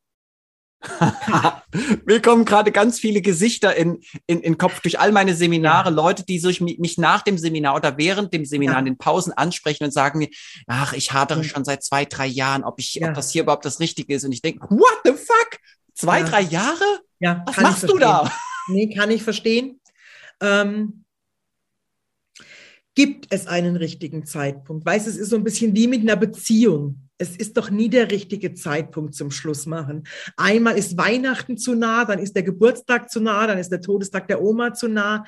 Mir 2.06 2.22
kommen 2.22 2.46
gerade 2.46 2.72
ganz 2.72 3.00
viele 3.00 3.22
Gesichter 3.22 3.76
in, 3.76 4.02
in, 4.28 4.42
in 4.42 4.58
Kopf 4.58 4.82
durch 4.82 5.00
all 5.00 5.12
meine 5.12 5.36
Seminare, 5.36 5.90
ja. 5.90 5.96
Leute, 5.96 6.26
die 6.26 6.40
sich 6.40 6.62
mich 6.62 6.98
nach 6.98 7.22
dem 7.22 7.38
Seminar 7.38 7.76
oder 7.76 7.98
während 7.98 8.34
dem 8.34 8.46
Seminar 8.46 8.76
ja. 8.76 8.80
in 8.80 8.86
den 8.86 8.98
Pausen 8.98 9.34
ansprechen 9.34 9.84
und 9.84 9.92
sagen 9.92 10.20
mir, 10.20 10.30
ach, 10.68 10.94
ich 10.94 11.14
hadere 11.14 11.40
ja. 11.40 11.44
schon 11.44 11.66
seit 11.66 11.84
zwei, 11.84 12.06
drei 12.06 12.28
Jahren, 12.28 12.64
ob 12.64 12.80
ich, 12.80 13.04
ob 13.04 13.14
das 13.14 13.32
hier 13.32 13.44
überhaupt 13.44 13.66
das 13.66 13.80
Richtige 13.80 14.14
ist. 14.16 14.26
Und 14.26 14.32
ich 14.32 14.42
denke, 14.42 14.68
what 14.70 15.00
the 15.04 15.12
fuck? 15.12 15.60
Zwei, 15.94 16.24
drei 16.24 16.42
Jahre? 16.42 17.02
Ja, 17.20 17.44
Was 17.46 17.58
machst 17.58 17.84
du 17.84 17.98
da? 17.98 18.32
Nee, 18.68 18.94
kann 18.94 19.12
ich 19.12 19.24
verstehen. 19.24 19.80
Ähm, 20.42 21.05
gibt 22.96 23.28
es 23.30 23.46
einen 23.48 23.76
richtigen 23.76 24.26
Zeitpunkt? 24.26 24.86
Weißt, 24.86 25.08
es 25.08 25.18
ist 25.18 25.30
so 25.30 25.36
ein 25.36 25.44
bisschen 25.44 25.76
wie 25.76 25.88
mit 25.88 26.02
einer 26.02 26.16
Beziehung. 26.16 27.02
Es 27.18 27.36
ist 27.36 27.56
doch 27.56 27.70
nie 27.70 27.90
der 27.90 28.12
richtige 28.12 28.54
Zeitpunkt 28.54 29.16
zum 29.16 29.32
Schluss 29.32 29.66
machen. 29.66 30.04
Einmal 30.36 30.78
ist 30.78 30.98
Weihnachten 30.98 31.58
zu 31.58 31.76
nah, 31.76 32.04
dann 32.04 32.20
ist 32.20 32.36
der 32.36 32.44
Geburtstag 32.44 33.10
zu 33.10 33.22
nah, 33.22 33.48
dann 33.48 33.58
ist 33.58 33.70
der 33.70 33.82
Todestag 33.82 34.28
der 34.28 34.42
Oma 34.42 34.74
zu 34.74 34.88
nah. 34.88 35.24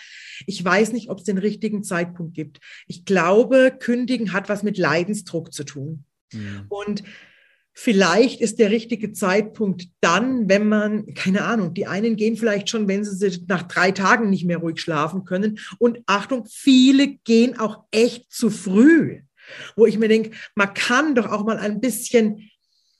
Ich 0.45 0.63
weiß 0.63 0.91
nicht, 0.91 1.10
ob 1.10 1.19
es 1.19 1.23
den 1.25 1.38
richtigen 1.38 1.84
Zeitpunkt 1.84 2.34
gibt. 2.34 2.60
Ich 2.88 3.06
glaube, 3.06 3.73
kündigen 3.77 4.34
hat 4.34 4.49
was 4.49 4.63
mit 4.63 4.77
Leidensdruck 4.77 5.53
zu 5.53 5.63
tun. 5.63 6.03
Mhm. 6.34 6.65
Und 6.67 7.03
Vielleicht 7.80 8.42
ist 8.42 8.58
der 8.58 8.72
richtige 8.72 9.13
Zeitpunkt 9.13 9.88
dann, 10.02 10.50
wenn 10.50 10.68
man, 10.68 11.13
keine 11.13 11.44
Ahnung, 11.44 11.76
die 11.76 11.86
einen 11.86 12.16
gehen 12.16 12.36
vielleicht 12.36 12.72
schon, 12.72 12.88
wenn 12.88 13.06
sie 13.06 13.46
nach 13.48 13.62
drei 13.62 13.92
Tagen 13.92 14.32
nicht 14.32 14.46
mehr 14.46 14.58
ruhig 14.58 14.82
schlafen 14.82 15.26
können. 15.26 15.60
Und 15.78 16.00
Achtung, 16.08 16.48
viele 16.50 17.08
gehen 17.24 17.60
auch 17.60 17.84
echt 17.92 18.32
zu 18.32 18.50
früh, 18.50 19.22
wo 19.76 19.86
ich 19.86 20.00
mir 20.00 20.08
denke, 20.08 20.32
man 20.56 20.74
kann 20.74 21.13
doch 21.13 21.28
auch 21.28 21.46
mal 21.46 21.60
ein 21.60 21.80
bisschen 21.80 22.50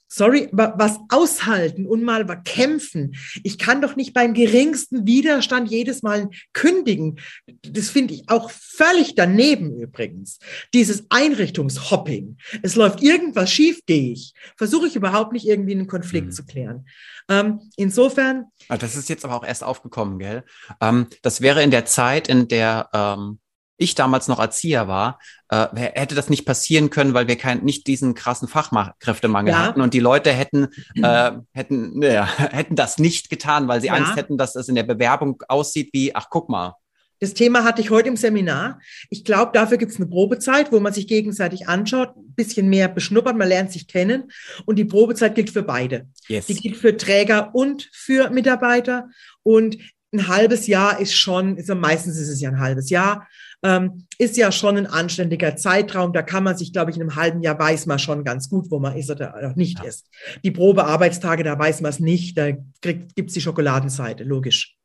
sorry, 0.08 0.48
was 0.52 0.98
aushalten 1.10 1.86
und 1.86 2.02
mal 2.02 2.24
kämpfen. 2.42 3.14
Ich 3.44 3.58
kann 3.58 3.82
doch 3.82 3.94
nicht 3.94 4.14
beim 4.14 4.34
geringsten 4.34 5.06
Widerstand 5.06 5.70
jedes 5.70 6.02
Mal 6.02 6.30
kündigen. 6.52 7.20
Das 7.62 7.90
finde 7.90 8.14
ich 8.14 8.28
auch 8.28 8.50
völlig 8.50 9.14
daneben 9.14 9.78
übrigens. 9.78 10.38
Dieses 10.74 11.04
Einrichtungshopping. 11.10 12.38
Es 12.62 12.74
läuft 12.74 13.02
irgendwas 13.02 13.52
schief, 13.52 13.84
gehe 13.86 14.12
ich. 14.12 14.32
Versuche 14.56 14.86
ich 14.86 14.96
überhaupt 14.96 15.32
nicht 15.32 15.46
irgendwie 15.46 15.72
einen 15.72 15.86
Konflikt 15.86 16.28
mhm. 16.28 16.32
zu 16.32 16.44
klären. 16.44 16.86
Ähm, 17.28 17.60
insofern. 17.76 18.46
Ah, 18.68 18.78
das 18.78 18.96
ist 18.96 19.08
jetzt 19.08 19.24
aber 19.24 19.36
auch 19.36 19.44
erst 19.44 19.62
aufgekommen, 19.62 20.18
gell? 20.18 20.44
Ähm, 20.80 21.06
das 21.22 21.40
wäre 21.40 21.62
in 21.62 21.70
der 21.70 21.84
Zeit, 21.84 22.28
in 22.28 22.48
der 22.48 22.88
ähm 22.92 23.38
ich 23.78 23.94
damals 23.94 24.28
noch 24.28 24.40
Erzieher 24.40 24.88
war, 24.88 25.18
äh, 25.48 25.66
hätte 25.74 26.14
das 26.14 26.28
nicht 26.28 26.44
passieren 26.44 26.90
können, 26.90 27.14
weil 27.14 27.28
wir 27.28 27.36
kein, 27.36 27.64
nicht 27.64 27.86
diesen 27.86 28.14
krassen 28.14 28.48
Fachkräftemangel 28.48 29.52
ja. 29.52 29.58
hatten 29.58 29.80
und 29.80 29.94
die 29.94 30.00
Leute 30.00 30.32
hätten, 30.32 30.68
äh, 31.02 31.32
hätten, 31.52 32.02
ja, 32.02 32.26
hätten 32.36 32.76
das 32.76 32.98
nicht 32.98 33.30
getan, 33.30 33.68
weil 33.68 33.80
sie 33.80 33.86
ja. 33.86 33.94
Angst 33.94 34.16
hätten, 34.16 34.36
dass 34.36 34.56
es 34.56 34.68
in 34.68 34.74
der 34.74 34.82
Bewerbung 34.82 35.42
aussieht 35.48 35.90
wie, 35.92 36.14
ach 36.14 36.26
guck 36.28 36.48
mal. 36.48 36.74
Das 37.20 37.34
Thema 37.34 37.64
hatte 37.64 37.80
ich 37.80 37.90
heute 37.90 38.08
im 38.08 38.16
Seminar. 38.16 38.80
Ich 39.10 39.24
glaube, 39.24 39.50
dafür 39.52 39.76
gibt 39.76 39.90
es 39.90 39.98
eine 39.98 40.06
Probezeit, 40.06 40.70
wo 40.70 40.78
man 40.78 40.92
sich 40.92 41.08
gegenseitig 41.08 41.66
anschaut, 41.66 42.16
ein 42.16 42.34
bisschen 42.34 42.68
mehr 42.68 42.88
beschnuppert, 42.88 43.36
man 43.36 43.48
lernt 43.48 43.72
sich 43.72 43.88
kennen. 43.88 44.30
Und 44.66 44.76
die 44.76 44.84
Probezeit 44.84 45.34
gilt 45.34 45.50
für 45.50 45.64
beide. 45.64 46.06
Yes. 46.28 46.46
Die 46.46 46.54
gilt 46.54 46.76
für 46.76 46.96
Träger 46.96 47.54
und 47.56 47.88
für 47.92 48.30
Mitarbeiter. 48.30 49.08
Und 49.42 49.78
ein 50.12 50.28
halbes 50.28 50.68
Jahr 50.68 51.00
ist 51.00 51.14
schon, 51.14 51.56
ist, 51.56 51.68
meistens 51.74 52.18
ist 52.18 52.28
es 52.28 52.40
ja 52.40 52.50
ein 52.50 52.60
halbes 52.60 52.88
Jahr 52.88 53.26
ähm, 53.62 54.06
ist 54.18 54.36
ja 54.36 54.52
schon 54.52 54.76
ein 54.76 54.86
anständiger 54.86 55.56
Zeitraum. 55.56 56.12
Da 56.12 56.22
kann 56.22 56.44
man 56.44 56.56
sich, 56.56 56.72
glaube 56.72 56.90
ich, 56.90 56.96
in 56.96 57.02
einem 57.02 57.16
halben 57.16 57.42
Jahr 57.42 57.58
weiß 57.58 57.86
man 57.86 57.98
schon 57.98 58.24
ganz 58.24 58.48
gut, 58.48 58.70
wo 58.70 58.78
man 58.78 58.96
ist 58.96 59.10
oder 59.10 59.52
nicht 59.56 59.78
ja. 59.80 59.84
ist. 59.84 60.06
Die 60.44 60.50
Probearbeitstage, 60.50 61.42
da 61.42 61.58
weiß 61.58 61.80
man 61.80 61.90
es 61.90 62.00
nicht. 62.00 62.38
Da 62.38 62.52
gibt 62.52 63.12
es 63.16 63.34
die 63.34 63.40
Schokoladenseite, 63.40 64.24
logisch. 64.24 64.76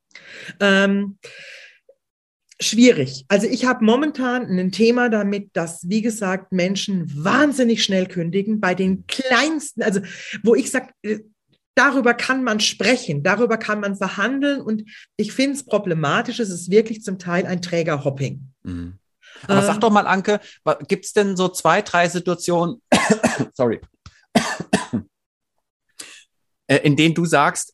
Ähm, 0.60 1.18
schwierig. 2.60 3.26
Also 3.28 3.48
ich 3.48 3.66
habe 3.66 3.84
momentan 3.84 4.48
ein 4.48 4.72
Thema 4.72 5.10
damit, 5.10 5.50
dass, 5.54 5.88
wie 5.90 6.02
gesagt, 6.02 6.52
Menschen 6.52 7.12
wahnsinnig 7.24 7.84
schnell 7.84 8.08
kündigen 8.08 8.60
bei 8.60 8.76
den 8.76 9.06
kleinsten, 9.08 9.84
also 9.84 10.02
wo 10.44 10.56
ich 10.56 10.72
sage, 10.72 10.90
äh, 11.04 11.20
darüber 11.76 12.14
kann 12.14 12.44
man 12.44 12.60
sprechen, 12.60 13.24
darüber 13.24 13.58
kann 13.58 13.80
man 13.80 13.96
verhandeln 13.96 14.62
und 14.62 14.84
ich 15.18 15.34
finde 15.34 15.54
es 15.56 15.66
problematisch, 15.66 16.40
es 16.40 16.50
ist 16.50 16.70
wirklich 16.70 17.02
zum 17.02 17.18
Teil 17.18 17.46
ein 17.46 17.62
Trägerhopping. 17.62 18.53
Mhm. 18.64 19.00
Aber 19.48 19.60
ähm, 19.60 19.66
sag 19.66 19.80
doch 19.80 19.92
mal, 19.92 20.08
Anke, 20.08 20.40
gibt 20.88 21.06
es 21.06 21.14
denn 21.14 21.36
so 21.36 21.50
zwei, 21.50 21.82
drei 21.82 22.08
Situationen, 22.10 22.82
sorry, 23.54 23.82
äh, 26.68 26.78
in 26.78 26.96
denen 26.96 27.16
du 27.16 27.26
sagst, 27.26 27.74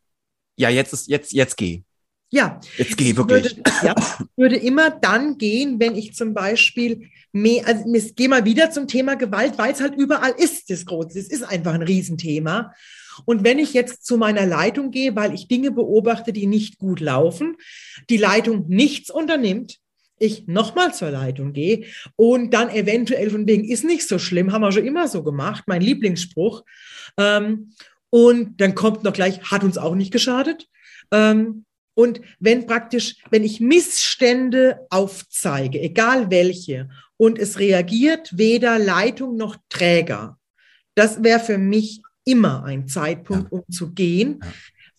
ja, 0.55 0.69
jetzt 0.69 0.93
ist, 0.93 1.07
jetzt, 1.07 1.31
jetzt 1.31 1.57
geh. 1.57 1.83
Ja. 2.31 2.59
Jetzt 2.77 2.97
geh 2.97 3.15
wirklich. 3.15 3.57
Würde, 3.57 3.63
ja, 3.83 3.95
würde 4.35 4.57
immer 4.57 4.91
dann 4.91 5.37
gehen, 5.37 5.79
wenn 5.79 5.95
ich 5.95 6.13
zum 6.13 6.33
Beispiel 6.33 7.09
mehr, 7.31 7.67
also 7.67 7.85
ich 7.93 8.15
gehe 8.15 8.29
mal 8.29 8.45
wieder 8.45 8.69
zum 8.71 8.87
Thema 8.87 9.15
Gewalt, 9.15 9.57
weil 9.57 9.73
es 9.73 9.81
halt 9.81 9.95
überall 9.95 10.33
ist, 10.37 10.69
das 10.69 10.85
Große. 10.85 11.17
Es 11.17 11.29
ist 11.29 11.43
einfach 11.43 11.73
ein 11.73 11.81
Riesenthema. 11.81 12.73
Und 13.25 13.43
wenn 13.43 13.59
ich 13.59 13.73
jetzt 13.73 14.05
zu 14.05 14.17
meiner 14.17 14.45
Leitung 14.45 14.91
gehe, 14.91 15.15
weil 15.15 15.33
ich 15.33 15.47
Dinge 15.47 15.71
beobachte, 15.71 16.31
die 16.31 16.47
nicht 16.47 16.77
gut 16.77 16.99
laufen, 16.99 17.57
die 18.09 18.17
Leitung 18.17 18.65
nichts 18.67 19.09
unternimmt, 19.09 19.79
ich 20.19 20.47
nochmal 20.47 20.93
zur 20.93 21.09
Leitung 21.09 21.53
gehe 21.53 21.85
und 22.15 22.53
dann 22.53 22.69
eventuell 22.69 23.29
von 23.29 23.47
wegen, 23.47 23.65
ist 23.65 23.83
nicht 23.83 24.07
so 24.07 24.19
schlimm, 24.19 24.51
haben 24.51 24.61
wir 24.61 24.71
schon 24.71 24.85
immer 24.85 25.07
so 25.07 25.23
gemacht, 25.23 25.63
mein 25.67 25.81
Lieblingsspruch. 25.81 26.63
Ähm, 27.17 27.71
und 28.09 28.59
dann 28.61 28.75
kommt 28.75 29.03
noch 29.03 29.13
gleich, 29.13 29.41
hat 29.43 29.63
uns 29.63 29.77
auch 29.77 29.95
nicht 29.95 30.11
geschadet. 30.11 30.67
Ähm, 31.11 31.65
und 31.93 32.21
wenn 32.39 32.65
praktisch, 32.65 33.17
wenn 33.29 33.43
ich 33.43 33.59
Missstände 33.59 34.87
aufzeige, 34.89 35.81
egal 35.81 36.31
welche, 36.31 36.89
und 37.17 37.37
es 37.37 37.59
reagiert 37.59 38.37
weder 38.37 38.79
Leitung 38.79 39.35
noch 39.35 39.57
Träger, 39.67 40.37
das 40.95 41.23
wäre 41.23 41.39
für 41.39 41.57
mich 41.57 42.01
immer 42.23 42.63
ein 42.63 42.87
Zeitpunkt, 42.87 43.51
ja. 43.51 43.57
um 43.57 43.63
zu 43.69 43.93
gehen. 43.93 44.39
Ja 44.41 44.49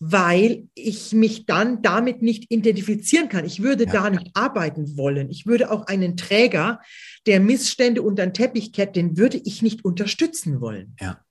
weil 0.03 0.67
ich 0.73 1.13
mich 1.13 1.45
dann 1.45 1.83
damit 1.83 2.23
nicht 2.23 2.51
identifizieren 2.51 3.29
kann. 3.29 3.45
Ich 3.45 3.61
würde 3.61 3.85
ja. 3.85 3.91
da 3.91 4.09
nicht 4.09 4.31
arbeiten 4.33 4.97
wollen. 4.97 5.29
Ich 5.29 5.45
würde 5.45 5.69
auch 5.69 5.85
einen 5.85 6.17
Träger, 6.17 6.81
der 7.27 7.39
Missstände 7.39 8.01
unter 8.01 8.25
den 8.25 8.33
Teppich 8.33 8.73
kehrt, 8.73 8.95
den 8.95 9.15
würde 9.15 9.37
ich 9.37 9.61
nicht 9.61 9.85
unterstützen 9.85 10.59
wollen. 10.59 10.95
Ja. 10.99 11.23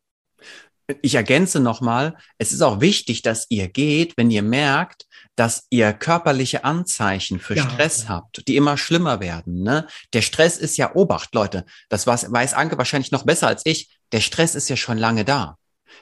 Ich 1.02 1.16
ergänze 1.16 1.58
nochmal, 1.58 2.16
es 2.38 2.52
ist 2.52 2.62
auch 2.62 2.80
wichtig, 2.80 3.22
dass 3.22 3.46
ihr 3.48 3.66
geht, 3.66 4.16
wenn 4.16 4.30
ihr 4.30 4.42
merkt, 4.42 5.06
dass 5.34 5.66
ihr 5.70 5.92
körperliche 5.92 6.62
Anzeichen 6.62 7.40
für 7.40 7.56
ja, 7.56 7.68
Stress 7.68 8.08
habt, 8.08 8.46
die 8.46 8.54
immer 8.54 8.76
schlimmer 8.76 9.18
werden. 9.18 9.62
Ne? 9.62 9.88
Der 10.12 10.22
Stress 10.22 10.58
ist 10.58 10.76
ja 10.76 10.94
Obacht, 10.94 11.34
Leute. 11.34 11.64
Das 11.88 12.06
weiß 12.06 12.54
Anke 12.54 12.78
wahrscheinlich 12.78 13.10
noch 13.10 13.24
besser 13.24 13.48
als 13.48 13.62
ich. 13.64 13.90
Der 14.12 14.20
Stress 14.20 14.54
ist 14.54 14.68
ja 14.68 14.76
schon 14.76 14.98
lange 14.98 15.24
da. 15.24 15.56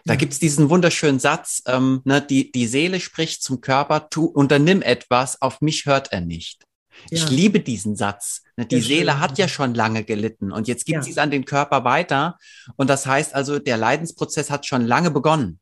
Da 0.05 0.15
ja. 0.15 0.19
gibt's 0.19 0.39
diesen 0.39 0.71
wunderschönen 0.71 1.19
Satz, 1.19 1.63
ähm, 1.67 2.01
ne, 2.05 2.23
die, 2.23 2.53
die 2.53 2.67
Seele 2.67 3.01
spricht 3.01 3.43
zum 3.43 3.61
Körper, 3.61 4.09
tu, 4.11 4.25
unternimm 4.25 4.83
etwas, 4.83 5.41
auf 5.43 5.61
mich 5.61 5.87
hört 5.87 6.13
er 6.13 6.21
nicht. 6.21 6.65
Ja. 7.11 7.19
Ich 7.19 7.31
liebe 7.31 7.61
diesen 7.61 7.97
Satz. 7.97 8.43
Ne, 8.57 8.67
die 8.67 8.81
Seele 8.81 9.13
schön. 9.13 9.21
hat 9.21 9.39
ja 9.39 9.49
schon 9.49 9.75
lange 9.75 10.05
gelitten 10.05 10.53
und 10.53 10.69
jetzt 10.69 10.85
gibt 10.85 10.97
ja. 10.97 11.03
sie 11.03 11.11
es 11.11 11.19
an 11.19 11.31
den 11.31 11.45
Körper 11.45 11.85
weiter. 11.85 12.39
Und 12.77 12.91
das 12.91 13.07
heißt 13.07 13.35
also, 13.35 13.59
der 13.59 13.77
Leidensprozess 13.77 14.51
hat 14.51 14.67
schon 14.67 14.87
lange 14.87 15.11
begonnen. 15.11 15.61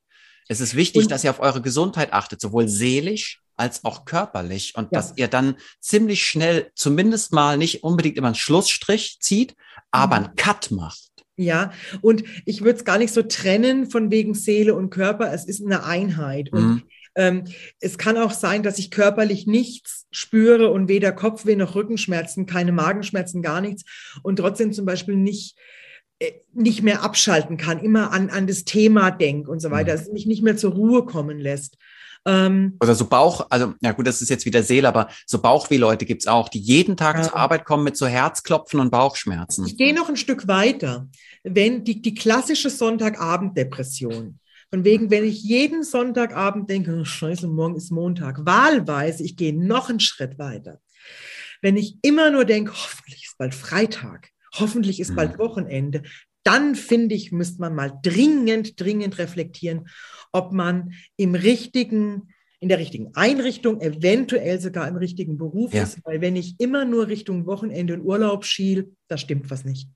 Es 0.48 0.60
ist 0.60 0.76
wichtig, 0.76 1.04
und, 1.04 1.10
dass 1.10 1.24
ihr 1.24 1.30
auf 1.30 1.40
eure 1.40 1.60
Gesundheit 1.60 2.12
achtet, 2.12 2.40
sowohl 2.40 2.68
seelisch 2.68 3.40
als 3.56 3.84
auch 3.84 4.04
körperlich 4.04 4.74
und 4.76 4.92
ja. 4.92 4.98
dass 4.98 5.14
ihr 5.16 5.28
dann 5.28 5.56
ziemlich 5.80 6.24
schnell 6.24 6.70
zumindest 6.74 7.32
mal 7.32 7.56
nicht 7.56 7.82
unbedingt 7.82 8.16
immer 8.16 8.28
einen 8.28 8.34
Schlussstrich 8.36 9.18
zieht, 9.20 9.56
aber 9.90 10.20
mhm. 10.20 10.26
einen 10.26 10.36
Cut 10.36 10.70
macht. 10.70 11.10
Ja, 11.36 11.72
und 12.00 12.24
ich 12.46 12.62
würde 12.62 12.78
es 12.78 12.84
gar 12.84 12.98
nicht 12.98 13.12
so 13.12 13.22
trennen 13.22 13.90
von 13.90 14.10
wegen 14.10 14.34
Seele 14.34 14.74
und 14.74 14.90
Körper. 14.90 15.32
Es 15.32 15.44
ist 15.44 15.64
eine 15.64 15.84
Einheit. 15.84 16.50
Mhm. 16.52 16.58
Und 16.58 16.82
ähm, 17.14 17.44
es 17.80 17.98
kann 17.98 18.16
auch 18.16 18.32
sein, 18.32 18.62
dass 18.62 18.78
ich 18.78 18.90
körperlich 18.90 19.46
nichts 19.46 20.06
spüre 20.10 20.70
und 20.70 20.88
weder 20.88 21.12
Kopfweh 21.12 21.56
noch 21.56 21.74
Rückenschmerzen, 21.74 22.46
keine 22.46 22.72
Magenschmerzen, 22.72 23.42
gar 23.42 23.60
nichts. 23.60 23.84
Und 24.22 24.36
trotzdem 24.36 24.72
zum 24.72 24.86
Beispiel 24.86 25.16
nicht 25.16 25.56
äh, 26.18 26.32
nicht 26.54 26.82
mehr 26.82 27.02
abschalten 27.02 27.58
kann, 27.58 27.78
immer 27.78 28.10
an, 28.12 28.30
an 28.30 28.46
das 28.46 28.64
Thema 28.64 29.10
denk 29.10 29.48
und 29.48 29.60
so 29.60 29.70
weiter, 29.70 29.92
mhm. 29.92 30.00
es 30.00 30.12
mich 30.12 30.24
nicht 30.24 30.42
mehr 30.42 30.56
zur 30.56 30.72
Ruhe 30.72 31.04
kommen 31.04 31.38
lässt. 31.38 31.76
Ähm, 32.26 32.76
Oder 32.80 32.96
so 32.96 33.06
Bauch, 33.06 33.46
also 33.50 33.74
ja 33.80 33.92
gut, 33.92 34.06
das 34.06 34.20
ist 34.20 34.30
jetzt 34.30 34.44
wieder 34.46 34.64
Seele, 34.64 34.88
aber 34.88 35.08
so 35.26 35.40
Bauchweh-Leute 35.40 36.04
gibt's 36.04 36.26
auch, 36.26 36.48
die 36.48 36.58
jeden 36.58 36.96
Tag 36.96 37.18
ja. 37.18 37.22
zur 37.22 37.36
Arbeit 37.36 37.64
kommen 37.64 37.84
mit 37.84 37.96
so 37.96 38.06
Herzklopfen 38.06 38.80
und 38.80 38.90
Bauchschmerzen. 38.90 39.64
Ich 39.64 39.76
gehe 39.76 39.94
noch 39.94 40.08
ein 40.08 40.16
Stück 40.16 40.48
weiter. 40.48 41.08
Wenn 41.44 41.84
die, 41.84 42.02
die 42.02 42.14
klassische 42.14 42.68
Sonntagabend-Depression, 42.68 44.40
von 44.70 44.84
wegen, 44.84 45.10
wenn 45.12 45.24
ich 45.24 45.44
jeden 45.44 45.84
Sonntagabend 45.84 46.68
denke, 46.68 46.98
oh, 47.00 47.04
scheiße, 47.04 47.46
morgen 47.46 47.76
ist 47.76 47.92
Montag, 47.92 48.44
wahlweise, 48.44 49.22
ich 49.22 49.36
gehe 49.36 49.56
noch 49.56 49.88
einen 49.88 50.00
Schritt 50.00 50.38
weiter. 50.40 50.80
Wenn 51.62 51.76
ich 51.76 51.98
immer 52.02 52.30
nur 52.32 52.44
denke, 52.44 52.72
hoffentlich 52.72 53.26
ist 53.26 53.38
bald 53.38 53.54
Freitag, 53.54 54.30
hoffentlich 54.54 54.98
ist 54.98 55.14
bald 55.14 55.34
mhm. 55.34 55.38
Wochenende, 55.38 56.02
dann 56.42 56.74
finde 56.74 57.14
ich, 57.14 57.32
müsste 57.32 57.60
man 57.60 57.74
mal 57.74 57.92
dringend, 58.02 58.80
dringend 58.80 59.18
reflektieren, 59.18 59.88
ob 60.32 60.52
man 60.52 60.92
im 61.16 61.34
richtigen, 61.34 62.28
in 62.60 62.68
der 62.68 62.78
richtigen 62.78 63.14
Einrichtung, 63.14 63.80
eventuell 63.80 64.60
sogar 64.60 64.88
im 64.88 64.96
richtigen 64.96 65.36
Beruf 65.36 65.72
Ja. 65.74 65.82
ist. 65.82 65.98
Weil 66.04 66.20
wenn 66.20 66.36
ich 66.36 66.58
immer 66.58 66.84
nur 66.84 67.08
Richtung 67.08 67.46
Wochenende 67.46 67.94
und 67.94 68.02
Urlaub 68.02 68.44
schiel, 68.44 68.94
da 69.08 69.18
stimmt 69.18 69.50
was 69.50 69.64
nicht. 69.64 69.88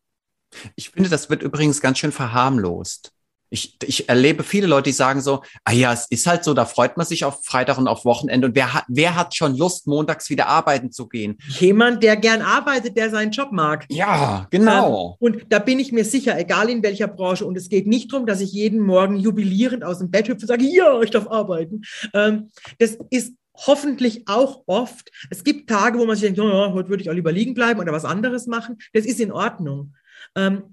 Ich 0.77 0.91
finde, 0.91 1.09
das 1.09 1.31
wird 1.31 1.43
übrigens 1.43 1.81
ganz 1.81 1.99
schön 1.99 2.13
verharmlost. 2.13 3.13
Ich, 3.51 3.77
ich 3.85 4.09
erlebe 4.09 4.43
viele 4.43 4.67
Leute, 4.67 4.85
die 4.85 4.93
sagen 4.93 5.21
so, 5.21 5.43
ah 5.65 5.73
ja, 5.73 5.93
es 5.93 6.07
ist 6.09 6.27
halt 6.27 6.45
so, 6.45 6.55
da 6.55 6.65
freut 6.65 6.97
man 6.97 7.07
sich 7.07 7.25
auf 7.25 7.45
Freitag 7.45 7.79
und 7.79 7.89
auf 7.89 8.05
Wochenende. 8.05 8.47
Und 8.49 8.55
wer 8.55 8.73
hat, 8.73 8.85
wer 8.89 9.17
hat 9.17 9.35
schon 9.35 9.57
Lust, 9.57 9.87
montags 9.87 10.31
wieder 10.31 10.47
arbeiten 10.47 10.93
zu 10.93 11.09
gehen? 11.09 11.39
Jemand, 11.59 12.03
der 12.03 12.17
gern 12.17 12.43
arbeitet, 12.43 12.97
der 12.97 13.11
seinen 13.11 13.33
Job 13.33 13.53
mag. 13.53 13.87
Ja, 13.89 14.47
genau. 14.51 15.17
Und 15.19 15.47
da 15.49 15.59
bin 15.59 15.79
ich 15.81 15.93
mir 15.93 16.05
sicher, 16.05 16.39
egal 16.39 16.71
in 16.71 16.83
welcher 16.83 17.09
Branche. 17.09 17.45
Und 17.45 17.57
es 17.57 17.69
geht 17.69 17.87
nicht 17.87 18.13
darum, 18.13 18.27
dass 18.27 18.41
ich 18.41 18.53
jeden 18.53 18.81
Morgen 18.81 19.17
jubilierend 19.17 19.85
aus 19.85 19.99
dem 19.99 20.11
Bett 20.11 20.29
hüpfe 20.29 20.43
und 20.43 20.49
sage, 20.49 20.65
ja, 20.65 21.01
ich 21.03 21.11
darf 21.11 21.27
arbeiten. 21.29 21.83
Ähm, 22.15 22.51
das 22.79 22.99
ist 23.11 23.35
hoffentlich 23.67 24.27
auch 24.27 24.63
oft. 24.67 25.11
Es 25.29 25.45
gibt 25.45 25.69
Tage, 25.69 25.99
wo 25.99 26.07
man 26.07 26.17
sich 26.17 26.25
denkt, 26.25 26.39
ja, 26.39 26.45
ja, 26.45 26.73
heute 26.73 26.89
würde 26.89 27.03
ich 27.03 27.11
auch 27.11 27.15
lieber 27.15 27.33
liegen 27.33 27.55
bleiben 27.55 27.81
oder 27.81 27.93
was 27.93 28.05
anderes 28.05 28.47
machen. 28.47 28.79
Das 28.93 29.05
ist 29.05 29.21
in 29.21 29.33
Ordnung. 29.33 29.95
Ähm, 30.35 30.73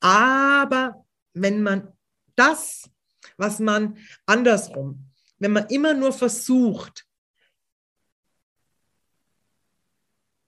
aber 0.00 1.04
wenn 1.34 1.62
man 1.62 1.88
das, 2.38 2.90
was 3.36 3.58
man 3.58 3.98
andersrum, 4.26 5.10
wenn 5.38 5.52
man 5.52 5.66
immer 5.66 5.94
nur 5.94 6.12
versucht, 6.12 7.06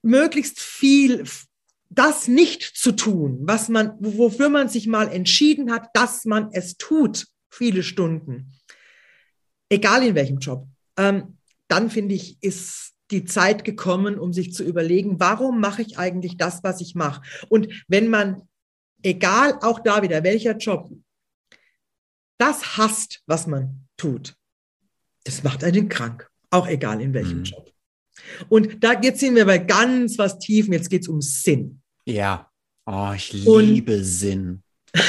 möglichst 0.03 0.61
viel 0.61 1.25
das 1.91 2.29
nicht 2.29 2.63
zu 2.63 2.93
tun, 2.93 3.41
was 3.43 3.69
man, 3.69 3.97
wofür 3.99 4.49
man 4.49 4.69
sich 4.69 4.87
mal 4.87 5.09
entschieden 5.09 5.73
hat, 5.73 5.91
dass 5.95 6.25
man 6.25 6.51
es 6.53 6.77
tut, 6.77 7.27
viele 7.51 7.83
Stunden, 7.83 8.53
egal 9.69 10.05
in 10.07 10.15
welchem 10.15 10.39
Job, 10.39 10.67
ähm, 10.97 11.37
dann 11.67 11.91
finde 11.91 12.15
ich, 12.15 12.39
ist 12.43 12.95
die 13.11 13.25
Zeit 13.25 13.65
gekommen, 13.65 14.19
um 14.19 14.33
sich 14.33 14.53
zu 14.53 14.63
überlegen, 14.63 15.19
warum 15.19 15.61
mache 15.61 15.83
ich 15.83 15.99
eigentlich 15.99 16.37
das, 16.37 16.63
was 16.63 16.81
ich 16.81 16.95
mache? 16.95 17.23
Und 17.49 17.85
wenn 17.89 18.09
man, 18.09 18.43
egal 19.03 19.59
auch 19.63 19.81
da 19.81 20.03
wieder, 20.03 20.23
welcher 20.23 20.57
Job, 20.57 20.91
das 22.41 22.77
hasst, 22.77 23.21
was 23.27 23.47
man 23.47 23.87
tut, 23.97 24.35
das 25.25 25.43
macht 25.43 25.63
einen 25.65 25.89
krank, 25.89 26.29
auch 26.51 26.67
egal 26.67 27.01
in 27.01 27.13
welchem 27.15 27.39
Mhm. 27.39 27.45
Job. 27.45 27.73
Und 28.49 28.83
da 28.85 29.01
jetzt 29.01 29.21
sind 29.21 29.35
wir 29.35 29.45
bei 29.47 29.59
ganz 29.59 30.19
was 30.19 30.39
Tiefen, 30.39 30.73
jetzt 30.73 30.91
geht 30.91 31.03
es 31.03 31.09
um 31.09 31.21
Sinn. 31.21 31.81
Ja. 32.05 32.51
Oh, 32.87 33.13
ich 33.15 33.47
Und- 33.47 33.65
liebe 33.65 34.03
Sinn. 34.05 34.63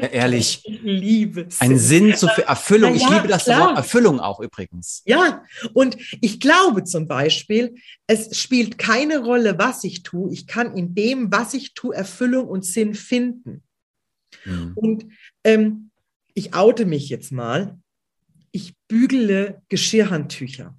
Ja, 0.00 0.08
ehrlich. 0.08 0.60
Ich 0.64 0.80
liebe 0.82 1.46
Ein 1.60 1.78
Sinn 1.78 2.14
zu 2.16 2.26
für 2.28 2.46
Erfüllung. 2.46 2.90
Na 2.90 2.96
Ich 2.96 3.02
ja, 3.02 3.16
liebe 3.16 3.28
das 3.28 3.44
klar. 3.44 3.68
Wort 3.68 3.76
Erfüllung 3.78 4.18
auch 4.20 4.40
übrigens. 4.40 5.02
Ja, 5.06 5.44
und 5.72 5.96
ich 6.20 6.40
glaube 6.40 6.84
zum 6.84 7.06
Beispiel, 7.06 7.76
es 8.06 8.36
spielt 8.38 8.76
keine 8.76 9.20
Rolle, 9.20 9.56
was 9.58 9.84
ich 9.84 10.02
tue. 10.02 10.32
Ich 10.32 10.46
kann 10.46 10.76
in 10.76 10.94
dem, 10.94 11.30
was 11.32 11.54
ich 11.54 11.74
tue, 11.74 11.94
Erfüllung 11.94 12.48
und 12.48 12.64
Sinn 12.66 12.94
finden. 12.94 13.62
Mhm. 14.44 14.72
Und 14.74 15.06
ähm, 15.44 15.90
ich 16.34 16.54
oute 16.54 16.84
mich 16.84 17.08
jetzt 17.08 17.32
mal. 17.32 17.78
Ich 18.52 18.74
bügele 18.88 19.62
Geschirrhandtücher. 19.68 20.76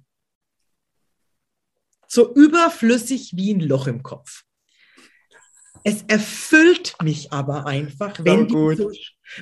So 2.08 2.34
überflüssig 2.34 3.32
wie 3.36 3.52
ein 3.52 3.60
Loch 3.60 3.86
im 3.86 4.02
Kopf. 4.02 4.44
Es 5.82 6.02
erfüllt 6.08 6.96
mich 7.02 7.32
aber 7.32 7.66
einfach, 7.66 8.18
wenn, 8.24 8.48
So 8.48 8.70
die 8.70 8.76
so, 8.76 8.90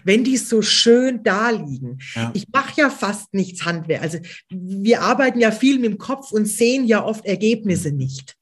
wenn 0.04 0.24
die 0.24 0.36
so 0.36 0.60
schön 0.60 1.22
da 1.22 1.50
liegen. 1.50 1.98
Ja. 2.14 2.32
Ich 2.34 2.48
mache 2.52 2.80
ja 2.80 2.90
fast 2.90 3.32
nichts 3.32 3.64
Handwerk. 3.64 4.02
Also 4.02 4.18
wir 4.50 5.00
arbeiten 5.00 5.40
ja 5.40 5.52
viel 5.52 5.78
mit 5.78 5.92
dem 5.92 5.98
Kopf 5.98 6.32
und 6.32 6.46
sehen 6.46 6.86
ja 6.86 7.02
oft 7.02 7.24
Ergebnisse 7.24 7.92
nicht. 7.92 8.36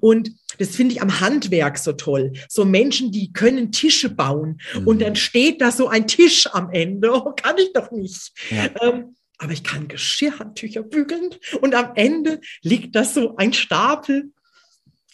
Und 0.00 0.30
das 0.58 0.76
finde 0.76 0.94
ich 0.94 1.02
am 1.02 1.20
Handwerk 1.20 1.78
so 1.78 1.92
toll. 1.92 2.32
So 2.48 2.64
Menschen, 2.64 3.10
die 3.12 3.32
können 3.32 3.72
Tische 3.72 4.10
bauen 4.10 4.60
und 4.84 4.96
Mhm. 4.96 5.00
dann 5.00 5.16
steht 5.16 5.60
da 5.60 5.70
so 5.70 5.88
ein 5.88 6.06
Tisch 6.06 6.46
am 6.52 6.70
Ende. 6.70 7.12
Oh, 7.12 7.32
kann 7.36 7.56
ich 7.58 7.72
doch 7.72 7.90
nicht. 7.90 8.32
Ja. 8.50 8.70
Ähm, 8.82 9.16
aber 9.38 9.52
ich 9.52 9.64
kann 9.64 9.88
Geschirrhandtücher 9.88 10.82
bügeln 10.82 11.30
und 11.60 11.74
am 11.74 11.92
Ende 11.96 12.40
liegt 12.62 12.94
da 12.94 13.04
so 13.04 13.36
ein 13.36 13.52
Stapel. 13.52 14.32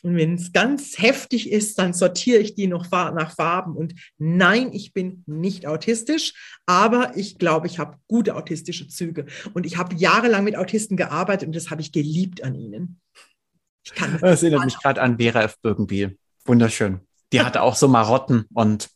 Und 0.03 0.17
wenn 0.17 0.35
es 0.35 0.53
ganz 0.53 0.99
heftig 0.99 1.51
ist, 1.51 1.79
dann 1.79 1.93
sortiere 1.93 2.39
ich 2.39 2.55
die 2.55 2.69
noch 2.69 2.89
nach 2.91 3.35
Farben. 3.35 3.75
Und 3.75 3.95
nein, 4.17 4.71
ich 4.73 4.93
bin 4.93 5.25
nicht 5.27 5.67
autistisch, 5.67 6.35
aber 6.67 7.17
ich 7.17 7.39
glaube, 7.39 7.67
ich 7.67 7.81
habe 7.81 7.97
gute 8.07 8.37
autistische 8.37 8.87
Züge. 8.87 9.27
Und 9.55 9.67
ich 9.67 9.77
habe 9.77 9.97
jahrelang 9.97 10.45
mit 10.45 10.57
Autisten 10.57 10.97
gearbeitet 10.97 11.49
und 11.49 11.57
das 11.57 11.71
habe 11.71 11.81
ich 11.81 11.91
geliebt 11.91 12.45
an 12.45 12.55
ihnen. 12.55 13.01
Das 14.21 14.43
erinnert 14.43 14.65
mich 14.65 14.79
gerade 14.79 15.01
an 15.01 15.19
Vera 15.19 15.43
F. 15.43 15.57
Birkenbiel. 15.61 16.19
Wunderschön. 16.45 17.01
Die 17.33 17.41
hatte 17.43 17.63
auch 17.63 17.77
so 17.77 17.89
Marotten 17.89 18.47
und 18.55 18.89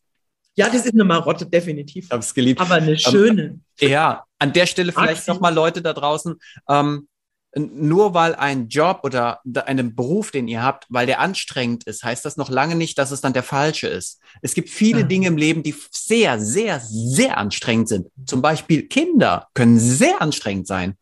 ja, 0.55 0.67
das 0.69 0.85
ist 0.85 0.93
eine 0.93 1.05
Marotte, 1.05 1.47
definitiv. 1.47 2.05
ich 2.07 2.11
habe 2.11 2.21
es 2.21 2.35
geliebt. 2.35 2.61
Aber 2.61 2.75
eine 2.75 2.99
schöne. 2.99 3.61
Ja, 3.81 4.25
an 4.39 4.53
der 4.53 4.67
Stelle 4.67 4.93
vielleicht 4.93 5.27
nochmal 5.27 5.55
Leute 5.55 5.81
da 5.81 5.95
draußen. 5.95 6.35
Ähm, 6.69 7.09
nur 7.55 8.13
weil 8.15 8.35
ein 8.35 8.69
Job 8.69 9.01
oder 9.03 9.41
einen 9.67 9.95
Beruf, 9.95 10.31
den 10.31 10.49
ihr 10.49 10.63
habt, 10.63 10.87
weil 10.91 11.07
der 11.07 11.21
anstrengend 11.21 11.85
ist, 11.85 12.03
heißt 12.03 12.25
das 12.25 12.37
noch 12.37 12.51
lange 12.51 12.75
nicht, 12.75 12.99
dass 12.99 13.11
es 13.13 13.21
dann 13.23 13.33
der 13.35 13.43
falsche 13.43 13.89
ist. 13.89 14.21
Es 14.43 14.55
gibt 14.55 14.69
viele 14.71 15.01
Ja. 15.01 15.07
Dinge 15.07 15.29
im 15.29 15.37
Leben, 15.39 15.63
die 15.63 15.75
sehr, 15.91 16.39
sehr, 16.39 16.81
sehr 16.81 17.39
anstrengend 17.39 17.89
sind. 17.89 18.09
Zum 18.27 18.43
Beispiel 18.43 18.89
Kinder 18.89 19.49
können 19.55 19.79
sehr 19.79 20.21
anstrengend 20.21 20.67
sein. 20.67 20.97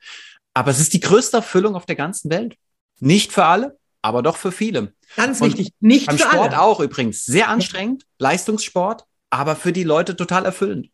Aber 0.55 0.71
es 0.71 0.79
ist 0.81 0.93
die 0.93 1.01
größte 1.01 1.39
Erfüllung 1.39 1.75
auf 1.77 1.87
der 1.87 1.97
ganzen 1.97 2.31
Welt. 2.31 2.57
Nicht 3.01 3.33
für 3.33 3.45
alle, 3.47 3.79
aber 4.03 4.23
doch 4.23 4.37
für 4.37 4.53
viele. 4.53 4.95
Ganz 5.17 5.41
Und 5.41 5.49
wichtig. 5.59 5.75
Nicht 5.81 6.07
Beim 6.07 6.19
für 6.19 6.25
Sport 6.25 6.53
alle. 6.53 6.61
auch 6.61 6.81
übrigens. 6.81 7.25
Sehr 7.25 7.49
anstrengend, 7.49 8.07
Leistungssport, 8.19 9.05
aber 9.31 9.57
für 9.57 9.73
die 9.73 9.85
Leute 9.85 10.17
total 10.17 10.45
erfüllend. 10.45 10.89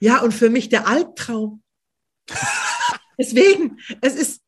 Ja, 0.00 0.20
und 0.20 0.32
für 0.32 0.50
mich 0.50 0.68
der 0.68 0.86
Albtraum. 0.86 1.62
Deswegen, 3.18 3.78
es 4.00 4.14
ist, 4.14 4.42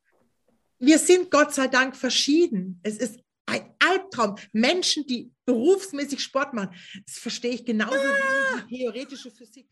wir 0.78 0.98
sind 0.98 1.30
Gott 1.30 1.54
sei 1.54 1.68
Dank 1.68 1.96
verschieden. 1.96 2.80
Es 2.82 2.96
ist 2.96 3.20
ein 3.46 3.74
Albtraum. 3.78 4.36
Menschen, 4.52 5.06
die 5.06 5.30
berufsmäßig 5.44 6.20
Sport 6.20 6.52
machen, 6.52 6.74
das 7.06 7.18
verstehe 7.18 7.52
ich 7.52 7.64
genauso 7.64 7.94
wie 7.94 8.62
die 8.68 8.78
theoretische 8.78 9.30
Physik. 9.30 9.66